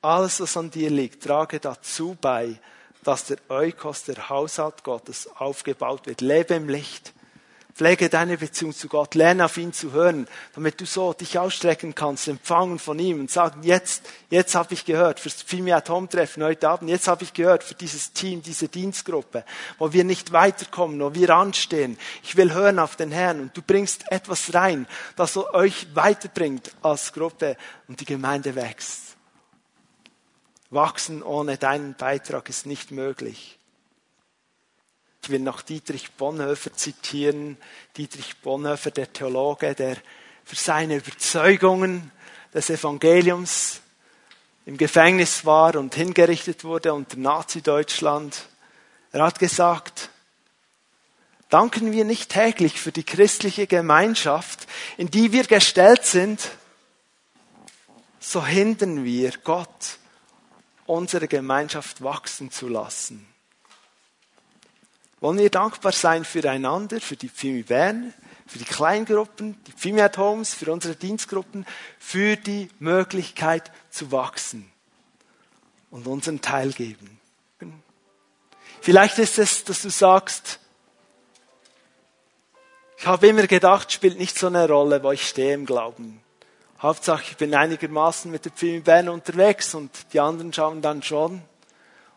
Alles, 0.00 0.40
was 0.40 0.56
an 0.56 0.70
dir 0.70 0.90
liegt, 0.90 1.24
trage 1.24 1.58
dazu 1.58 2.16
bei, 2.20 2.60
dass 3.02 3.24
der 3.24 3.38
Eukos, 3.48 4.04
der 4.04 4.28
Haushalt 4.28 4.84
Gottes, 4.84 5.28
aufgebaut 5.36 6.06
wird. 6.06 6.20
Lebe 6.20 6.54
im 6.54 6.68
Licht. 6.68 7.12
Pflege 7.74 8.08
deine 8.08 8.36
Beziehung 8.36 8.72
zu 8.72 8.88
Gott. 8.88 9.14
Lerne 9.14 9.44
auf 9.44 9.56
ihn 9.56 9.72
zu 9.72 9.92
hören, 9.92 10.26
damit 10.54 10.80
du 10.80 10.84
so 10.84 11.12
dich 11.12 11.38
ausstrecken 11.38 11.94
kannst, 11.94 12.26
empfangen 12.26 12.80
von 12.80 12.98
ihm 12.98 13.20
und 13.20 13.30
sagen, 13.30 13.62
jetzt, 13.62 14.04
jetzt 14.30 14.56
habe 14.56 14.74
ich 14.74 14.84
gehört 14.84 15.20
fürs 15.20 15.42
Female 15.42 15.76
at 15.76 15.88
Home 15.88 16.08
Treffen 16.08 16.42
heute 16.42 16.68
Abend, 16.68 16.90
jetzt 16.90 17.06
habe 17.06 17.22
ich 17.22 17.32
gehört 17.32 17.62
für 17.62 17.74
dieses 17.74 18.12
Team, 18.12 18.42
diese 18.42 18.66
Dienstgruppe, 18.66 19.44
wo 19.78 19.92
wir 19.92 20.02
nicht 20.02 20.32
weiterkommen, 20.32 21.00
wo 21.00 21.14
wir 21.14 21.30
anstehen. 21.30 21.96
Ich 22.24 22.36
will 22.36 22.52
hören 22.52 22.80
auf 22.80 22.96
den 22.96 23.12
Herrn 23.12 23.40
und 23.40 23.56
du 23.56 23.62
bringst 23.62 24.10
etwas 24.10 24.52
rein, 24.54 24.88
das 25.14 25.36
euch 25.36 25.86
weiterbringt 25.94 26.72
als 26.82 27.12
Gruppe 27.12 27.56
und 27.86 28.00
die 28.00 28.06
Gemeinde 28.06 28.56
wächst. 28.56 29.07
Wachsen 30.70 31.22
ohne 31.22 31.56
deinen 31.56 31.94
Beitrag 31.94 32.48
ist 32.48 32.66
nicht 32.66 32.90
möglich. 32.90 33.58
Ich 35.22 35.30
will 35.30 35.40
noch 35.40 35.62
Dietrich 35.62 36.12
Bonhoeffer 36.12 36.72
zitieren. 36.72 37.56
Dietrich 37.96 38.36
Bonhoeffer, 38.38 38.90
der 38.90 39.12
Theologe, 39.12 39.74
der 39.74 39.96
für 40.44 40.56
seine 40.56 40.96
Überzeugungen 40.96 42.10
des 42.54 42.70
Evangeliums 42.70 43.80
im 44.66 44.76
Gefängnis 44.76 45.44
war 45.44 45.76
und 45.76 45.94
hingerichtet 45.94 46.64
wurde 46.64 46.92
unter 46.92 47.16
Nazi-Deutschland. 47.16 48.48
Er 49.12 49.22
hat 49.22 49.38
gesagt, 49.38 50.10
danken 51.48 51.92
wir 51.92 52.04
nicht 52.04 52.30
täglich 52.30 52.78
für 52.80 52.92
die 52.92 53.04
christliche 53.04 53.66
Gemeinschaft, 53.66 54.66
in 54.98 55.10
die 55.10 55.32
wir 55.32 55.44
gestellt 55.44 56.04
sind, 56.04 56.50
so 58.20 58.44
hindern 58.44 59.04
wir 59.04 59.32
Gott 59.44 59.98
unsere 60.88 61.28
Gemeinschaft 61.28 62.02
wachsen 62.02 62.50
zu 62.50 62.68
lassen. 62.68 63.26
Wollen 65.20 65.38
wir 65.38 65.50
dankbar 65.50 65.92
sein 65.92 66.24
füreinander, 66.24 67.00
für 67.00 67.16
die 67.16 67.28
Pfimi 67.28 67.62
Bern, 67.62 68.14
für 68.46 68.58
die 68.58 68.64
Kleingruppen, 68.64 69.62
die 69.66 69.72
Pfimi 69.72 70.00
at 70.00 70.16
Homes, 70.16 70.54
für 70.54 70.72
unsere 70.72 70.94
Dienstgruppen, 70.94 71.66
für 71.98 72.36
die 72.36 72.70
Möglichkeit 72.78 73.70
zu 73.90 74.12
wachsen 74.12 74.70
und 75.90 76.06
unseren 76.06 76.40
Teil 76.40 76.72
geben. 76.72 77.20
Vielleicht 78.80 79.18
ist 79.18 79.38
es, 79.38 79.64
dass 79.64 79.82
du 79.82 79.90
sagst, 79.90 80.60
Ich 83.00 83.06
habe 83.06 83.28
immer 83.28 83.46
gedacht, 83.46 83.92
spielt 83.92 84.18
nicht 84.18 84.36
so 84.36 84.48
eine 84.48 84.66
Rolle, 84.68 85.02
wo 85.04 85.12
ich 85.12 85.28
stehe 85.28 85.54
im 85.54 85.66
Glauben. 85.66 86.20
Hauptsache, 86.80 87.24
ich 87.30 87.36
bin 87.36 87.56
einigermaßen 87.56 88.30
mit 88.30 88.44
der 88.44 88.52
Pfimi 88.52 88.78
Bern 88.78 89.08
unterwegs 89.08 89.74
und 89.74 89.90
die 90.12 90.20
anderen 90.20 90.52
schauen 90.52 90.80
dann 90.80 91.02
schon. 91.02 91.42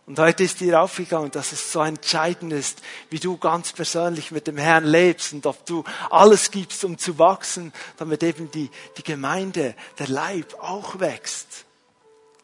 Und 0.05 0.19
heute 0.19 0.43
ist 0.43 0.59
dir 0.59 0.79
aufgegangen, 0.79 1.31
dass 1.31 1.51
es 1.51 1.71
so 1.71 1.81
entscheidend 1.81 2.53
ist, 2.53 2.83
wie 3.09 3.17
du 3.17 3.37
ganz 3.37 3.73
persönlich 3.73 4.29
mit 4.29 4.45
dem 4.45 4.57
Herrn 4.57 4.85
lebst 4.85 5.33
und 5.33 5.47
ob 5.47 5.65
du 5.65 5.83
alles 6.11 6.51
gibst, 6.51 6.83
um 6.85 6.99
zu 6.99 7.17
wachsen, 7.17 7.73
damit 7.97 8.21
eben 8.21 8.51
die, 8.51 8.69
die 8.97 9.03
Gemeinde, 9.03 9.73
der 9.97 10.09
Leib 10.09 10.53
auch 10.59 10.99
wächst. 10.99 11.65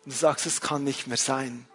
Und 0.04 0.14
du 0.14 0.18
sagst, 0.18 0.48
es 0.48 0.60
kann 0.60 0.84
nicht 0.84 1.06
mehr 1.06 1.18
sein, 1.18 1.68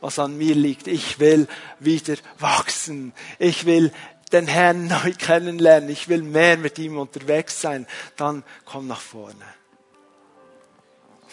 was 0.00 0.18
an 0.18 0.36
mir 0.36 0.56
liegt. 0.56 0.88
Ich 0.88 1.20
will 1.20 1.46
wieder 1.78 2.16
wachsen. 2.40 3.12
Ich 3.38 3.64
will 3.64 3.92
den 4.32 4.48
Herrn 4.48 4.88
neu 4.88 5.12
kennenlernen. 5.16 5.88
Ich 5.88 6.08
will 6.08 6.22
mehr 6.22 6.56
mit 6.56 6.80
ihm 6.80 6.98
unterwegs 6.98 7.60
sein. 7.60 7.86
Dann 8.16 8.42
komm 8.64 8.88
nach 8.88 9.00
vorne. 9.00 9.44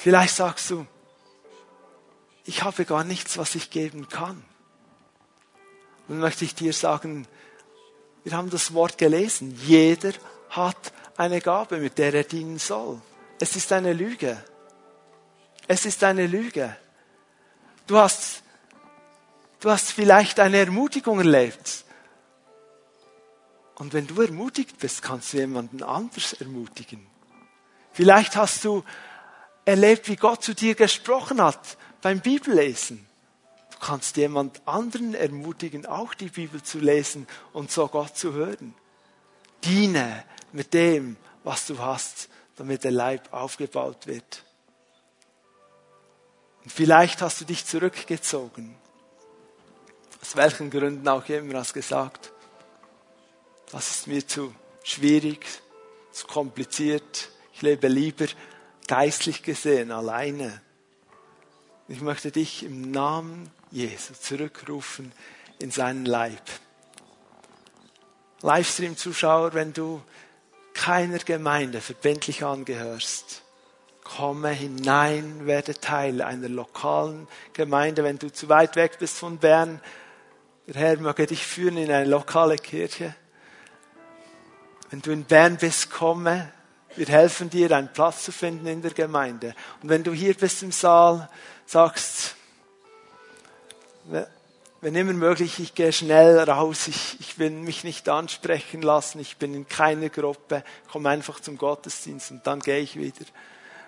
Vielleicht 0.01 0.33
sagst 0.33 0.71
du, 0.71 0.87
ich 2.43 2.63
habe 2.63 2.85
gar 2.85 3.03
nichts, 3.03 3.37
was 3.37 3.53
ich 3.53 3.69
geben 3.69 4.09
kann. 4.09 4.43
Und 6.07 6.17
möchte 6.17 6.43
ich 6.43 6.55
dir 6.55 6.73
sagen, 6.73 7.27
wir 8.23 8.31
haben 8.31 8.49
das 8.49 8.73
Wort 8.73 8.97
gelesen. 8.97 9.55
Jeder 9.63 10.13
hat 10.49 10.91
eine 11.17 11.39
Gabe, 11.39 11.77
mit 11.77 11.99
der 11.99 12.15
er 12.15 12.23
dienen 12.23 12.57
soll. 12.57 12.99
Es 13.39 13.55
ist 13.55 13.71
eine 13.73 13.93
Lüge. 13.93 14.43
Es 15.67 15.85
ist 15.85 16.03
eine 16.03 16.25
Lüge. 16.25 16.75
Du 17.85 17.99
hast, 17.99 18.41
du 19.59 19.69
hast 19.69 19.91
vielleicht 19.91 20.39
eine 20.39 20.57
Ermutigung 20.57 21.19
erlebt. 21.19 21.85
Und 23.75 23.93
wenn 23.93 24.07
du 24.07 24.19
ermutigt 24.19 24.79
bist, 24.79 25.03
kannst 25.03 25.33
du 25.33 25.37
jemanden 25.37 25.83
anders 25.83 26.33
ermutigen. 26.33 27.05
Vielleicht 27.93 28.35
hast 28.35 28.65
du 28.65 28.83
erlebt, 29.65 30.07
wie 30.07 30.15
Gott 30.15 30.43
zu 30.43 30.53
dir 30.53 30.75
gesprochen 30.75 31.41
hat 31.41 31.77
beim 32.01 32.19
Bibellesen. 32.19 33.05
Du 33.71 33.77
kannst 33.79 34.17
jemand 34.17 34.61
anderen 34.67 35.13
ermutigen, 35.13 35.85
auch 35.85 36.13
die 36.13 36.29
Bibel 36.29 36.61
zu 36.61 36.79
lesen 36.79 37.27
und 37.53 37.71
so 37.71 37.87
Gott 37.87 38.17
zu 38.17 38.33
hören. 38.33 38.75
Diene 39.63 40.23
mit 40.51 40.73
dem, 40.73 41.17
was 41.43 41.67
du 41.67 41.79
hast, 41.79 42.29
damit 42.57 42.83
der 42.83 42.91
Leib 42.91 43.31
aufgebaut 43.33 44.07
wird. 44.07 44.43
Und 46.63 46.71
vielleicht 46.71 47.21
hast 47.21 47.41
du 47.41 47.45
dich 47.45 47.65
zurückgezogen. 47.65 48.75
Aus 50.21 50.35
welchen 50.35 50.69
Gründen 50.69 51.07
auch 51.07 51.27
immer 51.29 51.59
hast 51.59 51.73
gesagt, 51.73 52.31
das 53.71 53.89
ist 53.89 54.07
mir 54.07 54.27
zu 54.27 54.53
schwierig, 54.83 55.45
zu 56.11 56.27
kompliziert. 56.27 57.29
Ich 57.53 57.61
lebe 57.61 57.87
lieber 57.87 58.27
geistlich 58.91 59.41
gesehen 59.41 59.89
alleine. 59.89 60.59
Ich 61.87 62.01
möchte 62.01 62.29
dich 62.29 62.63
im 62.63 62.91
Namen 62.91 63.49
Jesu 63.71 64.13
zurückrufen 64.13 65.13
in 65.59 65.71
seinen 65.71 66.05
Leib. 66.05 66.41
Livestream-Zuschauer, 68.41 69.53
wenn 69.53 69.71
du 69.71 70.01
keiner 70.73 71.19
Gemeinde 71.19 71.79
verbindlich 71.79 72.43
angehörst, 72.43 73.43
komme 74.03 74.49
hinein, 74.49 75.47
werde 75.47 75.79
Teil 75.79 76.21
einer 76.21 76.49
lokalen 76.49 77.29
Gemeinde. 77.53 78.03
Wenn 78.03 78.19
du 78.19 78.29
zu 78.29 78.49
weit 78.49 78.75
weg 78.75 78.99
bist 78.99 79.17
von 79.17 79.37
Bern, 79.37 79.79
der 80.67 80.75
Herr 80.75 80.97
möge 80.97 81.27
dich 81.27 81.45
führen 81.45 81.77
in 81.77 81.89
eine 81.89 82.09
lokale 82.09 82.57
Kirche. 82.57 83.15
Wenn 84.89 85.01
du 85.01 85.11
in 85.11 85.23
Bern 85.23 85.55
bist, 85.55 85.91
komme. 85.91 86.51
Wir 86.95 87.07
helfen 87.07 87.49
dir, 87.49 87.71
einen 87.71 87.91
Platz 87.93 88.23
zu 88.23 88.31
finden 88.31 88.67
in 88.67 88.81
der 88.81 88.91
Gemeinde. 88.91 89.55
Und 89.81 89.89
wenn 89.89 90.03
du 90.03 90.11
hier 90.11 90.33
bist 90.33 90.61
im 90.61 90.71
Saal, 90.71 91.29
sagst, 91.65 92.35
wenn 94.81 94.95
immer 94.95 95.13
möglich, 95.13 95.59
ich 95.59 95.75
gehe 95.75 95.93
schnell 95.93 96.39
raus, 96.39 96.87
ich, 96.87 97.19
ich 97.19 97.39
will 97.39 97.51
mich 97.51 97.83
nicht 97.83 98.09
ansprechen 98.09 98.81
lassen, 98.81 99.19
ich 99.19 99.37
bin 99.37 99.53
in 99.53 99.67
keiner 99.67 100.09
Gruppe, 100.09 100.63
komme 100.91 101.09
einfach 101.09 101.39
zum 101.39 101.57
Gottesdienst 101.57 102.31
und 102.31 102.47
dann 102.47 102.59
gehe 102.59 102.79
ich 102.79 102.97
wieder. 102.97 103.25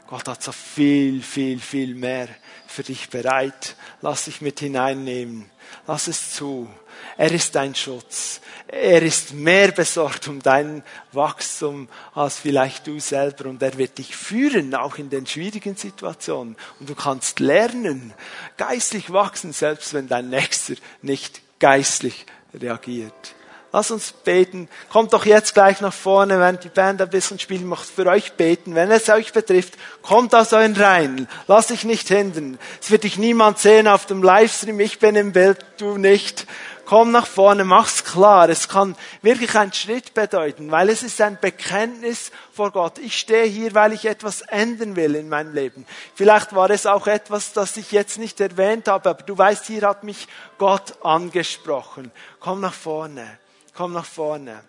Gott 0.08 0.28
hat 0.28 0.44
so 0.44 0.52
viel, 0.52 1.22
viel, 1.24 1.60
viel 1.60 1.96
mehr 1.96 2.28
für 2.68 2.84
dich 2.84 3.10
bereit. 3.10 3.76
Lass 4.02 4.26
dich 4.26 4.42
mit 4.42 4.60
hineinnehmen. 4.60 5.50
Lass 5.88 6.08
es 6.08 6.34
zu. 6.34 6.70
Er 7.18 7.32
ist 7.32 7.56
dein 7.56 7.76
Schutz. 7.76 8.42
Er 8.68 9.02
ist 9.02 9.34
mehr 9.34 9.72
besorgt 9.72 10.28
um 10.28 10.42
dein 10.42 10.84
Wachstum 11.12 11.90
als 12.14 12.38
vielleicht 12.38 12.88
du 12.88 13.00
selber. 13.00 13.50
Und 13.50 13.62
er 13.62 13.78
wird 13.78 13.98
dich 13.98 14.16
führen, 14.16 14.74
auch 14.76 14.98
in 14.98 15.10
den 15.10 15.28
schwierigen 15.28 15.76
Situationen. 15.76 16.56
Und 16.80 16.90
du 16.90 16.96
kannst 16.96 17.40
lernen, 17.40 18.14
geistlich 18.58 19.12
wachsen, 19.12 19.54
selbst 19.54 19.94
wenn 19.94 20.08
dein 20.08 20.30
Nächster 20.30 20.76
nicht 21.02 21.42
geistlich 21.60 22.26
reagiert. 22.54 23.36
Lass 23.76 23.90
uns 23.90 24.12
beten. 24.12 24.70
Kommt 24.92 25.14
doch 25.14 25.26
jetzt 25.26 25.56
gleich 25.56 25.82
nach 25.82 25.94
vorne, 25.94 26.40
wenn 26.40 26.60
die 26.60 26.70
Band 26.70 27.02
ein 27.02 27.10
bisschen 27.10 27.40
spielen 27.40 27.66
macht, 27.66 27.90
für 27.90 28.06
euch 28.06 28.34
beten. 28.34 28.76
Wenn 28.76 28.92
es 28.92 29.10
euch 29.10 29.34
betrifft, 29.34 29.74
kommt 30.04 30.36
aus 30.36 30.54
euren 30.54 30.76
Reihen. 30.76 31.28
Lass 31.48 31.68
dich 31.68 31.84
nicht 31.84 32.08
hindern. 32.08 32.60
Es 32.80 32.92
wird 32.92 33.04
dich 33.04 33.18
niemand 33.18 33.58
sehen 33.58 33.88
auf 33.88 34.06
dem 34.06 34.22
Livestream. 34.22 34.80
Ich 34.80 35.00
bin 35.00 35.16
im 35.16 35.32
Bild, 35.32 35.66
du 35.80 35.98
nicht. 35.98 36.46
Komm 36.86 37.10
nach 37.10 37.26
vorne, 37.26 37.64
mach's 37.64 38.04
klar. 38.04 38.48
Es 38.48 38.70
kann 38.70 38.96
wirklich 39.24 39.56
einen 39.56 39.74
Schritt 39.74 40.14
bedeuten, 40.14 40.70
weil 40.70 40.90
es 40.90 41.02
ist 41.02 41.20
ein 41.20 41.40
Bekenntnis 41.42 42.30
vor 42.52 42.70
Gott. 42.70 43.00
Ich 43.00 43.18
stehe 43.18 43.46
hier, 43.46 43.74
weil 43.74 43.94
ich 43.94 44.06
etwas 44.06 44.42
ändern 44.42 44.96
will 44.96 45.16
in 45.16 45.30
meinem 45.30 45.56
Leben. 45.56 45.88
Vielleicht 46.14 46.54
war 46.54 46.70
es 46.70 46.86
auch 46.86 47.08
etwas, 47.08 47.54
das 47.54 47.76
ich 47.78 47.92
jetzt 47.92 48.20
nicht 48.20 48.40
erwähnt 48.40 48.88
habe, 48.88 49.10
aber 49.10 49.24
du 49.24 49.36
weißt, 49.36 49.66
hier 49.66 49.88
hat 49.88 50.04
mich 50.04 50.28
Gott 50.60 50.94
angesprochen. 51.04 52.12
Komm 52.40 52.62
nach 52.62 52.76
vorne 52.76 53.40
komm 53.74 53.94
nach 53.94 54.06
vorne. 54.06 54.62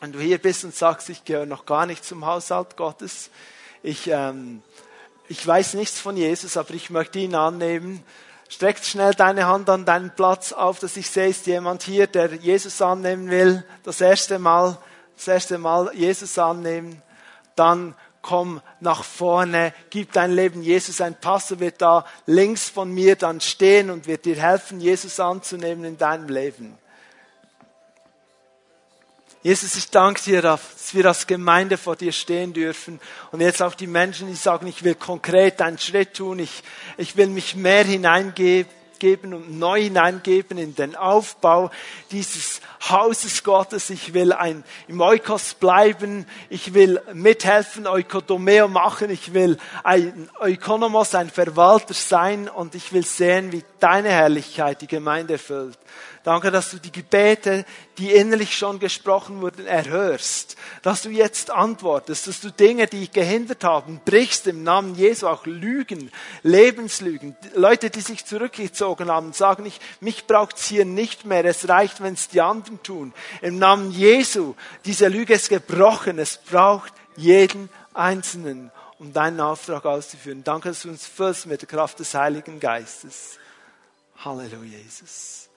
Wenn 0.00 0.12
du 0.12 0.20
hier 0.20 0.38
bist 0.38 0.64
und 0.64 0.74
sagst, 0.74 1.08
ich 1.08 1.24
gehöre 1.24 1.46
noch 1.46 1.66
gar 1.66 1.86
nicht 1.86 2.04
zum 2.04 2.24
Haushalt 2.24 2.76
Gottes, 2.76 3.30
ich, 3.82 4.08
ähm, 4.08 4.62
ich 5.28 5.44
weiß 5.44 5.74
nichts 5.74 6.00
von 6.00 6.16
Jesus, 6.16 6.56
aber 6.56 6.74
ich 6.74 6.90
möchte 6.90 7.18
ihn 7.18 7.34
annehmen, 7.34 8.04
streck 8.48 8.84
schnell 8.84 9.14
deine 9.14 9.46
Hand 9.46 9.68
an 9.68 9.84
deinen 9.84 10.14
Platz 10.14 10.52
auf, 10.52 10.78
dass 10.78 10.96
ich 10.96 11.10
sehe, 11.10 11.28
ist 11.28 11.46
jemand 11.46 11.82
hier, 11.82 12.06
der 12.06 12.34
Jesus 12.34 12.80
annehmen 12.80 13.30
will, 13.30 13.64
das 13.82 14.00
erste 14.00 14.38
Mal, 14.38 14.78
das 15.16 15.28
erste 15.28 15.58
Mal 15.58 15.90
Jesus 15.94 16.38
annehmen, 16.38 17.02
dann 17.56 17.94
komm 18.22 18.60
nach 18.80 19.04
vorne, 19.04 19.72
gib 19.90 20.12
dein 20.12 20.32
Leben 20.32 20.62
Jesus. 20.62 21.00
Ein 21.00 21.18
Pastor 21.18 21.60
wird 21.60 21.80
da 21.80 22.04
links 22.26 22.68
von 22.68 22.92
mir 22.92 23.16
dann 23.16 23.40
stehen 23.40 23.90
und 23.90 24.06
wird 24.06 24.24
dir 24.24 24.36
helfen, 24.36 24.80
Jesus 24.80 25.18
anzunehmen 25.18 25.84
in 25.84 25.98
deinem 25.98 26.28
Leben. 26.28 26.78
Jesus, 29.48 29.76
ich 29.76 29.88
danke 29.88 30.20
dir, 30.20 30.42
dass 30.42 30.92
wir 30.92 31.06
als 31.06 31.26
Gemeinde 31.26 31.78
vor 31.78 31.96
dir 31.96 32.12
stehen 32.12 32.52
dürfen. 32.52 33.00
Und 33.32 33.40
jetzt 33.40 33.62
auch 33.62 33.74
die 33.74 33.86
Menschen, 33.86 34.28
die 34.28 34.34
sagen, 34.34 34.66
ich 34.66 34.84
will 34.84 34.94
konkret 34.94 35.62
einen 35.62 35.78
Schritt 35.78 36.12
tun, 36.12 36.38
ich, 36.38 36.62
ich 36.98 37.16
will 37.16 37.28
mich 37.28 37.56
mehr 37.56 37.82
hineingeben 37.82 38.70
geben 38.98 39.32
und 39.32 39.58
neu 39.58 39.84
hineingeben 39.84 40.58
in 40.58 40.74
den 40.74 40.96
Aufbau 40.96 41.70
dieses 42.10 42.60
Hauses 42.88 43.42
Gottes. 43.42 43.88
Ich 43.90 44.12
will 44.12 44.32
ein, 44.32 44.64
im 44.86 45.00
Eukos 45.00 45.54
bleiben. 45.54 46.26
Ich 46.50 46.74
will 46.74 47.00
mithelfen, 47.14 47.86
Eukodomeo 47.86 48.68
machen. 48.68 49.08
Ich 49.08 49.32
will 49.32 49.56
ein 49.82 50.28
Ökonomos, 50.42 51.14
ein 51.14 51.30
Verwalter 51.30 51.94
sein 51.94 52.48
und 52.48 52.74
ich 52.74 52.92
will 52.92 53.04
sehen, 53.04 53.52
wie 53.52 53.64
deine 53.80 54.10
Herrlichkeit 54.10 54.82
die 54.82 54.88
Gemeinde 54.88 55.34
erfüllt. 55.34 55.78
Danke, 56.24 56.50
dass 56.50 56.70
du 56.70 56.78
die 56.78 56.92
Gebete, 56.92 57.64
die 57.96 58.12
innerlich 58.12 58.56
schon 58.56 58.78
gesprochen 58.78 59.40
wurden, 59.40 59.66
erhörst. 59.66 60.56
Dass 60.82 61.02
du 61.02 61.10
jetzt 61.10 61.50
antwortest, 61.50 62.26
dass 62.26 62.40
du 62.40 62.50
Dinge, 62.50 62.86
die 62.86 63.10
gehindert 63.10 63.64
haben, 63.64 64.00
brichst 64.04 64.46
im 64.46 64.62
Namen 64.62 64.94
Jesu, 64.94 65.26
auch 65.28 65.46
Lügen, 65.46 66.10
Lebenslügen. 66.42 67.36
Leute, 67.54 67.90
die 67.90 68.00
sich 68.00 68.24
zurückgezogen 68.24 69.10
haben, 69.10 69.32
sagen 69.32 69.62
nicht, 69.62 69.80
mich 70.00 70.26
braucht's 70.26 70.66
hier 70.66 70.84
nicht 70.84 71.24
mehr, 71.24 71.44
es 71.44 71.68
reicht, 71.68 72.02
wenn 72.02 72.14
es 72.14 72.28
die 72.28 72.40
anderen 72.40 72.82
tun. 72.82 73.14
Im 73.40 73.58
Namen 73.58 73.90
Jesu, 73.90 74.54
diese 74.84 75.08
Lüge 75.08 75.34
ist 75.34 75.48
gebrochen, 75.48 76.18
es 76.18 76.36
braucht 76.38 76.92
jeden 77.16 77.68
Einzelnen, 77.94 78.70
um 78.98 79.12
deinen 79.12 79.40
Auftrag 79.40 79.84
auszuführen. 79.84 80.44
Danke, 80.44 80.68
dass 80.68 80.82
du 80.82 80.88
uns 80.88 81.06
füllst 81.06 81.46
mit 81.46 81.62
der 81.62 81.68
Kraft 81.68 81.98
des 82.00 82.14
Heiligen 82.14 82.60
Geistes. 82.60 83.38
Halleluja, 84.24 84.78
Jesus. 84.78 85.47